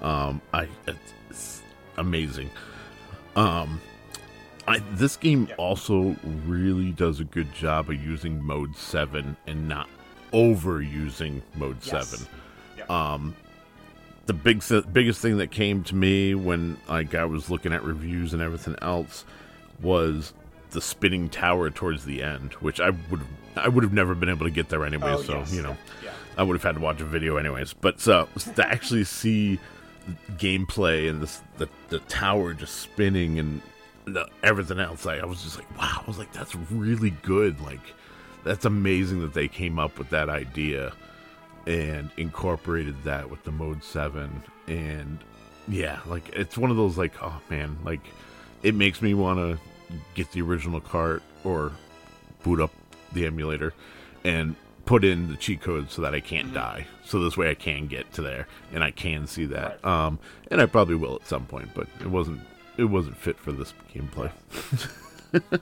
Um, 0.00 0.40
I 0.52 0.68
it's, 0.86 1.62
amazing. 1.96 2.50
Um, 3.36 3.80
I, 4.68 4.78
this 4.92 5.16
game 5.16 5.48
also 5.58 6.14
really 6.46 6.92
does 6.92 7.20
a 7.20 7.24
good 7.24 7.52
job 7.52 7.90
of 7.90 8.02
using 8.02 8.42
mode 8.42 8.76
7 8.76 9.36
and 9.46 9.68
not 9.68 9.88
overusing 10.32 11.42
mode 11.54 11.76
Yes. 11.84 12.08
7 12.08 12.26
Yeah. 12.78 12.84
um 13.14 13.34
the 14.26 14.32
big 14.32 14.62
th- 14.62 14.84
biggest 14.92 15.20
thing 15.20 15.36
that 15.36 15.50
came 15.50 15.84
to 15.84 15.94
me 15.94 16.34
when 16.34 16.76
like 16.88 17.14
I 17.14 17.24
was 17.24 17.50
looking 17.50 17.72
at 17.72 17.84
reviews 17.84 18.32
and 18.32 18.42
everything 18.42 18.74
else 18.82 19.24
was 19.82 20.32
the 20.70 20.80
spinning 20.80 21.28
tower 21.28 21.70
towards 21.70 22.04
the 22.04 22.22
end, 22.22 22.52
which 22.54 22.80
I 22.80 22.90
would 22.90 23.22
I 23.56 23.68
would 23.68 23.84
have 23.84 23.92
never 23.92 24.14
been 24.14 24.28
able 24.28 24.46
to 24.46 24.52
get 24.52 24.68
there 24.68 24.84
anyway. 24.84 25.12
Oh, 25.12 25.22
so 25.22 25.38
yes, 25.38 25.52
you 25.52 25.62
know, 25.62 25.76
yeah. 26.02 26.12
I 26.36 26.42
would 26.42 26.54
have 26.54 26.62
had 26.62 26.74
to 26.74 26.80
watch 26.80 27.00
a 27.00 27.04
video 27.04 27.36
anyways. 27.36 27.72
But 27.72 28.00
so 28.00 28.28
to 28.56 28.66
actually 28.66 29.04
see 29.04 29.58
gameplay 30.32 31.08
and 31.08 31.22
this 31.22 31.40
the 31.56 31.68
the 31.88 32.00
tower 32.00 32.52
just 32.52 32.76
spinning 32.76 33.38
and 33.38 33.62
the, 34.04 34.28
everything 34.42 34.78
else, 34.80 35.04
like 35.04 35.22
I 35.22 35.26
was 35.26 35.42
just 35.42 35.56
like, 35.56 35.78
wow! 35.78 36.02
I 36.02 36.04
was 36.06 36.18
like, 36.18 36.32
that's 36.32 36.54
really 36.54 37.10
good. 37.22 37.60
Like 37.60 37.94
that's 38.42 38.64
amazing 38.64 39.20
that 39.20 39.32
they 39.32 39.48
came 39.48 39.78
up 39.78 39.98
with 39.98 40.10
that 40.10 40.28
idea 40.28 40.92
and 41.66 42.10
incorporated 42.16 43.02
that 43.04 43.30
with 43.30 43.42
the 43.44 43.50
mode 43.50 43.82
7 43.82 44.42
and 44.66 45.18
yeah 45.66 45.98
like 46.06 46.28
it's 46.34 46.58
one 46.58 46.70
of 46.70 46.76
those 46.76 46.98
like 46.98 47.14
oh 47.22 47.40
man 47.48 47.74
like 47.84 48.02
it 48.64 48.74
makes 48.74 49.00
me 49.00 49.14
want 49.14 49.38
to 49.38 49.58
get 50.14 50.32
the 50.32 50.42
original 50.42 50.80
cart 50.80 51.22
or 51.44 51.70
boot 52.42 52.60
up 52.60 52.72
the 53.12 53.26
emulator 53.26 53.72
and 54.24 54.56
put 54.86 55.04
in 55.04 55.28
the 55.28 55.36
cheat 55.36 55.60
code 55.60 55.90
so 55.90 56.02
that 56.02 56.14
I 56.14 56.20
can't 56.20 56.52
die. 56.52 56.86
So 57.04 57.22
this 57.22 57.36
way 57.36 57.50
I 57.50 57.54
can 57.54 57.86
get 57.86 58.12
to 58.14 58.22
there 58.22 58.48
and 58.72 58.82
I 58.82 58.90
can 58.90 59.26
see 59.28 59.44
that. 59.46 59.78
Right. 59.84 60.06
um 60.06 60.18
and 60.50 60.60
I 60.60 60.66
probably 60.66 60.96
will 60.96 61.16
at 61.16 61.28
some 61.28 61.46
point 61.46 61.70
but 61.74 61.86
it 62.00 62.08
wasn't 62.08 62.40
it 62.76 62.84
wasn't 62.84 63.16
fit 63.16 63.38
for 63.38 63.52
this 63.52 63.72
gameplay. 63.94 64.32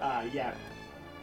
Uh, 0.00 0.24
yeah, 0.32 0.54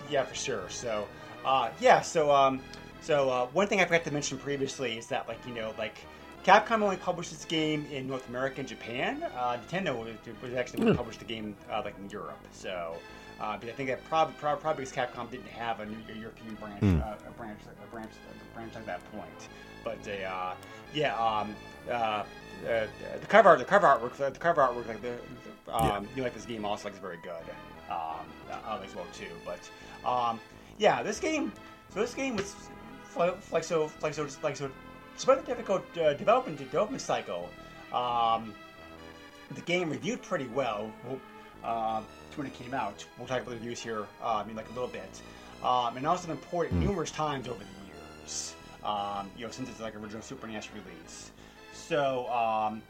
yeah, 0.10 0.24
for 0.24 0.36
sure. 0.36 0.70
So, 0.70 1.08
uh, 1.46 1.70
yeah, 1.80 2.02
so 2.02 2.30
um, 2.30 2.60
so 3.02 3.30
uh, 3.30 3.46
one 3.48 3.68
thing 3.68 3.80
I 3.80 3.86
forgot 3.86 4.04
to 4.04 4.12
mention 4.12 4.38
previously 4.38 4.98
is 4.98 5.08
that 5.08 5.28
like 5.28 5.40
you 5.48 5.54
know 5.54 5.74
like 5.78 5.96
Capcom 6.48 6.82
only 6.82 6.96
published 6.96 7.32
this 7.32 7.44
game 7.44 7.86
in 7.92 8.08
North 8.08 8.30
America 8.30 8.62
and 8.62 8.70
Japan. 8.70 9.22
Uh, 9.36 9.58
Nintendo 9.58 9.94
was, 10.42 10.54
actually 10.54 10.86
Hmm. 10.86 10.96
published 10.96 11.20
the 11.20 11.26
game 11.26 11.58
uh, 11.70 11.82
like 11.84 11.96
in 12.00 12.10
Europe. 12.10 12.40
So. 12.54 12.96
Uh, 13.40 13.56
but 13.58 13.70
I 13.70 13.74
think 13.74 13.90
that 13.90 14.04
probably, 14.06 14.34
probably, 14.40 14.62
probably 14.62 14.86
because 14.86 14.96
Capcom 14.98 15.30
didn't 15.30 15.50
have 15.50 15.82
a, 15.82 15.86
new, 15.86 15.98
a 16.12 16.18
European 16.18 16.56
branch, 16.56 16.82
uh, 16.82 17.18
a 17.28 17.32
branch, 17.32 17.60
a 17.84 17.88
branch, 17.94 18.10
a 18.32 18.56
branch 18.56 18.76
at 18.76 18.86
that 18.88 19.12
point. 19.12 19.50
But 19.84 20.02
they, 20.04 20.24
uh, 20.24 20.54
yeah, 20.92 21.16
um, 21.20 21.54
uh, 21.88 21.92
uh, 21.92 22.24
the 22.66 23.28
cover 23.28 23.50
art, 23.50 23.60
the 23.60 23.66
cover 23.66 23.86
artwork, 23.86 24.16
the 24.16 24.32
cover 24.40 24.62
artwork, 24.62 24.88
like 24.88 25.02
the, 25.04 25.18
the 25.66 25.78
um, 25.78 26.04
Yeah. 26.06 26.10
you 26.16 26.24
like 26.24 26.34
this 26.34 26.46
game 26.46 26.66
also 26.66 26.86
like 26.86 26.94
is 26.94 27.00
very 27.00 27.18
good 27.18 27.44
um, 27.92 28.26
uh, 28.50 28.80
as 28.84 28.96
well 28.96 29.06
too. 29.14 29.30
But 29.46 29.70
um, 30.10 30.40
yeah, 30.80 31.04
this 31.04 31.20
game. 31.20 31.52
So 31.94 32.00
this 32.00 32.16
game 32.16 32.38
was 32.38 32.56
like 33.52 33.64
so 33.64 33.92
like 34.02 34.16
so 34.16 34.28
like 34.42 34.56
so. 34.56 34.72
Despite 35.18 35.40
the 35.44 35.48
difficult 35.48 35.84
uh, 35.98 36.14
development 36.14 36.60
development 36.60 37.02
cycle, 37.02 37.50
um, 37.92 38.54
the 39.56 39.62
game 39.62 39.90
reviewed 39.90 40.22
pretty 40.22 40.46
well. 40.46 40.92
Uh, 41.64 42.02
when 42.36 42.46
it 42.46 42.54
came 42.54 42.72
out, 42.76 43.04
we'll 43.18 43.28
talk 43.28 43.38
about 43.42 43.50
the 43.50 43.56
reviews 43.56 43.82
here 43.82 44.06
uh, 44.22 44.44
in 44.48 44.56
like 44.56 44.70
a 44.70 44.74
little 44.74 44.88
bit. 44.88 45.22
Um, 45.64 45.98
and 45.98 46.06
also 46.06 46.28
been 46.28 46.38
ported 46.38 46.74
numerous 46.74 47.10
times 47.10 47.48
over 47.48 47.58
the 47.58 47.88
years. 47.88 48.54
Um, 48.84 49.32
you 49.36 49.44
know, 49.44 49.52
since 49.52 49.68
it's 49.70 49.80
like 49.80 49.96
original 49.96 50.22
Super 50.22 50.46
NES 50.46 50.70
release. 50.72 51.32
So 51.74 52.30
um, 52.32 52.84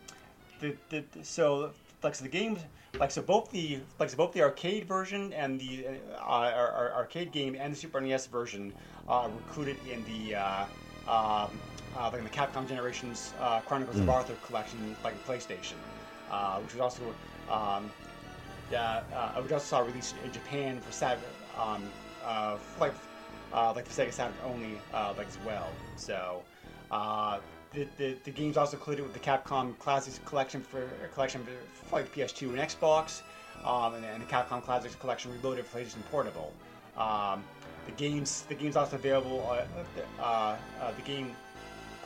the, 0.59 0.75
the, 0.89 1.05
the- 1.13 1.23
so 1.23 1.71
like 2.03 2.13
so 2.13 2.23
the 2.25 2.29
games 2.29 2.59
like 2.99 3.09
so 3.09 3.21
both 3.21 3.49
the 3.51 3.79
like 3.99 4.09
so 4.09 4.17
both 4.17 4.33
the 4.33 4.41
arcade 4.41 4.83
version 4.85 5.31
and 5.31 5.59
the 5.61 5.87
uh, 6.13 6.19
our, 6.19 6.51
our 6.51 6.91
arcade 6.93 7.31
game 7.31 7.55
and 7.57 7.71
the 7.71 7.77
Super 7.77 8.01
NES 8.01 8.27
version 8.27 8.73
uh, 9.07 9.29
were 9.31 9.37
included 9.47 9.77
in 9.89 10.03
the 10.03 10.35
uh, 10.35 10.65
um, 11.07 11.51
like 11.95 12.19
in 12.19 12.23
the 12.23 12.29
Capcom 12.29 12.67
Generations 12.67 13.33
uh, 13.39 13.59
Chronicles 13.61 13.99
of 13.99 14.09
Arthur 14.09 14.35
collection, 14.45 14.95
like 15.03 15.13
in 15.13 15.19
PlayStation, 15.19 15.75
uh, 16.29 16.59
which 16.59 16.73
was 16.73 16.81
also 16.81 17.03
um, 17.49 17.89
uh, 18.71 18.75
uh, 18.75 19.41
which 19.41 19.51
also 19.51 19.65
saw 19.65 19.79
released 19.79 20.15
in 20.23 20.31
Japan 20.31 20.79
for 20.79 20.91
Saturn, 20.91 21.23
um, 21.57 21.83
uh, 22.23 22.57
like 22.79 22.93
uh, 23.53 23.73
like 23.75 23.85
the 23.85 24.01
Sega 24.01 24.11
Saturn 24.11 24.35
only, 24.45 24.79
uh, 24.93 25.13
like 25.17 25.27
as 25.27 25.37
well. 25.45 25.69
So 25.95 26.41
uh, 26.91 27.39
the, 27.73 27.87
the 27.97 28.15
the 28.23 28.31
game's 28.31 28.57
also 28.57 28.77
included 28.77 29.03
with 29.03 29.13
the 29.13 29.19
Capcom 29.19 29.77
Classics 29.79 30.19
collection 30.25 30.61
for 30.61 30.83
uh, 30.83 31.13
collection 31.13 31.45
for 31.89 31.97
like 31.97 32.13
PS2 32.13 32.49
and 32.49 32.57
Xbox, 32.57 33.21
um, 33.65 33.95
and, 33.95 34.05
and 34.05 34.21
the 34.21 34.27
Capcom 34.27 34.61
Classics 34.63 34.95
collection 34.95 35.31
reloaded 35.31 35.65
for 35.65 35.79
PlayStation 35.79 36.03
Portable. 36.11 36.53
Um, 36.97 37.43
the 37.85 37.91
games 37.93 38.43
the 38.49 38.55
game's 38.55 38.75
also 38.75 38.97
available. 38.97 39.47
Uh, 39.49 40.21
uh, 40.21 40.57
uh, 40.81 40.91
the 40.95 41.01
game 41.03 41.35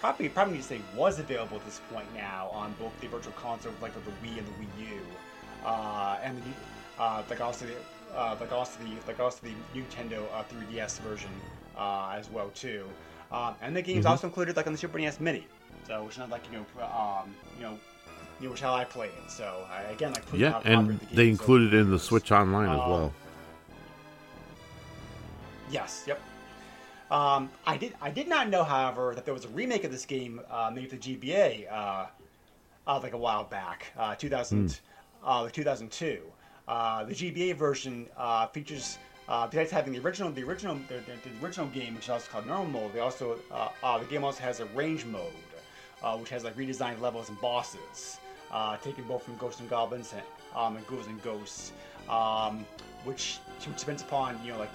probably 0.01 0.27
probably 0.29 0.55
need 0.55 0.63
to 0.63 0.67
say 0.67 0.81
was 0.95 1.19
available 1.19 1.57
at 1.57 1.65
this 1.65 1.79
point 1.93 2.07
now 2.15 2.49
on 2.51 2.73
both 2.79 2.91
the 2.99 3.07
Virtual 3.07 3.31
Console, 3.33 3.71
like 3.81 3.93
the 3.93 4.11
Wii 4.23 4.39
and 4.39 4.47
the 4.47 4.51
Wii 4.51 4.89
U, 4.89 5.01
uh, 5.65 6.17
and 6.23 6.37
the, 6.39 7.01
uh, 7.01 7.23
like 7.29 7.39
also 7.39 7.65
the 7.67 7.75
uh, 8.17 8.35
like 8.39 8.51
also 8.51 8.79
the 8.83 8.91
like 9.07 9.19
also 9.19 9.39
the 9.43 9.53
Nintendo 9.79 10.25
uh, 10.33 10.43
3DS 10.51 10.99
version 11.01 11.29
uh, 11.77 12.15
as 12.17 12.29
well 12.29 12.49
too. 12.49 12.85
Um, 13.31 13.53
and 13.61 13.75
the 13.75 13.81
game's 13.81 14.05
also 14.05 14.27
included 14.27 14.57
like 14.57 14.67
on 14.67 14.73
the 14.73 14.79
Super 14.79 14.97
NES 14.99 15.19
Mini, 15.21 15.45
so 15.87 16.03
which 16.03 16.13
is 16.15 16.19
not 16.19 16.29
like 16.31 16.43
you 16.51 16.57
know 16.57 16.83
um, 16.83 17.33
you 17.57 17.63
know. 17.63 17.77
You 18.39 18.47
know, 18.47 18.53
which 18.53 18.61
how 18.61 18.73
I 18.73 18.85
play 18.85 19.05
it. 19.05 19.29
So 19.29 19.67
I, 19.71 19.83
again, 19.91 20.13
like 20.13 20.23
yeah 20.33 20.59
and 20.65 20.99
the 20.99 21.15
they 21.15 21.29
included 21.29 21.73
the 21.73 21.77
it 21.77 21.81
in 21.81 21.91
the. 21.91 21.99
Switch 21.99 22.31
Online 22.31 22.69
as 22.69 22.79
Um, 22.79 22.89
well 22.89 23.13
Yes. 25.69 26.03
Yep. 26.07 26.19
Um, 27.11 27.49
I 27.67 27.75
did. 27.75 27.93
I 28.01 28.09
did 28.09 28.29
not 28.29 28.49
know, 28.49 28.63
however, 28.63 29.13
that 29.15 29.25
there 29.25 29.33
was 29.33 29.43
a 29.43 29.49
remake 29.49 29.83
of 29.83 29.91
this 29.91 30.05
game 30.05 30.39
uh, 30.49 30.71
made 30.73 30.89
for 30.89 30.95
the 30.95 31.17
GBA 31.17 31.69
uh, 31.69 32.05
uh, 32.87 32.99
like 33.03 33.13
a 33.13 33.17
while 33.17 33.43
back, 33.43 33.87
uh, 33.97 34.15
2000, 34.15 34.79
uh, 35.23 35.49
2002. 35.49 36.21
Uh, 36.67 37.03
the 37.03 37.13
GBA 37.13 37.55
version 37.55 38.07
uh, 38.15 38.47
features, 38.47 38.97
uh, 39.27 39.45
besides 39.45 39.71
having 39.71 39.91
the 39.91 39.99
original, 39.99 40.31
the 40.31 40.43
original, 40.43 40.75
the, 40.87 40.95
the, 40.95 41.29
the 41.29 41.45
original 41.45 41.67
game, 41.67 41.95
which 41.95 42.05
is 42.05 42.09
also 42.09 42.31
called 42.31 42.47
normal 42.47 42.81
mode, 42.83 42.93
they 42.93 42.99
also 42.99 43.37
uh, 43.51 43.67
uh, 43.83 43.97
the 43.97 44.05
game 44.05 44.23
also 44.23 44.41
has 44.41 44.61
Arrange 44.61 45.03
mode, 45.05 45.33
uh, 46.03 46.15
which 46.17 46.29
has 46.29 46.45
like 46.45 46.55
redesigned 46.55 47.01
levels 47.01 47.27
and 47.27 47.39
bosses, 47.41 48.19
uh, 48.51 48.77
taken 48.77 49.03
both 49.03 49.23
from 49.23 49.35
Ghosts 49.35 49.59
and 49.59 49.69
Goblins 49.69 50.13
and, 50.13 50.23
um, 50.55 50.77
and 50.77 50.87
Ghouls 50.87 51.07
and 51.07 51.21
Ghosts, 51.21 51.73
um, 52.09 52.65
which 53.03 53.39
which 53.67 53.77
depends 53.79 54.01
upon 54.01 54.39
you 54.45 54.53
know 54.53 54.59
like 54.59 54.71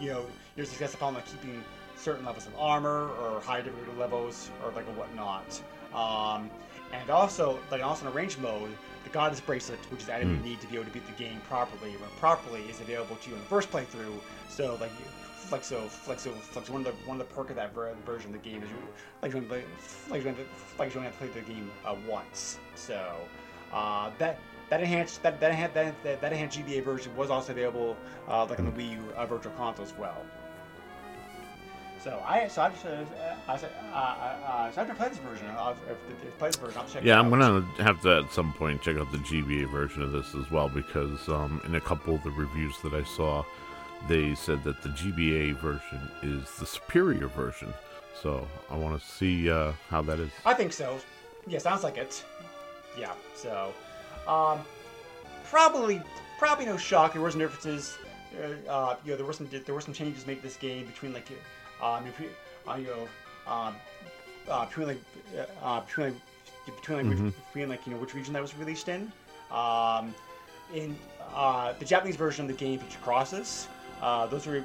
you 0.00 0.08
know 0.10 0.24
your 0.56 0.66
success 0.66 0.94
upon 0.94 1.14
like 1.14 1.26
keeping 1.26 1.62
certain 1.96 2.24
levels 2.24 2.46
of 2.46 2.54
armor 2.58 3.10
or 3.20 3.40
high 3.40 3.60
difficulty 3.60 3.98
levels 3.98 4.50
or 4.64 4.70
like 4.72 4.86
a 4.86 4.92
whatnot. 4.92 5.60
Um, 5.94 6.50
and 6.92 7.10
also, 7.10 7.58
like 7.70 7.82
also 7.82 8.06
in 8.06 8.12
Arrange 8.12 8.38
mode, 8.38 8.70
the 9.04 9.10
Goddess 9.10 9.40
Bracelet, 9.40 9.78
which 9.90 10.02
is 10.02 10.08
item 10.08 10.36
you 10.36 10.50
need 10.50 10.60
to 10.60 10.66
be 10.68 10.76
able 10.76 10.84
to 10.86 10.90
beat 10.90 11.06
the 11.06 11.22
game 11.22 11.40
properly, 11.48 11.90
run 11.96 12.10
properly, 12.18 12.62
is 12.62 12.80
available 12.80 13.16
to 13.16 13.28
you 13.30 13.34
in 13.36 13.40
the 13.42 13.46
first 13.48 13.70
playthrough. 13.70 14.20
So 14.48 14.76
like, 14.80 14.90
you- 14.98 15.04
like 15.50 15.64
so, 15.64 15.88
like 16.06 16.20
so, 16.20 16.30
like 16.54 16.66
so 16.66 16.72
one 16.72 16.84
of 16.84 16.86
the 16.86 17.08
one 17.08 17.18
of 17.20 17.26
the 17.26 17.34
perk 17.34 17.48
of 17.48 17.56
that 17.56 17.74
ver- 17.74 17.94
version 18.04 18.34
of 18.34 18.42
the 18.42 18.48
game 18.50 18.62
is 18.62 18.68
you, 18.68 18.76
like 19.22 19.30
you 19.32 19.38
only 19.38 19.48
play, 19.48 19.64
like 20.10 20.22
you 20.22 20.28
only, 20.28 20.44
like 20.78 20.92
you 20.94 21.00
only 21.00 21.10
have 21.10 21.18
to 21.18 21.26
play 21.26 21.40
the 21.42 21.48
game 21.52 21.70
uh, 21.86 21.96
once. 22.06 22.58
So 22.74 23.02
uh, 23.72 24.10
that. 24.18 24.38
That 24.70 24.80
enhanced 24.80 25.22
that 25.22 25.40
that, 25.40 25.50
enhanced, 25.50 25.74
that 25.74 26.02
that 26.02 26.20
that 26.20 26.32
enhanced 26.32 26.58
GBA 26.58 26.84
version 26.84 27.14
was 27.16 27.30
also 27.30 27.52
available 27.52 27.96
uh, 28.28 28.44
like 28.46 28.58
on 28.58 28.66
the 28.66 28.72
Wii 28.72 28.92
U 28.92 29.12
uh, 29.16 29.26
Virtual 29.26 29.52
Console 29.52 29.84
as 29.84 29.94
well. 29.96 30.24
So 32.02 32.22
I 32.26 32.48
so 32.48 32.62
I 32.62 32.68
just 32.70 32.86
uh, 32.86 33.04
I 33.48 33.56
said 33.56 33.70
uh, 33.92 33.96
uh, 33.96 33.98
uh, 33.98 34.70
so 34.70 34.82
I 34.82 34.84
have 34.84 34.88
to 34.88 34.94
play 34.94 35.08
this 35.08 35.18
version. 35.18 35.46
I'll, 35.56 35.72
if, 35.72 35.78
if, 35.88 36.28
if 36.28 36.38
play 36.38 36.48
this 36.48 36.56
version, 36.56 36.78
I'll 36.78 36.88
check. 36.88 37.02
Yeah, 37.02 37.18
I'm 37.18 37.30
gonna 37.30 37.62
have 37.78 38.00
to 38.02 38.24
at 38.24 38.32
some 38.32 38.52
point 38.52 38.82
check 38.82 38.96
out 38.96 39.10
the 39.10 39.18
GBA 39.18 39.70
version 39.70 40.02
of 40.02 40.12
this 40.12 40.34
as 40.34 40.50
well 40.50 40.68
because 40.68 41.28
um, 41.28 41.60
in 41.64 41.74
a 41.74 41.80
couple 41.80 42.14
of 42.14 42.22
the 42.22 42.30
reviews 42.30 42.74
that 42.82 42.94
I 42.94 43.04
saw, 43.04 43.44
they 44.08 44.34
said 44.34 44.62
that 44.64 44.82
the 44.82 44.90
GBA 44.90 45.56
version 45.60 46.10
is 46.22 46.50
the 46.58 46.66
superior 46.66 47.28
version. 47.28 47.72
So 48.22 48.46
I 48.70 48.76
want 48.76 49.00
to 49.00 49.06
see 49.06 49.50
uh, 49.50 49.72
how 49.88 50.02
that 50.02 50.18
is. 50.18 50.30
I 50.44 50.54
think 50.54 50.72
so. 50.72 50.98
Yeah, 51.46 51.58
sounds 51.58 51.84
like 51.84 51.96
it. 51.96 52.24
Yeah. 52.98 53.12
So, 53.34 53.72
um, 54.28 54.60
probably 55.44 56.00
probably 56.38 56.66
no 56.66 56.76
shock. 56.76 57.14
There 57.14 57.22
were 57.22 57.30
some 57.30 57.40
differences. 57.40 57.98
Uh, 58.36 58.70
uh, 58.70 58.96
you 59.04 59.12
know, 59.12 59.16
there 59.16 59.26
were 59.26 59.32
some 59.32 59.48
there 59.50 59.74
were 59.74 59.80
some 59.80 59.94
changes 59.94 60.26
made 60.26 60.36
to 60.36 60.42
this 60.42 60.56
game 60.56 60.86
between 60.86 61.12
like, 61.12 61.28
um, 61.82 62.04
between, 62.04 62.28
uh, 62.68 62.74
you 62.76 62.86
know, 62.86 63.08
um, 63.50 63.74
uh, 64.48 64.66
between 64.66 64.88
like, 64.88 65.00
uh, 65.62 65.80
between 65.80 66.06
like, 66.08 66.16
between 66.66 67.10
like, 67.10 67.18
which, 67.18 67.34
between 67.46 67.68
like 67.68 67.86
you 67.86 67.92
know 67.94 67.98
which 67.98 68.14
region 68.14 68.32
that 68.34 68.42
was 68.42 68.56
released 68.56 68.88
in. 68.88 69.10
Um, 69.50 70.14
in 70.74 70.94
uh, 71.34 71.72
the 71.78 71.84
Japanese 71.84 72.16
version 72.16 72.44
of 72.44 72.48
the 72.48 72.64
game 72.64 72.78
featured 72.78 73.02
crosses. 73.02 73.68
Uh, 74.02 74.26
those 74.26 74.46
were 74.46 74.62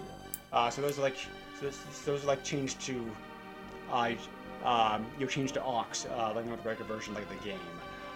uh, 0.51 0.69
so 0.69 0.81
those 0.81 0.99
are 0.99 1.01
like 1.01 1.15
so 1.59 1.65
those, 1.65 1.79
those 2.05 2.23
are 2.23 2.27
like 2.27 2.43
changed 2.43 2.81
to 2.81 3.09
uh, 3.91 4.13
um, 4.63 5.05
you 5.17 5.25
know, 5.25 5.29
changed 5.29 5.53
to 5.55 5.63
Ox, 5.63 6.05
uh, 6.05 6.33
like 6.35 6.45
the 6.45 6.53
American 6.53 6.85
version, 6.85 7.13
like 7.13 7.27
the 7.29 7.43
game. 7.43 7.59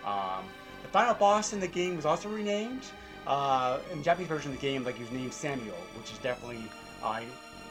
Um, 0.06 0.46
the 0.88 0.94
final 0.94 1.14
boss 1.14 1.54
in 1.54 1.60
the 1.60 1.68
game 1.68 1.96
was 1.96 2.06
also 2.06 2.30
renamed. 2.30 2.86
Uh, 3.26 3.80
in 3.92 3.98
the 3.98 4.04
Japanese 4.04 4.30
version 4.30 4.54
of 4.54 4.58
the 4.58 4.62
game, 4.62 4.86
like 4.86 4.96
he 4.96 5.04
was 5.04 5.12
named 5.12 5.34
Samael, 5.34 5.76
which 5.98 6.14
is 6.14 6.18
definitely, 6.20 6.64
uh, 7.04 7.22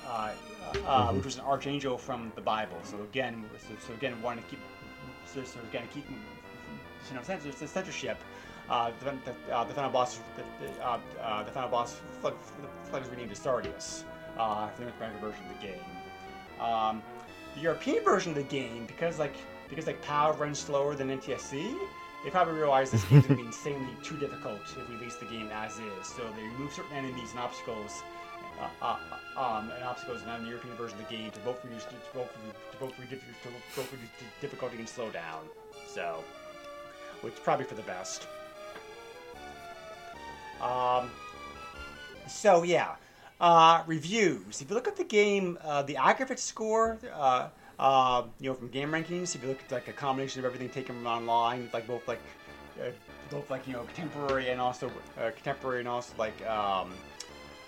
uh, 0.07 0.33
uh, 0.87 1.12
which 1.12 1.25
was 1.25 1.37
an 1.37 1.43
archangel 1.43 1.97
from 1.97 2.31
the 2.35 2.43
Bible. 2.43 2.77
So 2.85 3.01
again, 3.03 3.43
so, 3.59 3.75
so 3.87 3.95
again, 3.95 4.21
wanting 4.21 4.45
to 4.45 4.51
keep, 4.51 4.61
so, 5.25 5.43
so 5.45 5.59
again, 5.71 5.85
keep, 5.95 6.05
you 6.11 7.14
know, 7.14 7.23
censorship. 7.23 8.19
Uh, 8.69 8.91
the, 9.01 9.14
the, 9.25 9.55
uh, 9.55 9.64
the 9.64 9.73
final 9.73 9.91
boss, 9.91 10.19
the, 10.37 10.67
the, 10.67 10.85
uh, 10.85 10.99
uh, 11.23 11.43
the 11.45 11.51
final 11.53 11.71
boss, 11.71 12.01
flag, 12.21 12.35
flag 12.91 13.03
was 13.03 13.11
renamed 13.11 13.31
to 13.31 13.37
Sardius, 13.37 14.05
uh, 14.39 14.69
for 14.69 14.79
the 14.81 14.85
North 14.85 14.97
American 14.97 15.21
version 15.21 15.45
of 15.47 15.61
the 15.61 15.67
game. 15.67 16.61
Um, 16.61 17.03
the 17.55 17.62
European 17.62 18.05
version 18.05 18.33
of 18.33 18.37
the 18.37 18.43
game, 18.43 18.85
because 18.87 19.19
like 19.19 19.35
because 19.69 19.87
like 19.87 20.03
PAL 20.03 20.35
runs 20.35 20.59
slower 20.59 20.95
than 20.95 21.09
NTSC, 21.09 21.77
they 22.25 22.31
probably 22.31 22.55
realized 22.55 22.93
this 22.93 23.05
game's 23.05 23.27
gonna 23.27 23.41
be 23.41 23.47
insanely 23.47 23.95
too 24.03 24.17
difficult 24.17 24.61
if 24.62 24.89
we 24.89 24.97
release 24.97 25.17
the 25.17 25.27
game 25.27 25.49
as 25.53 25.79
is. 25.79 26.07
So 26.07 26.23
they 26.37 26.43
remove 26.43 26.73
certain 26.73 26.97
enemies 26.97 27.31
and 27.31 27.41
obstacles, 27.41 28.03
uh, 28.61 28.69
uh, 28.83 28.97
um, 29.37 29.71
and 29.71 29.85
obstacles 29.85 30.23
in 30.23 30.43
the 30.43 30.49
European 30.49 30.75
version 30.77 30.99
of 30.99 31.09
the 31.09 31.17
game 31.17 31.31
to 31.31 31.41
both 31.41 31.64
reduce 31.64 31.85
to 31.85 31.95
both 32.14 32.33
to 32.33 32.77
both 32.79 32.97
to 32.97 33.07
both 33.77 33.93
reduce 33.93 34.11
difficulty 34.41 34.79
and 34.79 34.89
slow 34.89 35.11
down. 35.11 35.45
So, 35.87 36.25
which 37.21 37.35
is 37.35 37.41
probably 37.41 37.67
for 37.67 37.75
the 37.75 37.83
best. 37.83 38.27
Um, 40.61 41.11
so 42.27 42.62
yeah, 42.62 42.97
uh, 43.41 43.83
reviews. 43.87 44.61
If 44.62 44.71
you 44.71 44.75
look 44.75 44.89
at 44.89 44.97
the 44.97 45.05
game, 45.05 45.59
uh, 45.62 45.83
the 45.83 45.97
aggregate 45.97 46.39
score, 46.39 46.99
uh, 47.12 47.49
uh, 47.79 48.22
you 48.41 48.51
know, 48.51 48.55
from 48.55 48.68
GameRankings. 48.70 49.35
If 49.35 49.43
you 49.43 49.49
look 49.49 49.62
at 49.64 49.72
like 49.72 49.89
a 49.89 49.93
combination 49.93 50.41
of 50.41 50.45
everything 50.45 50.68
taken 50.68 50.95
from 50.97 51.07
online, 51.07 51.68
like 51.72 51.87
both 51.87 52.07
like, 52.09 52.20
uh, 52.81 52.91
both 53.31 53.51
like 53.51 53.66
you 53.66 53.74
know 53.74 53.83
contemporary 53.83 54.51
and 54.51 54.61
also 54.61 54.91
uh, 55.18 55.31
contemporary 55.31 55.81
and 55.81 55.89
also 55.89 56.12
like 56.18 56.47
um, 56.47 56.93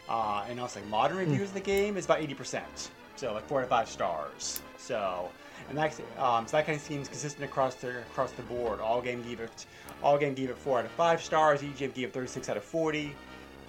uh, 0.09 0.45
and 0.49 0.59
also 0.61 0.81
like 0.81 0.89
modern 0.89 1.19
reviews 1.19 1.49
of 1.49 1.55
the 1.55 1.61
game 1.61 1.97
is 1.97 2.05
about 2.05 2.21
eighty 2.21 2.35
percent. 2.35 2.91
So 3.17 3.35
like 3.35 3.47
four 3.47 3.61
to 3.61 3.67
five 3.67 3.89
stars. 3.89 4.61
So 4.77 5.31
and 5.69 5.77
that 5.77 5.99
um, 6.19 6.47
so 6.47 6.57
that 6.57 6.67
kind 6.67 6.77
of 6.77 6.83
seems 6.83 7.09
consistent 7.09 7.45
across 7.45 7.75
the 7.75 8.01
across 8.01 8.33
the 8.33 8.43
board. 8.43 8.79
AllGame 8.79 9.27
gave 9.27 9.41
it 9.41 9.67
AllGame 10.03 10.35
gave 10.35 10.51
it 10.51 10.57
four 10.57 10.79
out 10.79 10.85
of 10.85 10.91
five 10.93 11.23
stars. 11.23 11.61
EGM 11.61 11.93
gave 11.95 12.09
it 12.09 12.13
thirty 12.13 12.29
six 12.29 12.49
out 12.49 12.57
of 12.57 12.65
forty. 12.65 13.15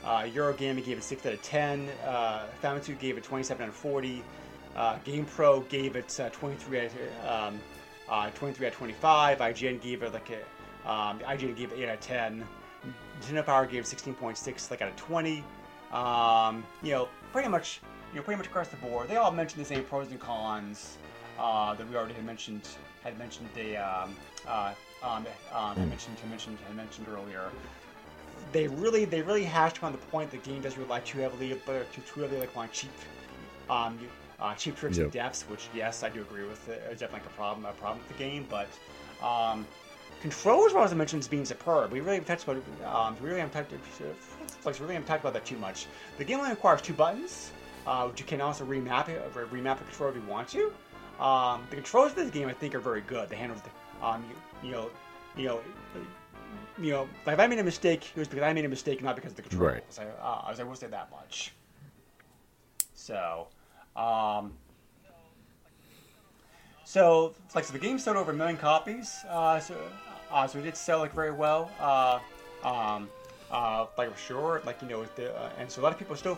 Uh, 0.04 0.24
Eurogaming 0.24 0.86
gave 0.86 0.98
it 0.98 1.04
6 1.04 1.26
out 1.26 1.34
of 1.34 1.42
10. 1.42 1.90
Uh, 2.06 2.46
Famitsu 2.64 2.98
gave 3.00 3.18
it 3.18 3.24
27 3.24 3.64
out 3.64 3.70
of 3.70 3.76
40. 3.76 4.24
Uh, 4.80 4.98
GamePro 5.00 5.68
gave 5.68 5.98
it 5.98 6.18
uh, 6.22 6.30
23 6.30 6.80
out 6.80 6.86
of, 6.86 7.30
um, 7.30 7.60
uh, 8.08 8.30
23 8.30 8.66
out 8.68 8.72
of 8.72 8.78
25. 8.78 9.40
IGN 9.40 9.82
gave 9.82 10.02
it 10.04 10.14
like 10.14 10.30
a, 10.30 10.90
um, 10.90 11.20
IGN 11.20 11.54
gave 11.58 11.74
it 11.74 11.80
8 11.80 11.90
out 11.90 11.96
of 11.96 12.00
10. 12.00 12.48
Nintendo 13.22 13.46
Power 13.46 13.66
gave 13.66 13.84
it 13.84 13.88
16.6 13.88 14.72
like 14.72 14.82
out 14.82 14.88
of 14.88 14.96
20. 14.96 15.44
Um, 15.92 16.64
you 16.82 16.92
know, 16.92 17.10
pretty 17.34 17.50
much, 17.50 17.82
you 18.14 18.20
know, 18.20 18.24
pretty 18.24 18.38
much 18.38 18.48
across 18.48 18.70
the 18.70 18.78
board. 18.78 19.10
They 19.10 19.18
all 19.18 19.32
mentioned 19.32 19.62
the 19.62 19.68
same 19.68 19.84
pros 19.84 20.10
and 20.12 20.20
cons 20.20 20.98
uh, 21.38 21.74
that 21.74 21.90
we 21.90 21.98
already 21.98 22.14
had 22.14 22.26
mentioned. 22.26 22.66
Had 23.04 23.18
mentioned 23.20 23.50
the 23.56 23.76
um, 23.78 24.16
uh, 24.48 24.74
um, 25.04 25.26
um, 25.54 25.76
had 25.76 25.90
mentioned 25.90 26.18
had 26.20 26.30
mentioned 26.30 26.58
had 26.68 26.76
mentioned 26.76 27.08
earlier 27.10 27.50
they 28.52 28.68
really 28.68 29.06
they 29.06 29.22
really 29.22 29.44
hashed 29.44 29.82
on 29.84 29.92
the 29.92 29.98
point 29.98 30.32
that 30.32 30.44
game 30.44 30.62
doesn't 30.62 30.82
rely 30.82 31.00
too 31.02 31.20
heavily 31.20 31.58
but 31.66 31.92
too, 31.94 32.02
too 32.02 32.22
heavily 32.22 32.40
like 32.40 32.56
on 32.58 32.70
cheap 32.72 32.92
um 33.70 33.98
you- 34.02 34.10
uh, 34.42 34.54
cheap 34.56 34.76
tricks 34.76 34.98
Yep. 34.98 35.04
and 35.06 35.14
deaths 35.14 35.44
which 35.50 35.68
yes 35.74 36.04
I 36.04 36.10
do 36.10 36.22
agree 36.22 36.46
with 36.46 36.68
it. 36.70 36.82
it's 36.90 37.00
definitely 37.02 37.22
like 37.26 37.32
a 37.34 37.36
problem 37.36 37.66
a 37.66 37.74
problem 37.74 38.00
with 38.00 38.18
the 38.18 38.24
game 38.24 38.46
but 38.50 38.68
um 39.26 39.66
controls 40.22 40.74
as 40.76 40.92
I 40.92 40.96
mentioned 40.96 41.22
as 41.22 41.28
being 41.28 41.46
superb 41.46 41.92
we 41.92 42.00
really 42.00 42.16
haven't 42.18 42.28
touched 42.28 42.44
about 42.48 42.58
um 42.86 43.16
we 43.22 43.28
really 43.30 43.40
haven't 43.42 43.54
touched 43.54 43.72
like 44.66 44.80
really 44.80 44.94
haven't 44.94 45.08
talked 45.08 45.22
about 45.22 45.34
that 45.34 45.46
too 45.46 45.58
much 45.58 45.88
the 46.18 46.24
game 46.24 46.40
only 46.40 46.52
requires 46.52 46.82
two 46.82 46.94
buttons 46.94 47.52
uh, 47.88 48.06
which 48.08 48.20
you 48.20 48.26
can 48.26 48.42
also 48.42 48.66
remap 48.66 49.10
it 49.10 49.34
remap 49.34 49.78
the 49.78 49.84
controller 49.86 50.12
if 50.12 50.16
you 50.16 50.30
want 50.30 50.48
to 50.48 50.72
um, 51.24 51.66
the 51.70 51.76
controls 51.76 52.12
for 52.14 52.22
this 52.22 52.32
game 52.32 52.48
I 52.48 52.54
think 52.54 52.76
are 52.76 52.80
very 52.80 53.02
good 53.02 53.30
they 53.30 53.36
handle 53.36 53.58
the, 53.58 54.06
um 54.06 54.24
you, 54.64 54.70
you 54.70 54.76
know 54.76 54.90
you 55.38 55.46
know 55.46 55.60
you 56.82 56.92
know, 56.92 57.10
if 57.28 57.40
I 57.40 57.48
made 57.48 57.60
a 57.60 57.64
mistake, 57.64 58.12
it 58.16 58.20
was 58.20 58.28
because 58.28 58.44
I 58.44 58.54
made 58.54 58.66
a 58.66 58.70
mistake, 58.70 59.04
not 59.04 59.16
because 59.16 59.32
of 59.32 59.36
the 59.38 59.42
controls. 59.44 59.74
Right. 59.74 59.84
I, 60.00 60.06
uh, 60.24 60.56
I 60.58 60.64
will 60.64 60.76
say 60.76 60.88
that 60.88 61.12
much. 61.12 61.54
So, 62.94 63.48
um, 63.96 64.54
so 66.86 67.34
like 67.54 67.64
so 67.66 67.74
the 67.74 67.80
game 67.80 68.00
sold 68.00 68.18
over 68.18 68.32
a 68.32 68.34
million 68.34 68.58
copies. 68.58 69.24
Uh, 69.30 69.60
so, 69.60 69.76
uh, 70.32 70.48
so 70.48 70.60
it 70.60 70.64
did 70.64 70.76
sell 70.76 71.00
like 71.00 71.14
very 71.14 71.32
well. 71.32 71.72
Uh, 71.80 72.20
um, 72.64 73.10
uh, 73.52 73.86
like 73.98 74.12
for 74.12 74.20
sure, 74.20 74.62
like 74.66 74.82
you 74.82 74.88
know, 74.88 75.06
the, 75.16 75.36
uh, 75.36 75.50
and 75.60 75.70
so 75.70 75.82
a 75.82 75.84
lot 75.84 75.92
of 75.92 76.00
people 76.00 76.16
still, 76.16 76.38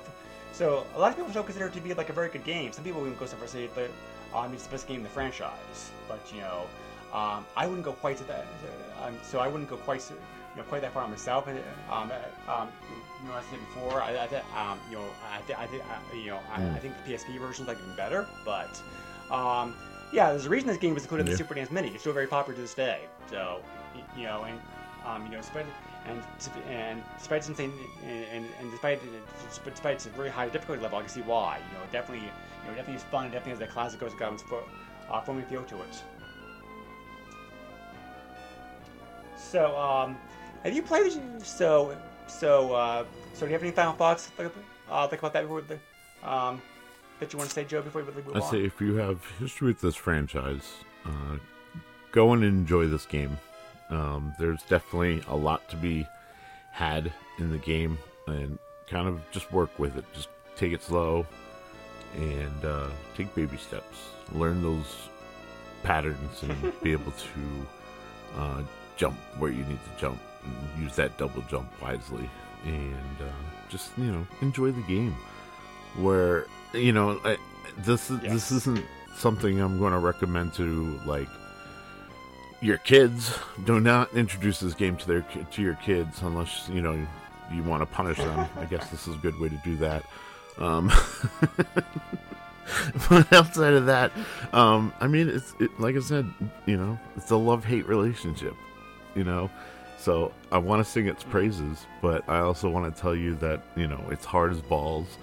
so 0.51 0.85
a 0.95 0.99
lot 0.99 1.11
of 1.11 1.15
people 1.15 1.29
still 1.29 1.43
consider 1.43 1.67
it 1.67 1.73
to 1.73 1.81
be 1.81 1.93
like 1.93 2.09
a 2.09 2.13
very 2.13 2.29
good 2.29 2.43
game. 2.43 2.71
Some 2.71 2.83
people 2.83 3.01
even 3.01 3.15
go 3.15 3.25
so 3.25 3.35
far 3.35 3.45
as 3.45 3.51
to 3.51 3.57
say 3.57 3.69
that 3.75 3.91
um, 4.33 4.53
it's 4.53 4.63
the 4.63 4.71
best 4.71 4.87
game 4.87 4.97
in 4.97 5.03
the 5.03 5.09
franchise. 5.09 5.91
But 6.07 6.19
you 6.33 6.41
know, 6.41 6.65
um, 7.13 7.45
I 7.55 7.65
wouldn't 7.67 7.83
go 7.83 7.93
quite 7.93 8.17
to 8.17 8.23
that. 8.25 8.45
Um, 9.03 9.15
so 9.23 9.39
I 9.39 9.47
wouldn't 9.47 9.69
go 9.69 9.77
quite, 9.77 10.01
so- 10.01 10.15
you 10.55 10.61
know, 10.61 10.67
quite 10.67 10.81
that 10.81 10.93
far 10.93 11.07
myself. 11.07 11.47
And, 11.47 11.59
um, 11.89 12.11
uh, 12.11 12.51
um, 12.51 12.69
you 13.21 13.29
know, 13.29 13.35
as 13.37 13.45
I 13.45 13.51
said 13.51 13.59
before, 13.59 14.01
I, 14.01 14.23
I 14.23 14.27
th- 14.27 14.43
um, 14.55 14.79
you 14.89 14.97
know, 14.97 15.05
I, 15.31 15.41
th- 15.41 15.57
I, 15.59 15.65
th- 15.67 15.83
I, 15.83 16.15
you 16.15 16.27
know, 16.31 16.39
I, 16.51 16.61
I 16.75 16.79
think 16.79 16.95
the 17.05 17.13
PSP 17.13 17.39
version's 17.39 17.67
like 17.67 17.77
even 17.77 17.95
better. 17.95 18.27
But 18.43 18.81
um, 19.29 19.75
yeah, 20.11 20.29
there's 20.31 20.45
a 20.45 20.49
reason 20.49 20.67
this 20.67 20.77
game 20.77 20.93
was 20.93 21.03
included 21.03 21.25
in 21.27 21.31
the 21.31 21.37
Super 21.37 21.55
NES 21.55 21.71
Mini. 21.71 21.89
It's 21.89 22.01
still 22.01 22.13
very 22.13 22.27
popular 22.27 22.55
to 22.55 22.61
this 22.61 22.73
day. 22.73 23.01
So 23.29 23.61
you 24.17 24.23
know, 24.23 24.43
and 24.43 24.59
um, 25.05 25.25
you 25.25 25.31
know, 25.31 25.37
despite 25.37 25.65
and 26.07 26.21
and 26.67 27.01
despite 27.17 27.47
insane 27.47 27.71
and, 28.03 28.25
and, 28.25 28.45
and 28.59 28.71
despite 28.71 28.99
despite 29.63 29.93
its 29.95 30.05
very 30.07 30.29
high 30.29 30.49
difficulty 30.49 30.81
level, 30.81 30.97
I 30.97 31.01
can 31.01 31.09
see 31.09 31.21
why. 31.21 31.57
You 31.57 31.77
know, 31.77 31.83
definitely, 31.91 32.25
you 32.25 32.69
know, 32.69 32.75
definitely 32.75 32.95
is 32.95 33.03
fun. 33.03 33.27
It 33.27 33.31
definitely 33.31 33.51
has 33.51 33.59
that 33.59 33.69
classic 33.69 33.99
Ghost 33.99 34.17
Goblins 34.17 34.41
for, 34.41 34.63
uh, 35.09 35.21
foaming 35.21 35.45
feel 35.45 35.63
to 35.63 35.75
it. 35.75 36.03
So, 39.37 39.77
um, 39.77 40.17
have 40.63 40.73
you 40.75 40.81
played? 40.81 41.11
So, 41.43 41.95
so, 42.27 42.73
uh, 42.73 43.05
so 43.33 43.41
do 43.41 43.47
you 43.47 43.53
have 43.53 43.63
any 43.63 43.71
final 43.71 43.93
thoughts? 43.93 44.27
Think, 44.27 44.51
uh, 44.89 45.07
think 45.07 45.21
about 45.21 45.33
that 45.33 45.43
before 45.43 45.61
the, 45.61 45.79
um, 46.29 46.61
that 47.19 47.33
you 47.33 47.37
want 47.37 47.49
to 47.49 47.53
say, 47.53 47.65
Joe, 47.65 47.81
before 47.81 48.03
we 48.03 48.11
move 48.11 48.35
I 48.35 48.39
on. 48.39 48.51
say 48.51 48.63
if 48.63 48.79
you 48.79 48.95
have 48.95 49.23
history 49.39 49.67
with 49.67 49.81
this 49.81 49.95
franchise, 49.95 50.71
uh, 51.05 51.37
go 52.11 52.33
and 52.33 52.43
enjoy 52.43 52.87
this 52.87 53.05
game. 53.05 53.37
Um, 53.89 54.33
there's 54.39 54.61
definitely 54.63 55.21
a 55.27 55.35
lot 55.35 55.67
to 55.69 55.75
be 55.75 56.07
had 56.71 57.11
in 57.39 57.51
the 57.51 57.57
game, 57.57 57.97
and 58.27 58.57
kind 58.87 59.07
of 59.07 59.19
just 59.31 59.51
work 59.51 59.77
with 59.77 59.97
it. 59.97 60.05
Just 60.13 60.29
take 60.55 60.73
it 60.73 60.83
slow 60.83 61.25
and 62.15 62.65
uh, 62.65 62.87
take 63.15 63.33
baby 63.35 63.57
steps. 63.57 63.97
Learn 64.33 64.61
those 64.61 65.09
patterns 65.83 66.43
and 66.43 66.81
be 66.81 66.91
able 66.93 67.11
to 67.11 68.37
uh, 68.37 68.63
jump 68.95 69.17
where 69.37 69.51
you 69.51 69.63
need 69.65 69.79
to 69.83 69.99
jump 69.99 70.19
use 70.77 70.95
that 70.95 71.17
double 71.17 71.41
jump 71.43 71.69
wisely. 71.81 72.29
And 72.65 72.95
uh, 73.21 73.31
just 73.69 73.91
you 73.97 74.11
know 74.11 74.25
enjoy 74.41 74.71
the 74.71 74.81
game. 74.83 75.15
Where 75.97 76.45
you 76.73 76.91
know 76.93 77.19
I, 77.23 77.37
this 77.79 78.09
is 78.11 78.19
Yes. 78.23 78.33
this 78.33 78.51
isn't 78.51 78.85
something 79.17 79.59
I'm 79.59 79.77
going 79.79 79.93
to 79.93 79.99
recommend 79.99 80.53
to 80.55 80.99
like 81.05 81.27
your 82.61 82.77
kids. 82.77 83.37
Do 83.65 83.79
not 83.79 84.13
introduce 84.13 84.59
this 84.59 84.73
game 84.73 84.95
to 84.97 85.07
their 85.07 85.21
to 85.21 85.61
your 85.61 85.75
kids 85.75 86.21
unless 86.21 86.69
you 86.69 86.81
know 86.81 87.07
you 87.51 87.63
want 87.63 87.81
to 87.81 87.85
punish 87.87 88.17
them. 88.17 88.47
I 88.57 88.65
guess 88.65 88.89
this 88.89 89.07
is 89.07 89.15
a 89.15 89.17
good 89.19 89.37
way 89.39 89.49
to 89.49 89.57
do 89.63 89.75
that. 89.77 90.03
Um, 90.57 90.91
but 93.09 93.31
outside 93.33 93.73
of 93.73 93.85
that, 93.87 94.11
um, 94.53 94.93
I 94.99 95.07
mean, 95.07 95.29
it's 95.29 95.53
it, 95.59 95.71
like 95.79 95.95
I 95.95 95.99
said, 95.99 96.31
you 96.65 96.77
know, 96.77 96.99
it's 97.17 97.31
a 97.31 97.35
love 97.35 97.65
hate 97.65 97.87
relationship, 97.87 98.53
you 99.15 99.23
know. 99.23 99.49
So 100.01 100.33
I 100.51 100.57
want 100.57 100.83
to 100.83 100.91
sing 100.91 101.07
its 101.07 101.23
praises, 101.23 101.85
but 102.01 102.27
I 102.27 102.39
also 102.39 102.69
want 102.69 102.93
to 102.93 103.01
tell 103.01 103.15
you 103.15 103.35
that 103.35 103.61
you 103.75 103.87
know 103.87 104.03
it's 104.09 104.25
hard 104.25 104.51
as 104.51 104.61
balls, 104.61 105.17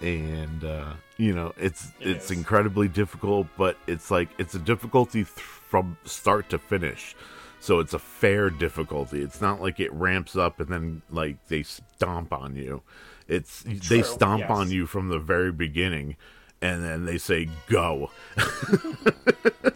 and 0.00 0.64
uh, 0.64 0.92
you 1.16 1.34
know 1.34 1.52
it's 1.56 1.88
It 2.00 2.10
it's 2.10 2.30
is. 2.30 2.38
incredibly 2.38 2.86
difficult. 2.86 3.48
But 3.58 3.76
it's 3.88 4.10
like 4.10 4.28
it's 4.38 4.54
a 4.54 4.60
difficulty 4.60 5.24
th- 5.24 5.26
from 5.26 5.96
start 6.04 6.48
to 6.50 6.58
finish. 6.58 7.16
So 7.58 7.80
it's 7.80 7.92
a 7.92 7.98
fair 7.98 8.50
difficulty. 8.50 9.20
It's 9.20 9.40
not 9.40 9.60
like 9.60 9.80
it 9.80 9.92
ramps 9.92 10.36
up 10.36 10.60
and 10.60 10.68
then 10.68 11.02
like 11.10 11.44
they 11.48 11.62
stomp 11.62 12.32
on 12.32 12.54
you. 12.54 12.82
It's 13.28 13.62
they 13.62 14.02
stomp 14.02 14.42
yes. 14.42 14.50
on 14.50 14.70
you 14.70 14.86
from 14.86 15.08
the 15.08 15.18
very 15.18 15.52
beginning 15.52 16.16
and 16.62 16.84
then 16.84 17.04
they 17.04 17.18
say 17.18 17.48
go. 17.68 18.10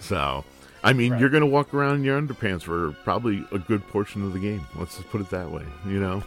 so, 0.00 0.44
I 0.84 0.92
mean, 0.92 1.12
Right. 1.12 1.20
you're 1.20 1.30
going 1.30 1.42
to 1.42 1.46
walk 1.46 1.72
around 1.72 1.96
in 1.96 2.04
your 2.04 2.20
underpants 2.20 2.62
for 2.62 2.92
probably 3.04 3.46
a 3.52 3.58
good 3.58 3.86
portion 3.88 4.24
of 4.24 4.32
the 4.32 4.38
game. 4.40 4.66
Let's 4.74 4.96
just 4.96 5.08
put 5.10 5.20
it 5.20 5.30
that 5.30 5.50
way, 5.50 5.64
you 5.86 6.00
know. 6.00 6.22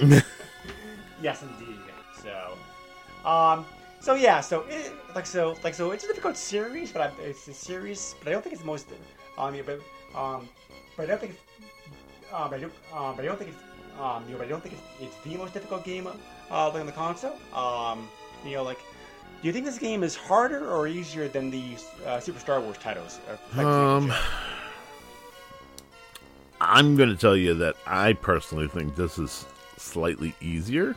Yes, 1.20 1.42
indeed. 1.42 1.78
So, 2.20 3.28
um, 3.28 3.64
so 4.00 4.14
yeah, 4.14 4.40
so 4.40 4.62
it, 4.68 4.92
like 5.14 5.24
so 5.26 5.56
like 5.62 5.72
so 5.74 5.92
it's 5.92 6.02
a 6.02 6.08
difficult 6.08 6.36
series, 6.36 6.90
but 6.90 7.02
I, 7.02 7.22
it's 7.22 7.46
a 7.46 7.54
series, 7.54 8.16
but 8.18 8.28
I 8.28 8.32
don't 8.32 8.42
think 8.42 8.54
it's 8.54 8.62
the 8.62 8.66
most. 8.66 8.88
Um, 9.38 9.54
yeah, 9.54 9.62
but 9.64 9.80
um, 10.18 10.48
but 10.96 11.04
I 11.04 11.06
don't 11.06 11.20
think. 11.20 11.32
It's, 11.34 12.32
um, 12.34 12.50
but 12.50 12.56
I 12.56 12.60
don't. 12.62 12.72
Um, 12.92 13.14
but 13.14 13.22
I 13.24 13.28
don't 13.28 13.38
think 13.38 13.50
it's. 13.50 14.00
Um, 14.00 14.24
you 14.26 14.32
know, 14.32 14.38
but 14.38 14.46
I 14.46 14.50
don't 14.50 14.62
think 14.62 14.74
it's, 14.74 15.14
it's 15.14 15.24
the 15.24 15.36
most 15.36 15.52
difficult 15.54 15.84
game. 15.84 16.08
Uh, 16.08 16.68
like 16.70 16.80
on 16.80 16.86
the 16.86 16.92
console. 16.92 17.36
Um, 17.54 18.08
you 18.44 18.56
know, 18.56 18.64
like. 18.64 18.80
Do 19.42 19.48
you 19.48 19.52
think 19.52 19.66
this 19.66 19.78
game 19.78 20.04
is 20.04 20.14
harder 20.14 20.70
or 20.70 20.86
easier 20.86 21.26
than 21.26 21.50
the 21.50 21.74
uh, 22.06 22.20
Super 22.20 22.38
Star 22.38 22.60
Wars 22.60 22.78
titles? 22.78 23.18
Uh, 23.28 23.36
like 23.56 23.66
Um, 23.66 24.12
I'm 26.60 26.96
going 26.96 27.08
to 27.08 27.16
tell 27.16 27.36
you 27.36 27.54
that 27.54 27.74
I 27.84 28.12
personally 28.12 28.68
think 28.68 28.94
this 28.94 29.18
is 29.18 29.44
slightly 29.76 30.32
easier. 30.40 30.94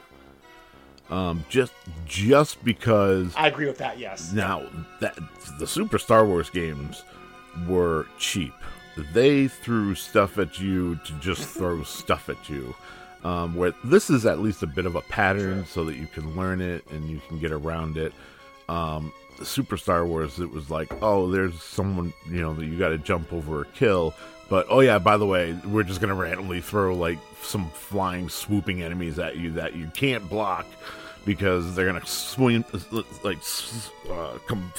Um, 1.10 1.44
just 1.50 1.74
just 2.06 2.64
because 2.64 3.34
I 3.36 3.48
agree 3.48 3.66
with 3.66 3.80
that. 3.80 3.98
Yes. 4.00 4.32
Now 4.32 4.64
that 5.02 5.18
the 5.60 5.68
Super 5.68 5.98
Star 5.98 6.26
Wars 6.26 6.50
games 6.50 7.04
were 7.68 8.06
cheap. 8.20 8.54
They 9.14 9.48
threw 9.48 9.96
stuff 9.96 10.38
at 10.38 10.60
you 10.60 11.00
to 11.06 11.14
just 11.14 11.48
throw 11.58 11.82
stuff 11.84 12.30
at 12.30 12.48
you. 12.48 12.76
Um, 13.24 13.56
where 13.56 13.74
this 13.84 14.12
is 14.12 14.28
at 14.28 14.40
least 14.40 14.62
a 14.62 14.68
bit 14.68 14.86
of 14.86 14.96
a 14.96 15.02
pattern 15.02 15.66
so 15.66 15.84
that 15.86 15.96
you 15.96 16.06
can 16.06 16.36
learn 16.36 16.62
it 16.62 16.86
and 16.92 17.10
you 17.10 17.20
can 17.28 17.40
get 17.40 17.52
around 17.52 17.98
it. 17.98 18.14
Um, 18.70 19.14
Super 19.44 19.78
Star 19.78 20.06
Wars, 20.06 20.40
it 20.40 20.52
was 20.52 20.70
like, 20.70 20.92
oh, 21.02 21.30
there's 21.30 21.62
someone 21.62 22.14
you 22.30 22.42
know 22.42 22.54
that 22.54 22.66
you 22.66 22.78
got 22.78 22.90
to 22.90 22.98
jump 22.98 23.34
over 23.34 23.62
or 23.62 23.66
kill. 23.66 24.14
But 24.48 24.68
oh 24.70 24.80
yeah, 24.80 25.00
by 25.00 25.18
the 25.18 25.26
way, 25.26 25.58
we're 25.66 25.84
just 25.84 26.02
gonna 26.02 26.16
randomly 26.16 26.62
throw 26.62 26.94
like 26.96 27.18
some 27.42 27.70
flying, 27.72 28.30
swooping 28.30 28.82
enemies 28.84 29.18
at 29.18 29.38
you 29.38 29.52
that 29.52 29.76
you 29.76 29.90
can't 29.94 30.30
block 30.30 30.68
because 31.26 31.76
they're 31.76 31.88
gonna 31.88 32.06
swing 32.06 32.64
like 33.24 33.40
uh, 34.10 34.38
come 34.46 34.72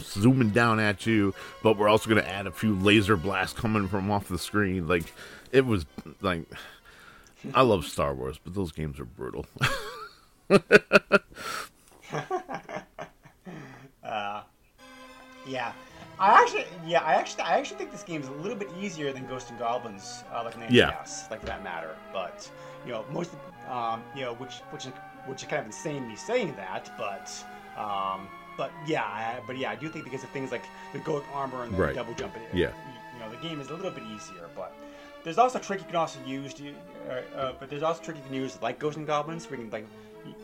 zooming 0.00 0.50
down 0.50 0.80
at 0.80 1.06
you. 1.06 1.32
But 1.62 1.78
we're 1.78 1.88
also 1.88 2.08
gonna 2.08 2.22
add 2.22 2.46
a 2.48 2.52
few 2.52 2.74
laser 2.74 3.16
blasts 3.16 3.58
coming 3.58 3.86
from 3.86 4.10
off 4.10 4.26
the 4.28 4.38
screen. 4.38 4.88
Like 4.88 5.12
it 5.52 5.64
was 5.64 5.86
like 6.20 6.42
I 7.54 7.62
love 7.62 7.84
Star 7.84 8.12
Wars, 8.12 8.38
but 8.42 8.54
those 8.54 8.72
games 8.72 8.98
are 8.98 9.04
brutal. 9.04 9.46
Yeah, 15.46 15.72
I 16.20 16.40
actually, 16.42 16.66
yeah, 16.86 17.00
I 17.02 17.14
actually, 17.14 17.42
I 17.42 17.58
actually 17.58 17.78
think 17.78 17.90
this 17.90 18.02
game 18.04 18.20
is 18.22 18.28
a 18.28 18.32
little 18.32 18.56
bit 18.56 18.70
easier 18.80 19.12
than 19.12 19.26
Ghosts 19.26 19.50
and 19.50 19.58
Goblins, 19.58 20.22
uh, 20.32 20.44
like 20.44 20.54
an 20.54 20.62
Yeah. 20.70 20.90
NES, 21.00 21.26
like 21.30 21.40
for 21.40 21.46
that 21.46 21.64
matter. 21.64 21.96
But 22.12 22.48
you 22.86 22.92
know, 22.92 23.04
most, 23.10 23.30
um, 23.68 24.02
you 24.14 24.22
know, 24.22 24.34
which, 24.34 24.54
which, 24.70 24.86
is- 24.86 24.92
which 25.26 25.42
is 25.42 25.48
kind 25.48 25.60
of 25.60 25.66
insane 25.66 26.06
me 26.08 26.16
saying 26.16 26.54
that, 26.56 26.90
but, 26.98 27.30
um, 27.76 28.28
but 28.56 28.70
yeah, 28.86 29.04
I, 29.04 29.40
but 29.46 29.56
yeah, 29.56 29.70
I 29.70 29.76
do 29.76 29.88
think 29.88 30.04
because 30.04 30.22
of 30.24 30.30
things 30.30 30.50
like 30.52 30.64
the 30.92 30.98
gold 31.00 31.24
armor 31.32 31.62
and 31.64 31.72
the 31.74 31.78
Right. 31.82 31.94
double 31.94 32.14
jump, 32.14 32.36
it, 32.36 32.42
Yeah. 32.52 32.70
you 33.14 33.20
know, 33.20 33.30
the 33.30 33.36
game 33.48 33.60
is 33.60 33.70
a 33.70 33.74
little 33.74 33.90
bit 33.90 34.04
easier, 34.04 34.48
but. 34.54 34.72
There's 35.24 35.38
also 35.38 35.60
a 35.60 35.62
trick 35.62 35.78
you 35.78 35.86
can 35.86 35.94
also 35.94 36.18
use, 36.26 36.52
to, 36.54 36.74
uh, 37.08 37.12
uh, 37.38 37.52
but 37.60 37.70
there's 37.70 37.84
also 37.84 38.00
a 38.02 38.04
trick 38.04 38.16
you 38.16 38.24
can 38.24 38.34
use 38.34 38.58
like 38.60 38.80
Ghosts 38.80 38.96
and 38.96 39.06
Goblins, 39.06 39.48
where 39.48 39.56
you 39.56 39.66
can 39.66 39.70
like, 39.72 39.86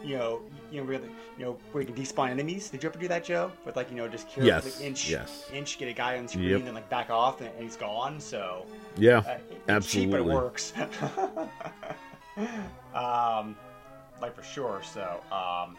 you 0.05 0.17
know, 0.17 0.41
you 0.73 0.81
know, 0.81 0.87
really, 0.87 1.09
you 1.39 1.45
know, 1.45 1.57
where 1.73 1.83
you 1.83 1.93
can 1.93 1.97
despawn 2.03 2.31
enemies. 2.31 2.69
Did 2.71 2.83
you 2.83 2.89
ever 2.89 2.99
do 2.99 3.09
that, 3.09 3.25
Joe? 3.25 3.51
With 3.65 3.77
like, 3.77 3.91
you 3.91 3.97
know, 3.97 4.09
just 4.09 4.29
kill 4.29 4.45
Yes, 4.45 4.81
inch, 4.81 5.09
yes. 5.09 5.49
inch, 5.53 5.79
get 5.79 5.89
a 5.89 5.93
guy 5.93 6.19
on 6.19 6.27
screen, 6.29 6.49
Yep. 6.49 6.63
and 6.67 6.75
like 6.75 6.89
back 6.89 7.11
off, 7.11 7.41
and, 7.41 7.51
and 7.55 7.63
he's 7.63 7.77
gone. 7.77 8.21
So 8.21 8.67
Yeah, 8.97 9.19
uh, 9.19 9.39
it- 9.51 9.61
it's 9.69 9.91
cheap, 9.91 10.11
but 10.11 10.21
it 10.21 10.25
works. 10.27 10.73
um, 12.95 13.57
like 14.21 14.35
for 14.35 14.43
sure. 14.43 14.81
So, 14.83 15.21
um, 15.33 15.77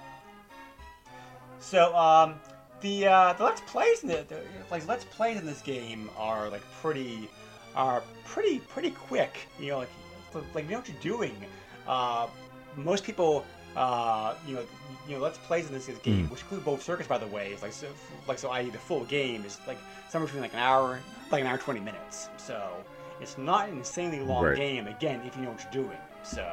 so 1.60 1.95
um, 1.95 2.36
the 2.82 3.08
uh, 3.08 3.34
the 3.34 3.43
let's 3.43 3.62
plays 3.62 4.04
in 4.04 4.10
the, 4.10 4.26
the 4.28 4.41
like 4.72 4.88
let's 4.88 5.04
plays 5.06 5.38
in 5.38 5.45
this 5.45 5.62
game 5.62 6.10
are 6.18 6.50
like 6.50 6.64
pretty 6.82 7.30
are 7.76 8.02
pretty 8.26 8.60
pretty 8.60 8.91
quick. 8.91 9.47
You 9.60 9.68
know, 9.70 9.78
like 9.80 9.89
like 10.54 10.64
you 10.66 10.72
know 10.72 10.78
what 10.78 10.88
you're 10.88 10.97
doing. 11.02 11.36
Uh, 11.88 12.28
most 12.76 13.04
people. 13.04 13.45
Uh, 13.76 14.36
you 14.47 14.55
know, 14.55 14.63
you 15.07 15.15
know, 15.15 15.22
let's 15.22 15.38
plays 15.39 15.67
in 15.67 15.74
this 15.74 15.88
game, 16.03 16.26
Hmm. 16.26 16.32
which 16.32 16.41
include 16.41 16.65
both 16.65 16.82
circuits, 16.84 17.07
by 17.07 17.17
the 17.17 17.28
way. 17.28 17.51
Is 17.53 17.61
like, 17.61 17.72
so, 17.74 17.88
like, 18.28 18.39
so, 18.39 18.49
i.e., 18.49 18.70
the 18.70 18.78
full 18.78 19.03
game 19.05 19.45
is 19.45 19.59
like 19.67 19.78
somewhere 20.09 20.26
between 20.28 20.41
like 20.41 20.53
an 20.53 20.59
hour, 20.59 20.99
like 21.32 21.41
an 21.41 21.47
hour 21.47 21.53
and 21.53 21.61
twenty 21.61 21.80
minutes. 21.80 22.30
So 22.38 22.72
it's 23.22 23.38
not 23.38 23.70
an 23.70 23.78
insanely 23.78 24.20
long 24.22 24.43
Right. 24.45 24.55
game. 24.55 24.88
Again, 24.88 25.22
if 25.26 25.36
you 25.36 25.43
know 25.43 25.51
what 25.51 25.61
you're 25.63 25.84
doing. 25.84 25.97
So 26.24 26.45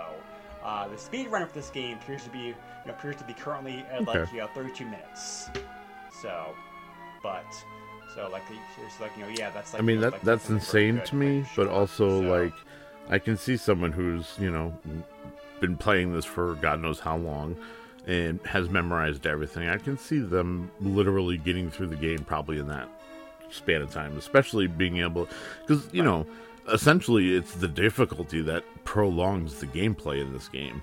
uh, 0.64 0.88
the 0.88 0.98
speed 0.98 1.28
runner 1.28 1.46
for 1.46 1.54
this 1.54 1.70
game 1.70 1.98
appears 1.98 2.22
to 2.24 2.30
be, 2.30 2.38
you 2.38 2.54
know, 2.86 2.92
appears 2.92 3.16
to 3.16 3.24
be 3.24 3.32
currently 3.34 3.84
at 3.90 4.04
like 4.06 4.16
Okay. 4.16 4.32
you 4.36 4.38
know 4.42 4.48
32 4.48 4.84
minutes. 4.84 5.48
So, 6.22 6.54
but 7.22 7.44
so 8.14 8.28
like 8.30 8.42
it's 8.84 9.00
like 9.00 9.16
you 9.16 9.22
know, 9.24 9.28
yeah, 9.28 9.50
that's 9.50 9.72
like. 9.72 9.82
I 9.82 9.84
mean 9.84 10.00
that 10.00 10.12
like, 10.12 10.22
that's 10.22 10.48
insane 10.50 11.00
to 11.06 11.16
me, 11.16 11.40
like, 11.40 11.48
but 11.56 11.68
also 11.68 12.20
So- 12.20 12.28
like 12.28 12.54
I 13.08 13.18
can 13.18 13.36
see 13.36 13.56
someone 13.56 13.92
who's 13.92 14.34
you 14.38 14.50
know 14.50 14.72
been 15.60 15.76
playing 15.76 16.12
this 16.12 16.24
for 16.24 16.54
God 16.56 16.80
knows 16.80 17.00
how 17.00 17.16
long 17.16 17.56
and 18.06 18.38
has 18.46 18.68
memorized 18.70 19.26
everything. 19.26 19.68
I 19.68 19.78
can 19.78 19.98
see 19.98 20.18
them 20.18 20.70
literally 20.80 21.38
getting 21.38 21.70
through 21.70 21.88
the 21.88 21.96
game 21.96 22.18
probably 22.20 22.58
in 22.58 22.68
that 22.68 22.88
span 23.50 23.82
of 23.82 23.90
time, 23.90 24.16
especially 24.16 24.66
being 24.66 24.98
able 24.98 25.28
because 25.66 25.88
you 25.92 26.02
know 26.02 26.26
essentially 26.72 27.34
it's 27.34 27.54
the 27.54 27.68
difficulty 27.68 28.42
that 28.42 28.64
prolongs 28.84 29.60
the 29.60 29.66
gameplay 29.66 30.20
in 30.20 30.32
this 30.32 30.48
game. 30.48 30.82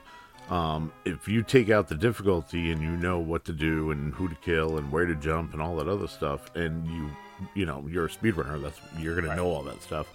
Um, 0.49 0.91
if 1.05 1.27
you 1.27 1.41
take 1.41 1.69
out 1.69 1.87
the 1.87 1.95
difficulty 1.95 2.71
and 2.71 2.81
you 2.81 2.89
know 2.91 3.17
what 3.19 3.45
to 3.45 3.53
do 3.53 3.91
and 3.91 4.13
who 4.13 4.27
to 4.27 4.35
kill 4.35 4.77
and 4.77 4.91
where 4.91 5.05
to 5.05 5.15
jump 5.15 5.53
and 5.53 5.61
all 5.61 5.77
that 5.77 5.87
other 5.87 6.07
stuff, 6.07 6.53
and 6.55 6.85
you, 6.87 7.09
you 7.55 7.65
know, 7.65 7.85
you're 7.89 8.05
a 8.05 8.09
speedrunner, 8.09 8.61
that's 8.61 8.79
you're 8.99 9.15
gonna 9.15 9.29
Right. 9.29 9.37
know 9.37 9.47
all 9.47 9.63
that 9.63 9.81
stuff. 9.81 10.07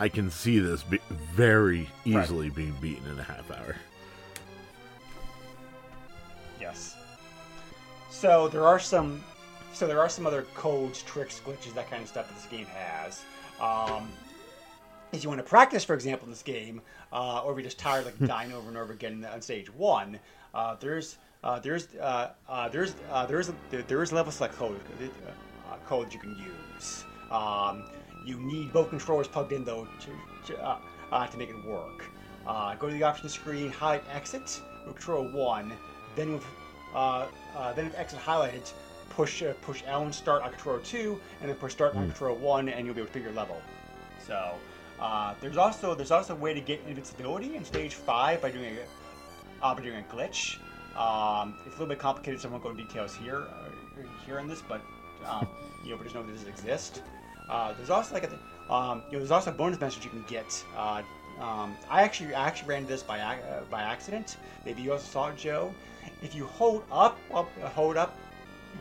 I 0.00 0.08
can 0.08 0.30
see 0.30 0.58
this 0.58 0.82
be 0.82 0.98
very 1.34 1.88
easily 2.06 2.48
being 2.48 2.74
beaten 2.80 3.08
in 3.10 3.18
a 3.18 3.22
half 3.22 3.50
hour. 3.50 3.76
So 8.24 8.48
there 8.48 8.66
are 8.66 8.78
some, 8.78 9.22
so 9.74 9.86
there 9.86 10.00
are 10.00 10.08
some 10.08 10.26
other 10.26 10.46
codes, 10.54 11.02
tricks, 11.02 11.42
glitches, 11.44 11.74
that 11.74 11.90
kind 11.90 12.00
of 12.00 12.08
stuff 12.08 12.26
that 12.26 12.34
this 12.34 12.46
game 12.46 12.64
has. 12.74 13.22
Um, 13.60 14.08
if 15.12 15.22
you 15.22 15.28
want 15.28 15.40
to 15.40 15.44
practice, 15.46 15.84
for 15.84 15.92
example, 15.92 16.24
in 16.24 16.30
this 16.30 16.42
game, 16.42 16.80
uh, 17.12 17.42
or 17.42 17.52
if 17.52 17.56
you're 17.56 17.64
just 17.64 17.78
tired 17.78 18.06
like 18.06 18.18
dying 18.26 18.54
over 18.54 18.66
and 18.66 18.78
over 18.78 18.94
again 18.94 19.28
on 19.30 19.42
stage 19.42 19.70
one, 19.74 20.18
uh, 20.54 20.74
there's 20.80 21.18
uh, 21.42 21.58
there's 21.58 21.88
uh, 21.96 22.30
uh, 22.48 22.66
there's 22.70 22.94
uh, 23.12 23.26
there's 23.26 23.52
there, 23.70 23.82
there 23.82 24.02
is 24.02 24.10
level 24.10 24.32
select 24.32 24.54
code 24.54 24.80
uh, 25.68 25.76
code 25.84 26.10
you 26.10 26.18
can 26.18 26.34
use. 26.38 27.04
Um, 27.30 27.84
you 28.24 28.40
need 28.40 28.72
both 28.72 28.88
controllers 28.88 29.28
plugged 29.28 29.52
in 29.52 29.66
though 29.66 29.86
to 30.00 30.50
to, 30.50 30.64
uh, 30.64 30.78
uh, 31.12 31.26
to 31.26 31.36
make 31.36 31.50
it 31.50 31.62
work. 31.66 32.06
Uh, 32.46 32.74
go 32.76 32.88
to 32.88 32.94
the 32.94 33.02
options 33.02 33.34
screen, 33.34 33.70
highlight 33.70 34.02
exit 34.10 34.62
control 34.86 35.28
one, 35.28 35.74
then 36.16 36.32
with 36.32 36.46
uh, 36.94 37.26
uh, 37.56 37.72
then 37.72 37.86
with 37.86 37.98
exit 37.98 38.18
highlighted, 38.20 38.72
push 39.10 39.42
uh, 39.42 39.52
push 39.62 39.82
L 39.86 40.02
and 40.02 40.14
start 40.14 40.42
on 40.42 40.50
controller 40.50 40.80
two, 40.80 41.20
and 41.40 41.48
then 41.48 41.56
push 41.56 41.72
start 41.72 41.94
on 41.94 42.06
controller 42.06 42.34
one, 42.34 42.68
and 42.68 42.86
you'll 42.86 42.94
be 42.94 43.00
able 43.00 43.08
to 43.08 43.14
pick 43.14 43.22
your 43.22 43.32
level. 43.32 43.60
So 44.26 44.54
uh, 45.00 45.34
there's 45.40 45.56
also 45.56 45.94
there's 45.94 46.10
also 46.10 46.34
a 46.34 46.36
way 46.36 46.54
to 46.54 46.60
get 46.60 46.80
invincibility 46.86 47.56
in 47.56 47.64
stage 47.64 47.94
five 47.94 48.40
by 48.40 48.50
doing 48.50 48.76
a 48.76 49.64
uh, 49.64 49.74
by 49.74 49.82
doing 49.82 50.04
a 50.04 50.14
glitch. 50.14 50.58
Um, 50.96 51.54
it's 51.66 51.74
a 51.74 51.78
little 51.78 51.86
bit 51.86 51.98
complicated, 51.98 52.40
so 52.40 52.48
I 52.48 52.52
won't 52.52 52.62
go 52.62 52.70
into 52.70 52.84
details 52.84 53.14
here 53.16 53.44
uh, 53.48 54.02
here 54.26 54.38
in 54.38 54.48
this, 54.48 54.62
but 54.62 54.80
um, 55.26 55.46
you 55.84 55.90
know, 55.90 55.96
but 55.96 56.04
just 56.04 56.14
know 56.14 56.22
that 56.22 56.32
this 56.32 56.46
exists. 56.46 57.02
Uh, 57.48 57.74
there's 57.74 57.90
also 57.90 58.14
like 58.14 58.24
a 58.24 58.72
um, 58.72 59.02
you 59.06 59.12
know 59.12 59.18
there's 59.18 59.30
also 59.30 59.50
a 59.50 59.54
bonus 59.54 59.80
message 59.80 60.04
you 60.04 60.10
can 60.10 60.24
get. 60.28 60.64
Uh, 60.76 61.02
um, 61.40 61.76
I 61.90 62.02
actually 62.02 62.34
I 62.34 62.46
actually 62.46 62.68
ran 62.68 62.86
this 62.86 63.02
by 63.02 63.20
uh, 63.20 63.62
by 63.70 63.82
accident. 63.82 64.36
Maybe 64.64 64.82
you 64.82 64.92
also 64.92 65.04
saw 65.04 65.28
it, 65.28 65.36
Joe. 65.36 65.74
If 66.22 66.34
you 66.34 66.46
hold 66.46 66.84
up, 66.90 67.18
up 67.32 67.50
uh, 67.62 67.68
hold 67.68 67.96
up 67.96 68.16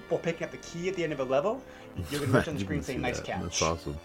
while 0.10 0.20
picking 0.20 0.44
up 0.44 0.52
the 0.52 0.58
key 0.58 0.90
at 0.90 0.96
the 0.96 1.04
end 1.04 1.14
of 1.14 1.20
a 1.20 1.24
level, 1.24 1.62
you're 2.10 2.22
gonna 2.22 2.32
I 2.32 2.36
touch 2.40 2.48
on 2.50 2.56
the 2.56 2.60
screen 2.66 2.82
saying 2.82 3.02
"nice 3.02 3.18
that. 3.18 3.26
catch." 3.26 3.42
That's 3.42 3.62
awesome. 3.62 3.98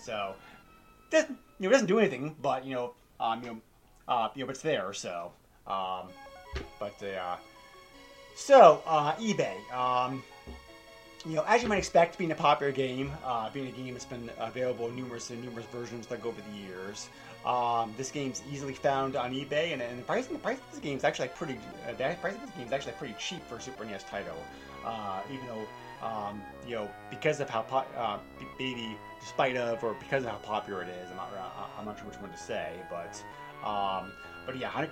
So, 0.00 0.34
doesn't 1.10 1.38
you 1.58 1.64
know 1.64 1.68
it 1.70 1.72
doesn't 1.72 1.86
do 1.86 1.98
anything, 1.98 2.36
but 2.42 2.64
you 2.64 2.74
know, 2.74 2.94
um, 3.20 3.42
you 3.42 3.48
know, 3.48 3.60
uh, 4.08 4.28
you 4.34 4.40
know, 4.42 4.46
but 4.46 4.52
it's 4.56 4.62
there. 4.62 4.92
So, 4.92 5.32
um, 5.66 6.08
but 6.78 7.02
uh, 7.02 7.36
so 8.36 8.82
uh, 8.86 9.14
eBay. 9.14 9.56
Um, 9.72 10.22
you 11.26 11.36
know, 11.36 11.44
as 11.48 11.62
you 11.62 11.68
might 11.68 11.78
expect, 11.78 12.18
being 12.18 12.32
a 12.32 12.34
popular 12.34 12.70
game, 12.70 13.10
uh, 13.24 13.48
being 13.50 13.68
a 13.68 13.70
game 13.70 13.94
that's 13.94 14.04
been 14.04 14.28
available 14.38 14.88
in 14.88 14.96
numerous 14.96 15.30
and 15.30 15.42
numerous 15.42 15.64
versions 15.66 16.10
like 16.10 16.26
over 16.26 16.38
the 16.38 16.58
years, 16.58 17.08
um, 17.44 17.92
this 17.98 18.10
game's 18.10 18.42
easily 18.50 18.72
found 18.72 19.16
on 19.16 19.32
eBay, 19.32 19.72
and, 19.72 19.82
and 19.82 19.98
the 19.98 20.02
price 20.02 20.26
the 20.26 20.38
price 20.38 20.58
of 20.58 20.70
this 20.70 20.80
game 20.80 20.96
is 20.96 21.04
actually 21.04 21.28
like 21.28 21.36
pretty. 21.36 21.58
Uh, 21.86 21.92
the 21.92 22.16
price 22.20 22.34
of 22.34 22.40
this 22.40 22.50
game 22.50 22.66
is 22.66 22.72
actually 22.72 22.92
pretty 22.92 23.14
cheap 23.18 23.46
for 23.46 23.56
a 23.56 23.60
Super 23.60 23.84
NES 23.84 24.04
title, 24.04 24.36
uh, 24.84 25.20
even 25.32 25.46
though 25.46 26.06
um, 26.06 26.42
you 26.66 26.74
know 26.74 26.90
because 27.10 27.40
of 27.40 27.50
how 27.50 27.62
po- 27.62 27.84
uh, 27.96 28.18
maybe 28.58 28.96
despite 29.20 29.56
of 29.56 29.82
or 29.84 29.94
because 29.94 30.24
of 30.24 30.30
how 30.30 30.38
popular 30.38 30.82
it 30.82 30.88
is, 30.88 31.10
I'm 31.10 31.16
not 31.16 31.30
uh, 31.36 31.78
I'm 31.78 31.84
not 31.84 31.98
sure 31.98 32.06
which 32.06 32.18
one 32.18 32.30
to 32.30 32.38
say, 32.38 32.72
but 32.88 33.22
um, 33.66 34.12
but 34.46 34.56
yeah, 34.58 34.68
100, 34.68 34.90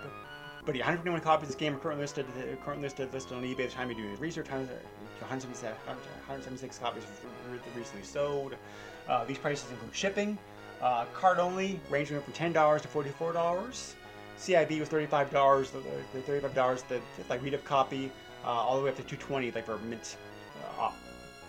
but 0.65 0.75
yeah, 0.75 0.83
121 0.83 1.23
copies 1.23 1.45
of 1.45 1.49
this 1.49 1.57
game 1.57 1.75
are 1.75 1.79
currently 1.79 2.03
listed 2.03 2.27
currently 2.65 2.85
listed 2.85 3.13
listed 3.15 3.33
on 3.33 3.45
eBay. 3.45 3.65
At 3.65 3.71
the 3.71 3.77
time 3.77 3.89
you 3.89 3.97
do 3.97 4.11
the 4.11 4.17
research, 4.17 4.51
176, 4.51 5.63
176 5.87 6.79
copies 6.79 7.05
recently 7.75 8.05
sold. 8.05 8.57
Uh, 9.09 9.25
these 9.25 9.39
prices 9.39 9.71
include 9.71 9.95
shipping. 9.95 10.39
Uh, 10.83 11.05
card 11.15 11.39
only, 11.39 11.79
ranging 11.91 12.21
from 12.21 12.33
ten 12.33 12.53
dollars 12.53 12.83
to 12.83 12.89
forty-four 12.89 13.33
dollars. 13.33 13.95
CIB 14.39 14.81
was 14.81 14.89
thirty-five 14.89 15.31
dollars. 15.31 15.71
The, 15.71 15.81
thirty-five 16.23 16.55
dollars, 16.55 16.83
the 16.83 17.01
like 17.29 17.43
read-up 17.43 17.65
copy, 17.65 18.11
uh, 18.45 18.49
all 18.49 18.77
the 18.79 18.83
way 18.85 18.91
up 18.91 18.97
to 18.97 19.03
two 19.05 19.17
twenty, 19.17 19.53
like 19.53 19.65
for 19.67 19.75
a 19.75 19.79
mint, 19.81 20.17
uh, 20.81 20.91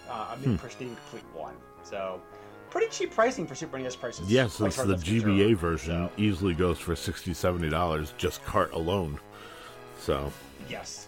uh, 0.09 0.35
a 0.35 0.37
mint 0.37 0.59
pristine 0.59 0.95
complete 0.95 1.23
one. 1.33 1.55
So, 1.83 2.21
pretty 2.69 2.87
cheap 2.89 3.11
pricing 3.11 3.47
for 3.47 3.55
Super 3.55 3.79
NES 3.79 3.95
prices. 3.95 4.29
Yeah, 4.31 4.47
since 4.47 4.75
the 4.75 4.93
GBA 4.95 5.21
concerned. 5.23 5.57
version 5.57 6.09
easily 6.17 6.53
goes 6.53 6.77
for 6.77 6.95
60 6.95 7.33
dollars 7.69 8.13
just 8.19 8.43
cart 8.45 8.71
alone. 8.73 9.19
So 9.97 10.31
yes, 10.69 11.07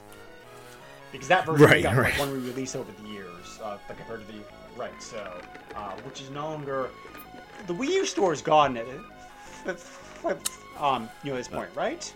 because 1.12 1.28
that 1.28 1.46
version 1.46 1.68
Right, 1.68 1.84
got 1.84 1.96
right. 1.96 2.12
like 2.12 2.20
one 2.20 2.34
re-release 2.34 2.76
over 2.76 2.92
the 3.04 3.10
years, 3.10 3.60
uh, 3.62 3.78
like 3.88 3.98
compared 3.98 4.26
to 4.26 4.34
the 4.34 4.40
right. 4.76 5.02
So, 5.04 5.40
uh, 5.76 5.92
which 6.06 6.22
is 6.22 6.32
no 6.32 6.46
longer 6.50 6.90
the 7.68 7.74
Wii 7.74 7.88
U 7.90 8.06
store 8.06 8.34
is 8.34 8.42
gone. 8.42 8.78
At, 8.78 8.86
um, 10.80 11.10
you 11.24 11.32
know, 11.32 11.38
this 11.38 11.48
point, 11.48 11.70
right? 11.76 12.14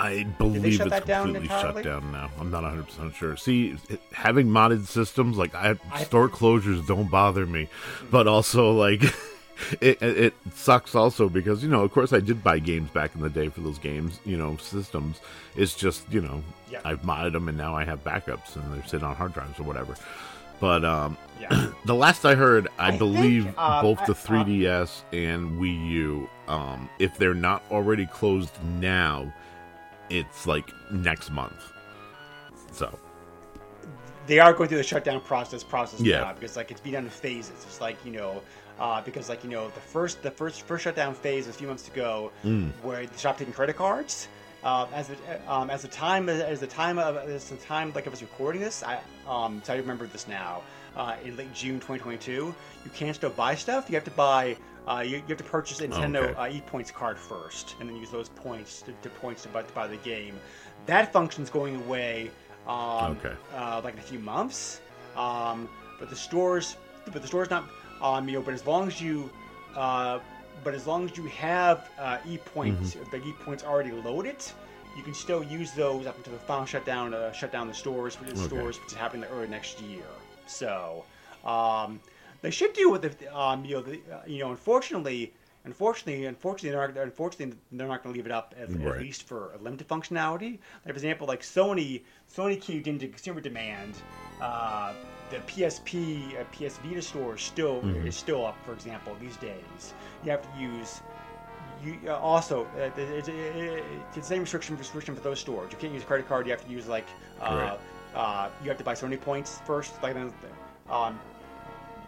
I 0.00 0.22
believe 0.38 0.64
it's 0.64 0.76
completely 0.78 1.48
shut 1.48 1.82
down 1.82 2.12
now. 2.12 2.30
I'm 2.38 2.50
not 2.52 2.62
100 2.62 2.86
percent 2.86 3.14
sure. 3.16 3.36
See, 3.36 3.76
having 4.12 4.46
modded 4.46 4.86
systems 4.86 5.36
like 5.36 5.54
I, 5.56 5.74
I- 5.90 6.04
store 6.04 6.28
closures 6.28 6.86
don't 6.86 7.10
bother 7.10 7.46
me, 7.46 7.68
but 8.10 8.28
also 8.28 8.70
like 8.70 9.02
it, 9.80 10.00
it 10.00 10.16
it 10.18 10.34
sucks 10.54 10.94
also 10.94 11.28
because 11.28 11.64
you 11.64 11.68
know 11.68 11.82
of 11.82 11.90
course 11.90 12.12
I 12.12 12.20
did 12.20 12.44
buy 12.44 12.60
games 12.60 12.90
back 12.90 13.16
in 13.16 13.22
the 13.22 13.28
day 13.30 13.48
for 13.48 13.60
those 13.60 13.78
games 13.78 14.20
you 14.24 14.36
know 14.36 14.56
systems. 14.58 15.20
It's 15.56 15.74
just 15.74 16.04
you 16.12 16.20
know 16.20 16.44
Yeah. 16.70 16.80
I've 16.84 17.02
modded 17.02 17.32
them 17.32 17.48
and 17.48 17.58
now 17.58 17.74
I 17.74 17.84
have 17.84 18.04
backups 18.04 18.54
and 18.54 18.72
they're 18.72 18.86
sitting 18.86 19.04
on 19.06 19.16
hard 19.16 19.32
drives 19.34 19.58
or 19.58 19.64
whatever. 19.64 19.96
But 20.60 20.84
um, 20.84 21.16
Yeah. 21.40 21.68
the 21.84 21.94
last 21.94 22.24
I 22.24 22.34
heard, 22.34 22.68
I, 22.78 22.86
I 22.86 22.88
think, 22.90 22.98
believe 22.98 23.46
um, 23.58 23.82
both 23.82 24.00
I- 24.00 24.06
the 24.06 24.12
uh, 24.12 24.14
3DS 24.14 25.02
and 25.12 25.60
Wii 25.60 25.88
U, 25.90 26.30
um, 26.48 26.88
if 26.98 27.16
they're 27.16 27.34
not 27.34 27.62
already 27.70 28.06
closed 28.06 28.52
now, 28.80 29.32
it's 30.10 30.46
like 30.46 30.70
next 30.90 31.30
month. 31.30 31.72
So 32.72 32.98
they 34.26 34.38
are 34.40 34.52
going 34.52 34.68
through 34.68 34.78
the 34.78 34.84
shutdown 34.84 35.20
process 35.20 35.62
process 35.62 36.00
Yeah. 36.00 36.20
now 36.20 36.32
because 36.34 36.56
like 36.56 36.70
it's 36.70 36.80
being 36.80 36.94
done 36.94 37.04
in 37.04 37.10
phases. 37.10 37.64
It's 37.66 37.80
like 37.80 37.96
you 38.04 38.12
know, 38.12 38.42
uh, 38.78 39.00
because 39.02 39.28
like 39.28 39.42
you 39.44 39.50
know, 39.50 39.68
the 39.68 39.80
first 39.80 40.22
the 40.22 40.30
first 40.30 40.62
first 40.62 40.84
shutdown 40.84 41.14
phase 41.14 41.46
was 41.46 41.54
a 41.56 41.58
few 41.58 41.68
months 41.68 41.88
ago, 41.88 42.30
Mm. 42.44 42.70
where 42.82 43.06
they 43.06 43.16
stopped 43.16 43.38
taking 43.38 43.54
credit 43.54 43.76
cards. 43.76 44.28
Uh, 44.62 44.86
as 44.92 45.08
the 45.08 45.16
um, 45.52 45.70
as 45.70 45.82
the 45.82 45.88
time 45.88 46.28
as 46.28 46.60
the 46.60 46.66
time 46.66 46.98
of 46.98 47.16
as 47.16 47.48
the 47.48 47.56
time 47.56 47.92
like 47.94 48.06
I 48.06 48.10
was 48.10 48.22
recording 48.22 48.60
this, 48.60 48.82
I 48.82 48.98
um 49.26 49.62
so 49.64 49.72
I 49.72 49.76
remember 49.76 50.06
this 50.06 50.26
now. 50.28 50.62
Uh, 50.96 51.14
in 51.24 51.36
late 51.36 51.52
June 51.54 51.76
2022, 51.76 52.32
you 52.32 52.90
can't 52.92 53.14
still 53.14 53.30
buy 53.30 53.54
stuff. 53.54 53.88
You 53.88 53.94
have 53.94 54.04
to 54.04 54.10
buy. 54.10 54.56
Uh, 54.88 55.00
you, 55.00 55.16
you 55.18 55.22
have 55.28 55.38
to 55.38 55.44
purchase 55.44 55.80
a 55.80 55.86
Nintendo 55.86 56.30
Okay. 56.30 56.34
uh, 56.34 56.48
E 56.56 56.60
points 56.62 56.90
card 56.90 57.18
first, 57.18 57.76
and 57.78 57.88
then 57.88 57.96
use 57.96 58.10
those 58.10 58.30
points 58.30 58.82
to, 58.82 58.92
to 59.02 59.10
points 59.10 59.42
to 59.42 59.48
buy, 59.50 59.62
to 59.62 59.72
buy 59.74 59.86
the 59.86 59.98
game. 59.98 60.40
That 60.86 61.12
function's 61.12 61.50
going 61.50 61.76
away. 61.76 62.30
Um, 62.66 63.12
Okay. 63.18 63.32
uh, 63.54 63.80
like 63.84 63.94
in 63.94 64.00
a 64.00 64.02
few 64.02 64.18
months. 64.18 64.80
Um, 65.16 65.68
but 66.00 66.10
the 66.10 66.16
stores, 66.16 66.76
but 67.12 67.22
the 67.22 67.28
store's 67.28 67.48
not, 67.50 67.64
um, 68.02 68.28
you 68.28 68.34
know, 68.34 68.42
but 68.42 68.54
as 68.54 68.66
long 68.66 68.88
as 68.88 69.00
you, 69.00 69.30
uh, 69.76 70.18
but 70.64 70.74
as 70.74 70.86
long 70.86 71.04
as 71.08 71.16
you 71.16 71.24
have 71.24 71.88
uh, 71.98 72.18
e 72.26 72.38
points, 72.38 72.94
Mm-hmm. 72.94 73.10
the 73.10 73.16
e 73.28 73.32
points 73.44 73.64
already 73.64 73.92
loaded, 73.92 74.36
you 74.96 75.02
can 75.02 75.14
still 75.14 75.42
use 75.44 75.72
those 75.72 76.06
up 76.06 76.16
until 76.16 76.32
the 76.32 76.38
final 76.40 76.66
shutdown, 76.66 77.14
uh, 77.14 77.32
shut 77.32 77.52
down 77.52 77.68
the 77.68 77.74
stores, 77.74 78.18
which 78.20 78.30
is 78.30 78.38
Okay. 78.40 78.48
stores, 78.48 78.78
which 78.80 78.88
is 78.92 78.94
happening 78.98 79.28
early 79.32 79.48
next 79.48 79.80
year. 79.80 80.04
So, 80.46 81.04
um, 81.44 82.00
they 82.42 82.50
should 82.50 82.72
do 82.72 82.90
with 82.90 83.02
the, 83.02 83.36
um, 83.36 83.64
you 83.64 83.76
know, 83.76 83.82
the, 83.82 84.00
uh, 84.12 84.20
you 84.26 84.38
know, 84.40 84.50
unfortunately. 84.50 85.32
Unfortunately, 85.64 86.24
unfortunately, 86.24 86.70
they're 86.70 86.88
not, 86.88 86.96
unfortunately, 86.96 87.54
they're 87.72 87.88
not 87.88 88.02
going 88.02 88.14
to 88.14 88.18
leave 88.18 88.24
it 88.24 88.32
up 88.32 88.54
at, 88.58 88.70
Right. 88.72 88.94
at 88.94 89.00
least 89.02 89.24
for 89.24 89.52
a 89.52 89.58
limited 89.58 89.86
functionality. 89.86 90.52
Like, 90.52 90.84
for 90.84 90.90
example, 90.92 91.26
like 91.26 91.42
Sony, 91.42 92.02
Sony 92.32 92.58
caved 92.58 92.86
into 92.86 93.06
consumer 93.08 93.40
demand. 93.42 93.94
Uh, 94.40 94.92
the 95.30 95.36
PSP, 95.38 96.40
uh, 96.40 96.44
PS 96.44 96.78
Vita 96.78 97.02
store 97.02 97.34
is 97.34 97.42
still 97.42 97.80
is 98.06 98.16
still 98.16 98.46
up. 98.46 98.56
For 98.64 98.72
example, 98.72 99.16
these 99.20 99.36
days, 99.36 99.94
you 100.24 100.30
have 100.30 100.42
to 100.42 100.60
use. 100.60 101.00
You 101.84 101.98
uh, 102.06 102.16
also 102.16 102.64
uh, 102.78 102.90
it's, 102.96 103.28
it's 103.28 104.16
the 104.16 104.22
same 104.22 104.40
restriction 104.40 104.76
restriction 104.76 105.14
for 105.14 105.20
those 105.20 105.38
stores. 105.38 105.70
You 105.70 105.78
can't 105.78 105.92
use 105.92 106.02
a 106.02 106.06
credit 106.06 106.28
card. 106.28 106.46
You 106.46 106.52
have 106.52 106.64
to 106.64 106.70
use 106.70 106.88
like 106.88 107.06
uh, 107.40 107.76
uh, 108.14 108.48
you 108.62 108.68
have 108.68 108.78
to 108.78 108.84
buy 108.84 108.94
so 108.94 109.06
many 109.06 109.16
points 109.16 109.60
first. 109.66 110.02
Like 110.02 110.14
then, 110.14 110.32
um, 110.88 111.20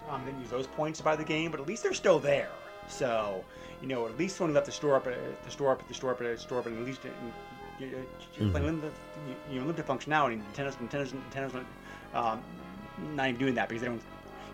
um, 0.09 0.23
then 0.25 0.41
use 0.41 0.51
those 0.51 0.67
points 0.67 0.99
to 0.99 1.05
buy 1.05 1.15
the 1.15 1.25
game. 1.25 1.51
But 1.51 1.61
at 1.61 1.67
least 1.67 1.83
they're 1.83 1.95
still 1.95 2.19
there. 2.19 2.51
So 2.89 3.45
you 3.81 3.89
know, 3.89 4.07
at 4.07 4.19
least 4.19 4.41
when 4.41 4.51
you 4.51 4.55
left 4.55 4.67
the 4.67 4.73
store 4.73 4.97
up, 4.97 5.07
uh, 5.07 5.13
the 5.45 5.51
store 5.51 5.73
up, 5.73 5.81
at 5.81 5.89
the 5.89 5.95
store 5.95 6.13
up, 6.13 6.19
the 6.19 6.37
store 6.39 6.61
up, 6.61 6.67
and 6.67 6.79
at 6.79 6.85
least 6.85 7.01
uh, 7.81 7.85
you, 7.85 8.07
you, 8.39 8.47
you, 8.47 8.53
like, 8.53 8.63
limited, 8.63 8.93
you, 9.51 9.61
know, 9.61 9.67
limited 9.67 9.87
functionality. 9.87 10.41
Nintendo's, 10.55 10.77
Nintendo's, 10.77 11.13
Nintendo's 11.13 11.55
not, 11.55 11.65
um, 12.33 12.43
not 13.15 13.29
even 13.29 13.41
doing 13.41 13.55
that 13.55 13.69
because 13.69 13.83
they 13.83 13.89
don't, 13.89 14.03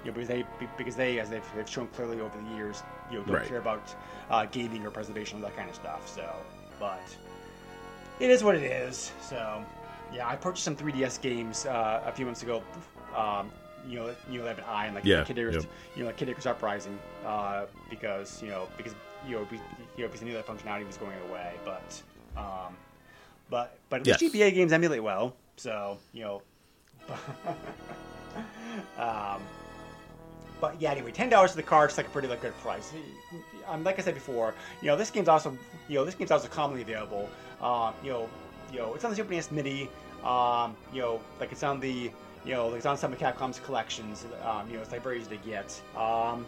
you 0.05 0.11
know, 0.11 0.15
because 0.15 0.29
they 0.29 0.45
because 0.79 0.95
they, 0.97 1.19
as 1.19 1.29
they've, 1.31 1.45
they've 1.57 1.69
shown 1.69 1.89
clearly 1.89 2.21
over 2.21 2.37
the 2.39 2.55
years, 2.57 2.83
you 3.11 3.19
know, 3.19 3.25
don't 3.25 3.37
Right. 3.37 3.47
care 3.49 3.59
about 3.59 3.95
uh, 4.31 4.45
gaming 4.47 4.87
or 4.87 4.91
preservation, 4.91 5.39
or 5.39 5.43
that 5.43 5.57
kind 5.57 5.69
of 5.69 5.75
stuff. 5.75 6.09
So, 6.09 6.29
but 6.79 7.01
it 8.21 8.31
is 8.31 8.45
what 8.45 8.55
it 8.55 8.63
is. 8.63 9.13
So, 9.21 9.65
yeah, 10.13 10.29
I 10.29 10.37
purchased 10.37 10.65
some 10.65 10.77
3DS 10.77 11.21
games 11.21 11.67
uh, 11.67 12.03
a 12.07 12.13
few 12.13 12.25
months 12.25 12.43
ago. 12.43 12.63
Um, 13.17 13.51
you 13.89 13.99
know, 14.01 14.15
you 14.31 14.41
know, 14.41 14.47
have 14.47 14.59
an 14.59 14.65
eye 14.69 14.89
on 14.89 14.95
like 14.95 15.05
Yeah, 15.05 15.25
Kid 15.25 15.39
Icarus, 15.39 15.55
yep. 15.65 15.73
you 15.95 16.03
know, 16.03 16.07
like 16.09 16.17
Kid 16.17 16.29
Icarus 16.29 16.47
Uprising, 16.47 16.99
uh, 17.25 17.67
because 17.91 18.43
you 18.43 18.49
know, 18.49 18.69
because 18.77 18.95
you 19.27 19.37
know, 19.37 19.45
be, 19.45 19.57
you 19.97 20.03
know, 20.05 20.09
because 20.09 20.23
I 20.23 20.25
knew 20.27 20.33
that 20.35 20.47
functionality 20.47 20.87
was 20.87 20.97
going 20.97 21.17
away. 21.29 21.55
But, 21.65 22.03
um, 22.37 22.77
but, 23.51 23.79
but 23.89 24.07
at 24.07 24.21
least 24.21 24.35
GBA 24.35 24.55
games 24.55 24.73
emulate 24.73 25.03
well. 25.03 25.35
So, 25.57 25.99
you 26.13 26.23
know, 26.23 26.43
um, 28.99 29.41
but 30.61 30.81
yeah, 30.81 30.93
anyway, 30.93 31.13
ten 31.13 31.29
dollars 31.29 31.51
for 31.53 31.57
the 31.57 31.63
card 31.63 31.91
is 31.91 31.97
like 31.97 32.07
a 32.07 32.11
pretty 32.11 32.29
like 32.29 32.41
good 32.41 32.57
price. 32.59 32.93
Um, 33.69 33.85
like 33.85 33.99
I 33.99 34.03
said 34.03 34.15
before, 34.15 34.55
you 34.81 34.89
know, 34.89 34.97
this 34.97 35.11
game's 35.11 35.29
also, 35.29 35.57
you 35.89 35.97
know, 35.97 36.05
this 36.05 36.15
game's 36.15 36.31
also 36.31 36.49
commonly 36.49 36.83
available. 36.83 37.29
Um, 37.61 37.95
you 38.03 38.11
know, 38.11 38.29
you 38.73 38.79
know, 38.79 38.95
it's 38.95 39.05
on 39.05 39.11
the 39.11 39.17
Super 39.17 39.33
NES 39.33 39.51
Mini. 39.51 39.89
Um, 40.25 40.77
you 40.93 41.01
know, 41.03 41.21
like 41.41 41.53
it's 41.53 41.63
on 41.63 41.79
the, 41.79 42.11
you 42.45 42.53
know, 42.53 42.69
like 42.69 42.79
it's 42.79 42.87
on 42.87 42.97
some 42.97 43.13
of 43.13 43.19
Capcom's 43.19 43.61
collections. 43.61 44.27
Um, 44.45 44.69
you 44.69 44.77
know, 44.77 44.83
it's 44.83 44.93
like 44.93 45.03
very 45.03 45.21
easy 45.21 45.37
to 45.37 45.45
get. 45.45 45.81
Um, 45.97 46.47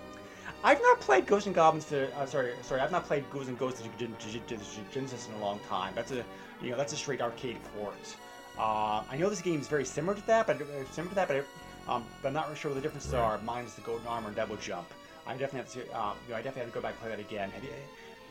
I've 0.64 0.80
not 0.80 1.00
played 1.00 1.26
Ghosts 1.26 1.46
and 1.46 1.54
Goblins 1.54 1.84
to. 1.86 2.12
Uh, 2.16 2.26
sorry, 2.26 2.52
sorry, 2.62 2.80
I've 2.80 2.90
not 2.90 3.04
played 3.04 3.28
Ghouls 3.30 3.48
and 3.48 3.58
Ghosts 3.58 3.82
to, 3.82 3.88
to, 3.88 4.06
to, 4.06 4.40
to, 4.40 4.56
to 4.56 4.80
Genesis 4.92 5.28
in 5.28 5.34
a 5.40 5.44
long 5.44 5.60
time. 5.68 5.92
That's 5.94 6.10
a, 6.12 6.24
you 6.62 6.70
know, 6.70 6.76
that's 6.76 6.92
a 6.92 6.96
straight 6.96 7.20
arcade 7.20 7.58
port. 7.76 8.16
Uh, 8.58 9.02
I 9.10 9.16
know 9.16 9.28
this 9.30 9.40
game 9.40 9.60
is 9.60 9.68
very 9.68 9.84
similar 9.84 10.14
to 10.16 10.26
that, 10.26 10.46
but 10.46 10.60
uh, 10.60 10.64
similar 10.90 11.10
to 11.10 11.14
that, 11.14 11.28
but, 11.28 11.36
it, 11.38 11.46
um, 11.88 12.04
but 12.22 12.28
I'm 12.28 12.34
not 12.34 12.46
really 12.46 12.58
sure 12.58 12.70
what 12.70 12.74
the 12.76 12.80
differences 12.80 13.14
are. 13.14 13.38
Minus 13.44 13.74
the 13.74 13.82
Golden 13.82 14.06
Armor 14.06 14.28
and 14.28 14.36
Double 14.36 14.56
Jump. 14.56 14.88
I 15.26 15.32
definitely 15.36 15.58
have 15.60 15.88
to. 15.90 15.98
Um, 16.00 16.16
you 16.26 16.32
know, 16.32 16.38
I 16.38 16.42
definitely 16.42 16.62
have 16.62 16.70
to 16.70 16.74
go 16.74 16.80
back 16.80 16.92
and 16.92 17.00
play 17.00 17.10
that 17.10 17.20
again. 17.20 17.50
Have 17.50 17.62
you? 17.62 17.70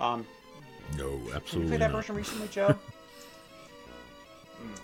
Um, 0.02 0.26
No, 0.98 1.12
have 1.12 1.22
you 1.28 1.34
absolutely 1.34 1.70
played 1.70 1.82
that 1.82 1.92
version 1.92 2.16
recently, 2.16 2.48
Joe? 2.50 2.76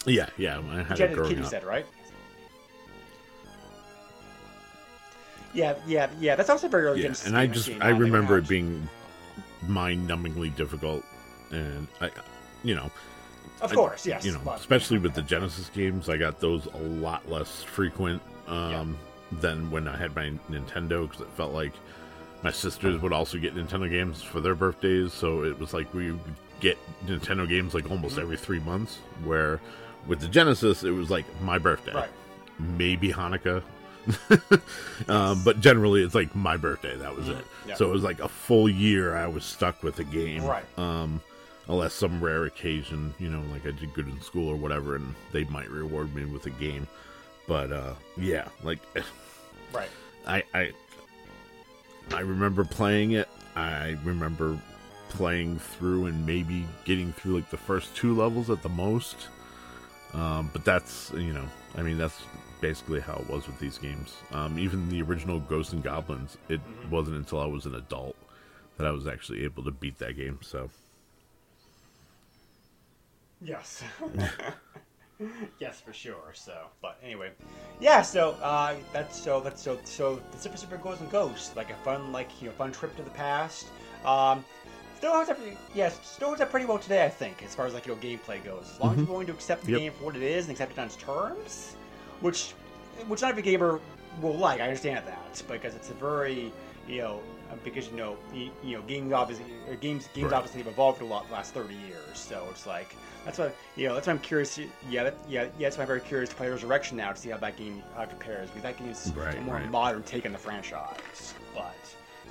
Yeah, 0.05 0.29
yeah. 0.37 0.59
I 0.69 0.83
had 0.83 0.99
You 0.99 0.99
it 0.99 0.99
had 0.99 0.99
it 0.99 1.03
as 1.03 1.11
a 1.11 1.15
growing 1.15 1.35
kid, 1.35 1.43
up. 1.43 1.49
said, 1.49 1.63
right? 1.63 1.85
Yeah, 5.53 5.75
yeah, 5.87 6.09
yeah. 6.19 6.35
That's 6.35 6.49
also 6.49 6.67
very 6.67 6.85
early. 6.85 7.03
Yeah, 7.03 7.13
and 7.25 7.37
I 7.37 7.47
just 7.47 7.69
I 7.81 7.89
remember 7.89 8.37
it 8.37 8.47
being 8.47 8.87
mind-numbingly 9.67 10.55
difficult, 10.55 11.03
and 11.51 11.87
I, 12.01 12.09
you 12.63 12.75
know, 12.75 12.91
Of 13.63 13.71
I- 13.71 13.75
course, 13.75 14.05
yes. 14.05 14.25
you 14.25 14.31
know, 14.33 14.41
but- 14.43 14.59
especially 14.59 14.97
with 14.99 15.13
the 15.13 15.21
Genesis 15.21 15.69
games, 15.73 16.09
I 16.09 16.17
got 16.17 16.39
those 16.39 16.65
a 16.67 16.77
lot 16.77 17.27
less 17.29 17.63
frequent 17.63 18.21
um, 18.47 18.97
than 19.31 19.71
when 19.71 19.87
I 19.87 19.95
had 19.97 20.15
my 20.15 20.31
Nintendo 20.51 21.07
because 21.07 21.21
it 21.21 21.29
felt 21.37 21.53
like 21.53 21.71
my 22.43 22.51
sisters 22.51 23.01
would 23.01 23.13
also 23.13 23.37
get 23.37 23.55
Nintendo 23.55 23.89
games 23.89 24.21
for 24.21 24.41
their 24.41 24.53
birthdays, 24.55 25.13
so 25.13 25.43
it 25.43 25.57
was 25.57 25.73
like 25.73 25.91
we 25.93 26.11
would 26.11 26.19
get 26.59 26.77
Nintendo 27.05 27.47
games 27.47 27.73
like 27.73 27.89
almost 27.89 28.15
Mm-hmm. 28.15 28.21
every 28.23 28.37
three 28.37 28.59
months. 28.59 28.97
Where 29.23 29.59
with 30.07 30.19
the 30.19 30.27
Genesis, 30.27 30.83
it 30.83 30.91
was 30.91 31.09
like 31.09 31.25
my 31.41 31.57
birthday, 31.57 31.93
Right. 31.93 32.09
maybe 32.59 33.13
Hanukkah. 33.13 33.63
um, 35.07 35.41
but 35.43 35.59
generally, 35.61 36.03
it's 36.03 36.15
like 36.15 36.35
my 36.35 36.57
birthday. 36.57 36.95
That 36.97 37.15
was 37.15 37.29
it. 37.29 37.37
Mm-hmm. 37.37 37.69
Yeah. 37.69 37.75
So 37.75 37.89
it 37.89 37.93
was 37.93 38.03
like 38.03 38.19
a 38.19 38.27
full 38.27 38.67
year 38.67 39.15
I 39.15 39.27
was 39.27 39.43
stuck 39.45 39.81
with 39.83 39.99
a 39.99 40.03
game. 40.03 40.43
Right. 40.43 40.65
Um, 40.77 41.21
unless 41.67 41.93
some 41.93 42.23
rare 42.23 42.45
occasion, 42.45 43.13
you 43.19 43.29
know, 43.29 43.41
like 43.51 43.65
I 43.65 43.71
did 43.71 43.93
good 43.93 44.07
in 44.07 44.19
school 44.21 44.49
or 44.49 44.55
whatever, 44.55 44.95
and 44.95 45.13
they 45.31 45.43
might 45.45 45.69
reward 45.69 46.13
me 46.15 46.25
with 46.25 46.45
a 46.45 46.51
game. 46.51 46.87
But 47.47 47.71
uh, 47.71 47.93
yeah, 48.17 48.47
like 48.63 48.79
Right. 49.73 49.89
I 50.27 50.43
I 50.53 50.71
I 52.11 52.19
remember 52.21 52.63
playing 52.63 53.11
it. 53.11 53.27
I 53.55 53.97
remember 54.03 54.57
playing 55.09 55.59
through 55.59 56.07
and 56.07 56.25
maybe 56.25 56.65
getting 56.85 57.13
through 57.13 57.35
like 57.35 57.49
the 57.49 57.57
first 57.57 57.95
two 57.95 58.15
levels 58.15 58.49
at 58.49 58.61
the 58.61 58.69
most. 58.69 59.15
Um, 60.13 60.49
but 60.53 60.63
that's 60.63 61.11
you 61.11 61.33
know, 61.33 61.45
I 61.75 61.81
mean 61.81 61.97
that's 61.97 62.21
basically 62.61 63.01
how 63.01 63.15
it 63.15 63.29
was 63.29 63.47
with 63.47 63.59
these 63.59 63.77
games. 63.77 64.15
Um, 64.31 64.57
even 64.57 64.89
the 64.89 65.01
original 65.01 65.39
Ghosts 65.39 65.73
and 65.73 65.83
Goblins, 65.83 66.37
it 66.49 66.61
wasn't 66.89 67.17
until 67.17 67.39
I 67.41 67.45
was 67.45 67.65
an 67.65 67.75
adult 67.75 68.15
that 68.77 68.87
I 68.87 68.91
was 68.91 69.05
actually 69.07 69.43
able 69.43 69.63
to 69.63 69.71
beat 69.71 69.99
that 69.99 70.15
game. 70.15 70.39
So 70.41 70.69
Yes. 73.43 73.83
yes, 75.59 75.81
for 75.81 75.93
sure. 75.93 76.31
So, 76.33 76.67
but 76.81 76.97
anyway, 77.03 77.31
yeah. 77.79 78.01
So 78.01 78.31
uh, 78.41 78.75
that's 78.91 79.19
so 79.21 79.39
that's 79.41 79.61
so 79.61 79.77
so 79.83 80.21
the 80.31 80.37
Super 80.37 80.57
Super 80.57 80.77
Ghouls 80.77 81.01
and 81.01 81.11
Ghosts, 81.11 81.55
like 81.55 81.69
a 81.69 81.75
fun 81.75 82.11
like 82.11 82.29
you 82.41 82.47
know 82.49 82.53
fun 82.55 82.71
trip 82.71 82.95
to 82.97 83.03
the 83.03 83.09
past. 83.11 83.67
Um, 84.05 84.43
still 84.97 85.13
holds 85.13 85.29
up. 85.29 85.39
Yes, 85.75 85.99
still 86.03 86.29
holds 86.29 86.41
up 86.41 86.49
pretty 86.51 86.65
well 86.65 86.79
today, 86.79 87.05
I 87.05 87.09
think, 87.09 87.43
as 87.43 87.53
far 87.55 87.65
as 87.65 87.73
like 87.73 87.85
you 87.85 87.93
know 87.95 88.01
gameplay 88.01 88.43
goes. 88.43 88.69
As 88.73 88.79
long 88.79 88.93
as 88.93 88.97
you're 88.99 89.07
willing 89.07 89.27
to 89.27 89.33
accept 89.33 89.63
the 89.65 89.71
Yep. 89.71 89.79
game 89.79 89.91
for 89.93 90.05
what 90.05 90.15
it 90.15 90.23
is 90.23 90.45
and 90.45 90.51
accept 90.51 90.71
it 90.73 90.79
on 90.79 90.87
its 90.87 90.95
terms, 90.95 91.75
which 92.21 92.51
which 93.07 93.21
not 93.21 93.31
every 93.31 93.43
gamer 93.43 93.79
will 94.21 94.35
like. 94.37 94.59
I 94.61 94.63
understand 94.65 95.05
that 95.07 95.43
because 95.49 95.75
it's 95.75 95.89
a 95.89 95.93
very 95.95 96.51
you 96.87 96.97
know 97.01 97.21
uh, 97.51 97.55
because 97.63 97.87
you 97.89 97.95
know 97.97 98.17
you, 98.33 98.51
you 98.63 98.77
know 98.77 98.83
games 98.83 99.11
obviously 99.13 99.45
games 99.79 100.09
games 100.13 100.31
Right. 100.31 100.37
obviously 100.37 100.59
have 100.61 100.67
evolved 100.71 101.01
a 101.01 101.05
lot 101.05 101.25
the 101.27 101.33
last 101.33 101.53
30 101.53 101.73
years 101.75 102.03
so 102.13 102.45
it's 102.51 102.67
like 102.67 102.93
that's 103.25 103.37
why 103.39 103.51
you 103.75 103.87
know 103.87 103.93
that's 103.95 104.07
why 104.07 104.13
I'm 104.13 104.19
curious 104.19 104.59
yeah 104.89 105.03
that, 105.03 105.15
yeah 105.29 105.43
yeah 105.43 105.49
that's 105.59 105.77
why 105.77 105.83
I'm 105.83 105.87
very 105.87 106.01
curious 106.01 106.29
to 106.29 106.35
play 106.35 106.49
Resurrection 106.49 106.97
now 106.97 107.11
to 107.11 107.17
see 107.19 107.29
how 107.29 107.37
that 107.37 107.57
game 107.57 107.81
uh, 107.97 108.05
compares 108.05 108.49
because 108.49 108.63
that 108.63 108.77
game 108.77 108.89
is 108.89 109.11
Right, 109.15 109.37
a 109.37 109.41
more 109.41 109.55
right. 109.55 109.69
modern 109.69 110.03
take 110.03 110.25
on 110.25 110.31
the 110.31 110.37
franchise 110.37 111.33
but 111.55 111.75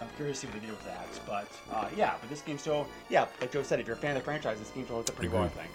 I'm 0.01 0.09
curious 0.17 0.41
to 0.41 0.47
see 0.47 0.53
what 0.53 0.61
they 0.61 0.67
do 0.67 0.73
with 0.73 0.85
that 0.85 1.07
but 1.27 1.49
uh, 1.73 1.89
yeah 1.97 2.15
but 2.21 2.29
this 2.31 2.43
game 2.43 2.59
still 2.59 2.87
yeah 3.09 3.27
like 3.41 3.53
Joe 3.53 3.63
said 3.63 3.81
if 3.81 3.87
you're 3.87 3.97
a 3.97 3.99
fan 3.99 4.17
of 4.17 4.23
the 4.23 4.25
franchise 4.25 4.59
this 4.59 4.71
game 4.71 4.85
still 4.85 4.97
holds 4.97 5.11
up 5.11 5.17
pretty 5.17 5.33
well 5.35 5.45
I 5.45 5.49
think 5.49 5.71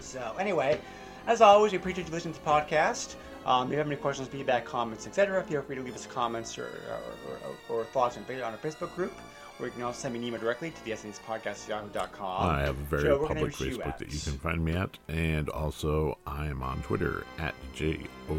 so 0.00 0.34
anyway, 0.38 0.80
as 1.26 1.40
always, 1.40 1.72
we 1.72 1.78
appreciate 1.78 2.06
you 2.06 2.12
listening 2.12 2.32
to 2.34 2.40
the 2.42 2.48
podcast. 2.48 3.16
Um, 3.44 3.66
if 3.66 3.72
you 3.72 3.78
have 3.78 3.86
any 3.86 3.96
questions, 3.96 4.28
feedback, 4.28 4.64
comments, 4.64 5.06
etc., 5.06 5.42
feel 5.42 5.60
free 5.62 5.76
to 5.76 5.82
leave 5.82 5.94
us 5.94 6.06
comments 6.06 6.56
or, 6.58 6.64
or, 6.64 7.38
or, 7.70 7.80
or 7.80 7.84
thoughts 7.84 8.16
on, 8.16 8.24
on 8.36 8.52
our 8.52 8.58
Facebook 8.58 8.94
group, 8.94 9.12
or 9.58 9.66
you 9.66 9.72
can 9.72 9.82
also 9.82 10.00
send 10.00 10.14
me 10.14 10.20
an 10.20 10.26
email 10.26 10.40
directly 10.40 10.70
to 10.70 10.84
the 10.84 10.92
SNES 10.92 11.20
podcast 11.26 11.68
yahoo.com. 11.68 12.48
I 12.48 12.60
have 12.60 12.78
a 12.78 12.82
very 12.84 13.02
Joe, 13.04 13.18
where 13.18 13.28
public 13.28 13.52
Facebook 13.52 13.98
that 13.98 14.12
you 14.12 14.20
can 14.20 14.38
find 14.38 14.64
me 14.64 14.72
at, 14.72 14.96
and 15.08 15.48
also 15.50 16.18
I 16.26 16.46
am 16.46 16.62
on 16.62 16.82
Twitter 16.82 17.24
at 17.38 17.54
J 17.74 18.00
O 18.30 18.34
E 18.34 18.38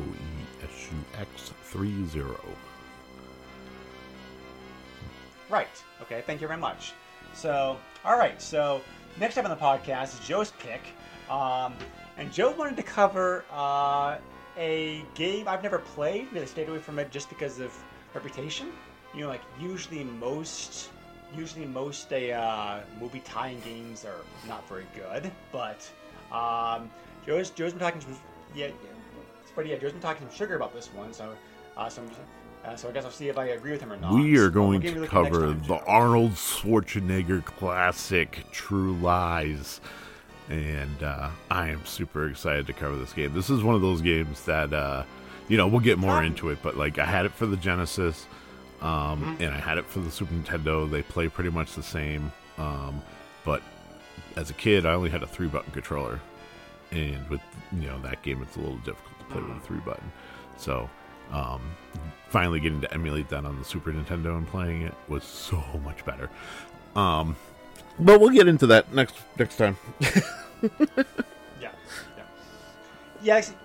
S 0.64 0.88
U 0.92 0.98
X 1.20 1.52
three 1.64 2.06
zero. 2.08 2.40
Right. 5.50 5.68
Okay. 6.02 6.24
Thank 6.26 6.42
you 6.42 6.48
very 6.48 6.60
much. 6.60 6.94
So, 7.34 7.78
all 8.06 8.18
right. 8.18 8.42
So, 8.42 8.82
next 9.20 9.38
up 9.38 9.46
on 9.46 9.52
the 9.52 9.58
podcast 9.58 10.20
is 10.20 10.28
Joe's 10.28 10.52
pick, 10.60 10.82
um, 11.30 11.74
and 12.18 12.32
Joe 12.32 12.52
wanted 12.52 12.78
to 12.78 12.84
cover 12.84 13.44
uh, 13.52 14.18
a 14.58 15.04
game 15.16 15.48
I've 15.48 15.64
never 15.64 15.80
played. 15.80 16.32
Really 16.32 16.46
stayed 16.46 16.70
away 16.70 16.80
from 16.80 17.00
it 17.00 17.12
just 17.12 17.30
because 17.30 17.60
of 17.60 17.74
reputation. 18.14 18.68
You 19.14 19.22
know, 19.22 19.30
like 19.30 19.42
usually 19.60 20.04
most, 20.04 20.90
usually 21.36 21.66
most 21.66 22.12
uh, 22.12 22.80
movie 23.00 23.22
tie-in 23.22 23.60
games 23.62 24.06
are 24.06 24.22
not 24.48 24.68
very 24.68 24.86
good. 24.96 25.32
But 25.52 25.90
um, 26.32 26.90
Joe's 27.26 27.50
Joe's 27.50 27.72
been 27.72 27.80
talking 27.80 28.02
some 28.02 28.18
yeah, 28.56 28.68
yeah, 28.68 28.74
but 29.56 29.68
yeah, 29.68 29.78
Joe's 29.78 29.92
been 29.92 30.02
talking 30.02 30.28
some 30.28 30.36
sugar 30.36 30.56
about 30.56 30.74
this 30.74 30.88
one. 30.94 31.14
So, 31.14 31.36
uh, 31.78 31.90
uh, 32.66 32.76
so 32.76 32.90
I 32.90 32.92
guess 32.92 33.06
I'll 33.06 33.12
see 33.12 33.30
if 33.30 33.38
I 33.38 33.48
agree 33.48 33.72
with 33.72 33.82
him 33.82 33.94
or 33.94 33.98
not. 33.98 34.14
We 34.14 34.38
are 34.38 34.50
going 34.50 34.82
to 34.82 34.88
we 34.88 35.00
looking 35.00 35.18
at 35.18 35.24
next 35.24 35.32
cover 35.34 35.48
time, 35.48 35.64
the 35.64 35.84
Arnold 35.86 36.32
Schwarzenegger 36.32 37.44
classic 37.44 38.46
True 38.52 38.94
Lies. 38.96 39.82
And 40.50 41.04
uh, 41.04 41.30
I 41.52 41.70
am 41.70 41.86
super 41.86 42.28
excited 42.28 42.66
to 42.68 42.74
cover 42.74 42.96
this 42.96 43.14
game. 43.14 43.34
This 43.36 43.52
is 43.52 43.62
one 43.62 43.76
of 43.76 43.82
those 43.82 44.02
games 44.02 44.44
that, 44.46 44.74
uh, 44.74 45.04
you 45.48 45.58
know, 45.58 45.68
we'll 45.68 45.80
get 45.80 46.00
more 46.00 46.24
into 46.24 46.50
it, 46.50 46.58
but 46.64 46.76
like 46.76 46.98
I 46.98 47.06
had 47.06 47.28
it 47.28 47.34
for 47.34 47.46
the 47.46 47.56
Genesis 47.56 48.26
um, 48.82 49.22
Mm-hmm. 49.22 49.44
and 49.44 49.54
I 49.54 49.58
had 49.60 49.78
it 49.78 49.86
for 49.86 50.00
the 50.00 50.12
Super 50.12 50.34
Nintendo. 50.34 50.90
They 50.90 51.02
play 51.02 51.28
pretty 51.28 51.50
much 51.50 51.74
the 51.74 51.84
same. 51.84 52.32
Um, 52.58 53.02
but 53.46 53.62
as 54.36 54.50
a 54.50 54.54
kid, 54.54 54.86
I 54.86 54.94
only 54.94 55.10
had 55.10 55.24
a 55.24 55.28
three 55.28 55.48
button 55.48 55.72
controller. 55.72 56.20
And 56.92 57.28
with, 57.30 57.42
you 57.74 57.88
know, 57.88 58.00
that 58.02 58.22
game, 58.24 58.42
it's 58.42 58.56
a 58.56 58.60
little 58.60 58.78
difficult 58.78 59.20
to 59.20 59.26
play 59.26 59.42
with 59.42 59.58
a 59.58 59.60
three 59.62 59.80
button. 59.80 60.12
So, 60.58 60.90
um, 61.32 61.62
finally 62.30 62.60
getting 62.60 62.82
to 62.82 62.92
emulate 62.94 63.30
that 63.30 63.46
on 63.46 63.58
the 63.60 63.64
Super 63.66 63.92
Nintendo 63.92 64.38
and 64.38 64.48
playing 64.48 64.82
it 64.84 64.94
was 65.08 65.24
so 65.24 65.64
much 65.84 66.04
better. 66.06 66.30
Um, 66.96 67.36
but 68.00 68.20
we'll 68.20 68.30
get 68.32 68.48
into 68.48 68.66
that 68.68 68.94
next 68.94 69.16
next 69.38 69.58
time. 69.58 69.78
Yeah, 70.62 70.70
yeah, 71.62 71.72
yeah. 73.22 73.36
actually- 73.38 73.56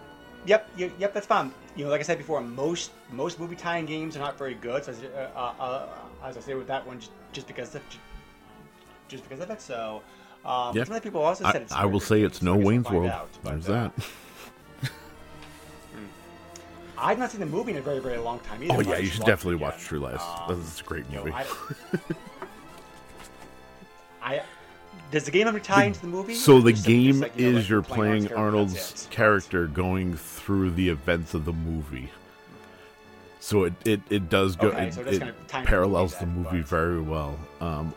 Yep, 0.46 0.68
yep. 0.76 1.14
That's 1.14 1.26
fine. 1.26 1.52
You 1.76 1.84
know, 1.84 1.90
like 1.90 2.00
I 2.00 2.04
said 2.04 2.18
before, 2.18 2.40
most 2.40 2.92
most 3.10 3.40
movie 3.40 3.56
tie-in 3.56 3.86
games 3.86 4.16
are 4.16 4.20
not 4.20 4.38
very 4.38 4.54
good. 4.54 4.84
So 4.84 4.92
as, 4.92 5.02
uh, 5.02 5.28
uh, 5.34 5.62
uh, 5.62 5.88
as 6.24 6.36
I 6.36 6.40
say 6.40 6.54
with 6.54 6.68
that 6.68 6.86
one, 6.86 7.00
just, 7.00 7.10
just 7.32 7.46
because 7.48 7.74
of 7.74 7.82
just 9.08 9.24
because 9.24 9.40
of 9.40 9.50
it. 9.50 9.60
So, 9.60 10.02
um, 10.44 10.76
Yeah. 10.76 10.84
some 10.84 10.94
other 10.94 11.02
people 11.02 11.22
also 11.22 11.44
I, 11.44 11.52
said 11.52 11.62
it's. 11.62 11.72
I 11.72 11.84
will 11.84 12.00
say 12.00 12.22
it's 12.22 12.42
no 12.42 12.54
I 12.54 12.58
Wayne's 12.58 12.88
World. 12.88 13.10
out. 13.10 13.28
There's 13.42 13.68
uh, 13.68 13.90
that. 14.82 14.90
I've 16.96 17.18
not 17.18 17.32
seen 17.32 17.40
the 17.40 17.46
movie 17.46 17.72
in 17.72 17.78
a 17.78 17.82
very 17.82 17.98
very 17.98 18.18
long 18.18 18.38
time 18.40 18.62
either. 18.62 18.74
Oh 18.74 18.80
yeah, 18.80 18.98
you 18.98 19.08
should 19.08 19.24
definitely 19.24 19.56
watch. 19.56 19.82
True 19.82 19.98
Lies. 19.98 20.20
Um, 20.20 20.56
That's 20.56 20.80
a 20.80 20.84
great 20.84 21.04
you 21.10 21.16
know, 21.16 21.24
movie. 21.24 21.36
I, 21.36 21.44
I 24.36 24.42
does 25.10 25.24
the 25.24 25.30
game 25.30 25.46
ever 25.46 25.60
tie 25.60 25.84
into 25.84 26.00
the 26.00 26.06
movie? 26.06 26.34
So 26.34 26.60
the 26.60 26.72
game 26.72 27.20
like, 27.20 27.36
you 27.36 27.52
know, 27.52 27.58
is 27.58 27.64
like 27.64 27.70
you're 27.70 27.82
playing 27.82 28.26
playing 28.26 28.38
Arnold's 28.38 28.74
character, 28.74 28.86
Arnold's 28.86 29.08
character 29.10 29.66
going 29.66 30.16
through 30.16 30.70
the 30.72 30.88
events 30.88 31.34
of 31.34 31.44
the 31.44 31.52
movie. 31.52 32.10
So 33.40 33.64
it 33.64 33.74
it, 33.84 34.00
it 34.10 34.28
does 34.30 34.56
go 34.56 34.68
Okay, 34.68 34.86
it, 34.86 34.94
so 34.94 35.02
it 35.02 35.04
does 35.04 35.18
kind 35.18 35.30
of 35.30 35.46
tie 35.46 35.60
the 35.60 35.66
parallels 35.66 36.14
movie 36.20 36.24
the 36.24 36.38
movie 36.38 36.62
very 36.62 37.00
well. 37.00 37.38
Um, 37.60 37.94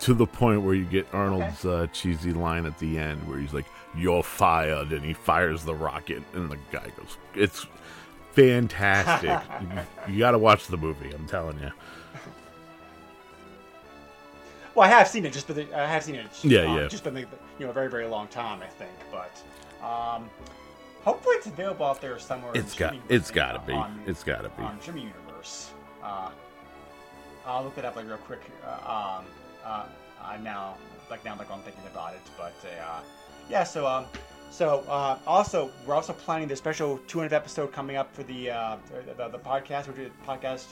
to 0.00 0.14
the 0.14 0.26
point 0.26 0.62
where 0.62 0.74
you 0.74 0.84
get 0.84 1.06
Arnold's 1.12 1.64
uh, 1.64 1.86
cheesy 1.92 2.32
line 2.32 2.66
at 2.66 2.78
the 2.78 2.98
end 2.98 3.26
where 3.26 3.38
he's 3.38 3.54
like, 3.54 3.66
"You're 3.96 4.22
fired," 4.22 4.92
and 4.92 5.04
he 5.04 5.14
fires 5.14 5.64
the 5.64 5.74
rocket, 5.74 6.22
and 6.34 6.50
the 6.50 6.58
guy 6.70 6.86
goes, 6.96 7.16
"It's 7.34 7.66
fantastic." 8.32 9.40
you, 9.62 10.14
you 10.14 10.18
got 10.18 10.32
to 10.32 10.38
watch 10.38 10.66
the 10.66 10.76
movie. 10.76 11.10
I'm 11.12 11.26
telling 11.26 11.58
you. 11.58 11.72
Well, 14.76 14.86
I 14.86 14.92
have 14.92 15.08
seen 15.08 15.24
it. 15.24 15.32
Just, 15.32 15.46
but 15.46 15.56
the, 15.56 15.74
I 15.74 15.86
have 15.86 16.04
seen 16.04 16.16
it. 16.16 16.26
Yeah, 16.42 16.60
um, 16.60 16.76
yeah. 16.76 16.88
Just 16.88 17.02
been, 17.02 17.16
you 17.16 17.26
know, 17.60 17.70
a 17.70 17.72
very, 17.72 17.88
very 17.88 18.06
long 18.06 18.28
time, 18.28 18.60
I 18.62 18.66
think. 18.66 18.90
But, 19.10 19.84
um, 19.84 20.28
hopefully 21.02 21.36
it's 21.36 21.46
available 21.46 21.86
out 21.86 22.00
there 22.02 22.18
somewhere. 22.18 22.52
It's 22.54 22.74
got- 22.74 22.94
it's 23.08 23.30
uh, 23.30 23.34
gotta 23.34 23.60
be. 23.66 23.72
on- 23.72 24.02
It's 24.06 24.22
gotta 24.22 24.50
be. 24.50 24.62
on 24.62 24.78
Streaming 24.82 25.10
Universe. 25.26 25.70
Uh, 26.02 26.28
I'll 27.46 27.64
look 27.64 27.78
it 27.78 27.84
up 27.86 27.96
like 27.96 28.06
real 28.06 28.18
quick. 28.18 28.42
Uh, 28.66 29.18
um, 29.18 29.24
uh, 29.64 29.84
uh, 30.22 30.36
now, 30.42 30.76
like 31.10 31.24
now, 31.24 31.36
like 31.38 31.50
I'm 31.50 31.60
thinking 31.60 31.86
about 31.90 32.14
it, 32.14 32.20
but 32.36 32.54
uh, 32.64 33.00
yeah. 33.48 33.64
So 33.64 33.86
um, 33.86 34.06
so 34.50 34.84
uh, 34.88 35.18
also 35.26 35.70
we're 35.86 35.94
also 35.94 36.12
planning 36.12 36.48
the 36.48 36.56
special 36.56 36.98
200 37.06 37.32
episode 37.32 37.72
coming 37.72 37.96
up 37.96 38.12
for 38.12 38.24
the 38.24 38.50
uh, 38.50 38.76
the, 39.16 39.28
the, 39.28 39.38
podcast. 39.38 39.86
We're 39.86 39.94
doing 39.94 40.10
a 40.26 40.28
podcast 40.28 40.64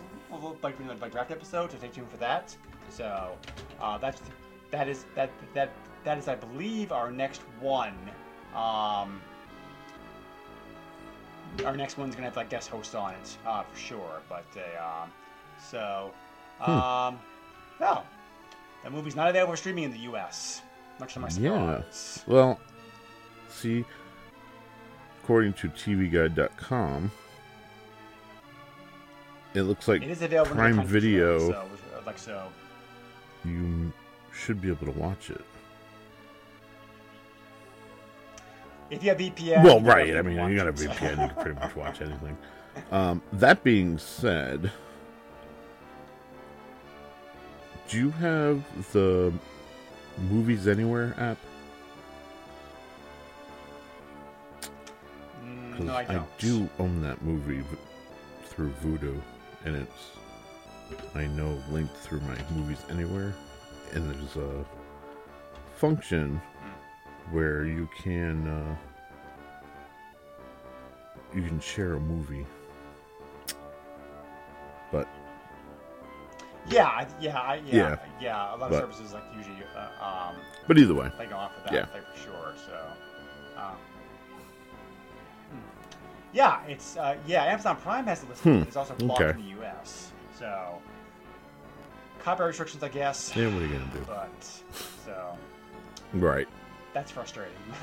like 0.62 0.76
doing 0.78 0.98
like 0.98 1.12
draft 1.12 1.30
episode, 1.30 1.70
so 1.70 1.78
stay 1.78 1.88
tuned 1.88 2.10
for 2.10 2.16
that. 2.16 2.54
So 2.90 3.36
uh, 3.80 3.98
that's 3.98 4.20
that 4.70 4.88
is 4.88 5.06
that 5.14 5.30
that 5.54 5.70
that 6.04 6.18
is 6.18 6.28
I 6.28 6.34
believe 6.34 6.92
our 6.92 7.10
next 7.10 7.42
one. 7.60 7.96
Um, 8.54 9.20
our 11.64 11.76
next 11.76 11.98
one's 11.98 12.14
gonna 12.14 12.26
have 12.26 12.36
like 12.36 12.50
guest 12.50 12.68
hosts 12.68 12.94
on 12.94 13.14
it 13.14 13.38
uh, 13.46 13.62
for 13.62 13.78
sure. 13.78 14.22
But 14.28 14.44
uh, 14.56 15.02
um, 15.02 15.12
so 15.58 16.12
um, 16.60 17.18
no, 17.80 18.02
that 18.82 18.92
movie's 18.92 19.16
not 19.16 19.28
available 19.28 19.52
for 19.52 19.56
streaming 19.56 19.84
in 19.84 19.92
the 19.92 19.98
U.S. 20.00 20.62
Much 21.00 21.14
to 21.14 21.20
my 21.20 21.28
surprise. 21.28 22.22
Yeah. 22.26 22.32
Well, 22.32 22.60
see, 23.48 23.84
according 25.22 25.54
to 25.54 25.68
TVGuide.com, 25.68 27.10
it 29.54 29.62
looks 29.62 29.88
like 29.88 30.02
It 30.02 30.10
is 30.10 30.22
available 30.22 30.54
Prime 30.54 30.84
Video. 30.86 31.38
So, 31.50 31.64
like 32.06 32.18
so. 32.18 32.46
You 33.44 33.92
should 34.32 34.60
be 34.60 34.68
able 34.68 34.92
to 34.92 34.98
watch 34.98 35.30
it. 35.30 35.40
If 38.90 39.02
you 39.02 39.08
have 39.10 39.18
VPN. 39.18 39.62
well, 39.64 39.80
right. 39.80 40.16
I 40.16 40.22
mean, 40.22 40.36
you 40.48 40.56
got 40.56 40.68
a 40.68 40.72
VPN, 40.72 41.10
you 41.10 41.16
can 41.16 41.34
pretty 41.42 41.58
much 41.58 41.74
watch 41.74 42.00
anything. 42.00 42.36
Um, 42.90 43.22
that 43.32 43.62
being 43.64 43.98
said, 43.98 44.70
do 47.88 47.98
you 47.98 48.10
have 48.10 48.62
the 48.92 49.32
Movies 50.30 50.66
Anywhere 50.68 51.14
app? 51.18 51.38
Mm, 55.44 55.80
no, 55.80 55.94
I 55.94 56.04
don't. 56.04 56.38
do 56.38 56.68
own 56.78 57.02
that 57.02 57.22
movie 57.22 57.62
through 58.46 58.72
Vudu, 58.82 59.20
and 59.64 59.76
it's 59.76 60.13
I 61.14 61.26
know 61.26 61.56
linked 61.70 61.96
through 61.96 62.20
my 62.20 62.36
Movies 62.54 62.82
Anywhere, 62.90 63.32
and 63.92 64.10
there's 64.10 64.36
a 64.36 64.64
function 65.76 66.40
where 67.30 67.64
you 67.64 67.88
can 67.96 68.46
uh, 68.48 68.76
you 71.34 71.42
can 71.42 71.58
share 71.60 71.94
a 71.94 72.00
movie, 72.00 72.46
but 74.92 75.08
Yeah, 76.68 77.06
yeah, 77.20 77.54
yeah, 77.54 77.60
Yeah. 77.64 77.96
yeah. 78.20 78.54
A 78.54 78.56
lot 78.56 78.62
of 78.62 78.70
But- 78.70 78.80
services 78.80 79.12
like 79.12 79.22
usually 79.36 79.56
uh, 79.76 80.04
um, 80.04 80.36
but 80.66 80.78
either 80.78 80.94
way, 80.94 81.10
they 81.18 81.26
go 81.26 81.36
off 81.36 81.56
of 81.58 81.64
that 81.64 81.72
Yeah. 81.72 81.84
for 81.86 82.18
sure. 82.18 82.54
So, 82.66 82.86
um, 83.56 83.76
hmm. 85.50 85.58
yeah, 86.32 86.62
it's 86.66 86.96
uh, 86.96 87.16
yeah. 87.26 87.44
Amazon 87.44 87.76
Prime 87.76 88.06
has 88.06 88.22
a 88.22 88.26
list. 88.26 88.42
Hmm, 88.42 88.62
It's 88.62 88.76
also 88.76 88.94
blocked 88.94 89.20
okay. 89.20 89.38
in 89.38 89.44
the 89.44 89.50
U.S. 89.60 90.12
So, 90.38 90.80
copyright 92.20 92.48
restrictions, 92.48 92.82
I 92.82 92.88
guess. 92.88 93.32
yeah, 93.36 93.46
what 93.46 93.62
are 93.62 93.66
you 93.66 93.72
gonna 93.72 93.90
do? 93.92 94.04
But 94.06 94.30
so 95.04 95.38
Right. 96.12 96.48
that's 96.92 97.10
frustrating. 97.12 97.54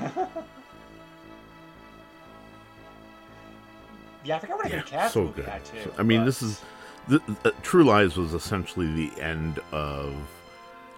yeah, 4.24 4.36
I 4.36 4.38
forgot 4.38 4.56
what 4.58 4.66
I 4.66 4.70
Yeah, 4.70 4.76
did 4.76 4.86
cast 4.86 5.14
so 5.14 5.22
movie 5.22 5.34
good. 5.42 5.44
had, 5.46 5.64
too. 5.64 5.82
So- 5.84 5.92
I 5.98 6.02
mean, 6.02 6.20
but- 6.20 6.26
this 6.26 6.42
is 6.42 6.60
the, 7.08 7.20
uh, 7.44 7.50
True 7.62 7.84
Lies 7.84 8.16
was 8.16 8.32
essentially 8.34 9.08
the 9.08 9.20
end 9.20 9.58
of 9.72 10.14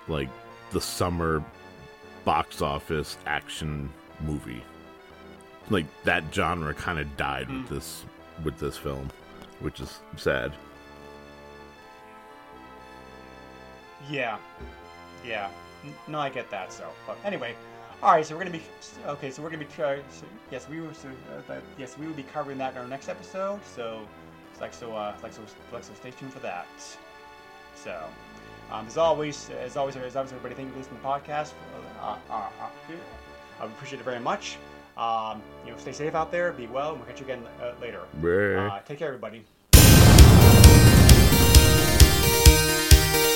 like 0.09 0.29
the 0.73 0.81
summer 0.81 1.43
box 2.25 2.61
office 2.61 3.17
action 3.27 3.91
movie. 4.21 4.63
Like 5.71 5.87
that 6.05 6.25
genre 6.35 6.75
kind 6.75 6.99
of 6.99 7.17
died 7.17 7.49
with 7.49 7.69
Hmm. 7.69 7.75
this 7.75 8.05
with 8.43 8.59
this 8.59 8.77
film, 8.77 9.09
which 9.61 9.81
is 9.81 10.01
sad. 10.17 10.53
Yeah, 14.11 14.39
yeah. 15.27 15.51
No, 16.09 16.19
I 16.19 16.31
get 16.31 16.51
that. 16.51 16.73
So, 16.73 16.89
but 17.07 17.17
anyway, 17.25 17.55
all 18.03 18.13
right. 18.13 18.25
So 18.25 18.35
we're 18.35 18.45
gonna 18.45 18.59
be 18.59 18.63
okay. 19.07 19.31
So 19.31 19.43
we're 19.43 19.51
gonna 19.51 19.65
be 19.65 19.83
uh, 19.83 19.97
so, 20.11 20.27
yes, 20.51 20.69
we 20.69 20.81
were 20.81 20.95
so 20.95 21.09
uh, 21.49 21.61
yes, 21.79 21.97
we 21.99 22.07
will 22.07 22.15
be 22.15 22.23
covering 22.23 22.59
that 22.59 22.73
in 22.73 22.79
our 22.79 22.87
next 22.87 23.09
episode. 23.09 23.61
So 23.65 24.07
it's 24.53 24.61
like 24.61 24.75
so 24.75 24.95
uh 24.95 25.15
like 25.23 25.33
so 25.33 25.43
like 25.73 25.85
so 25.85 25.93
stay 25.95 26.11
tuned 26.11 26.33
for 26.33 26.41
that. 26.41 26.67
So 27.75 27.99
um, 28.71 28.87
as 28.87 28.97
always, 28.97 29.51
as 29.51 29.77
always, 29.77 29.97
as 29.97 30.17
always, 30.17 30.33
everybody, 30.33 30.55
thank 30.55 30.69
you 30.69 30.73
for 30.73 30.79
listening 30.79 30.97
to 30.99 31.03
the 31.03 31.09
podcast. 31.09 31.53
Uh, 32.01 32.17
uh, 32.31 32.35
uh, 32.35 32.49
I 33.61 33.65
appreciate 33.67 34.01
it 34.01 34.05
very 34.05 34.21
much. 34.21 34.57
Um, 34.97 35.43
you 35.65 35.73
know, 35.73 35.77
stay 35.79 35.93
safe 35.93 36.15
out 36.15 36.31
there. 36.31 36.53
Be 36.53 36.67
well, 36.67 36.91
and 36.91 36.99
we'll 36.99 37.09
catch 37.09 37.21
you 37.21 37.27
again 37.27 37.43
uh, 37.61 37.73
later. 37.81 38.01
Uh, 38.59 38.81
take 38.81 38.99
care, 38.99 39.09
everybody. 39.09 39.45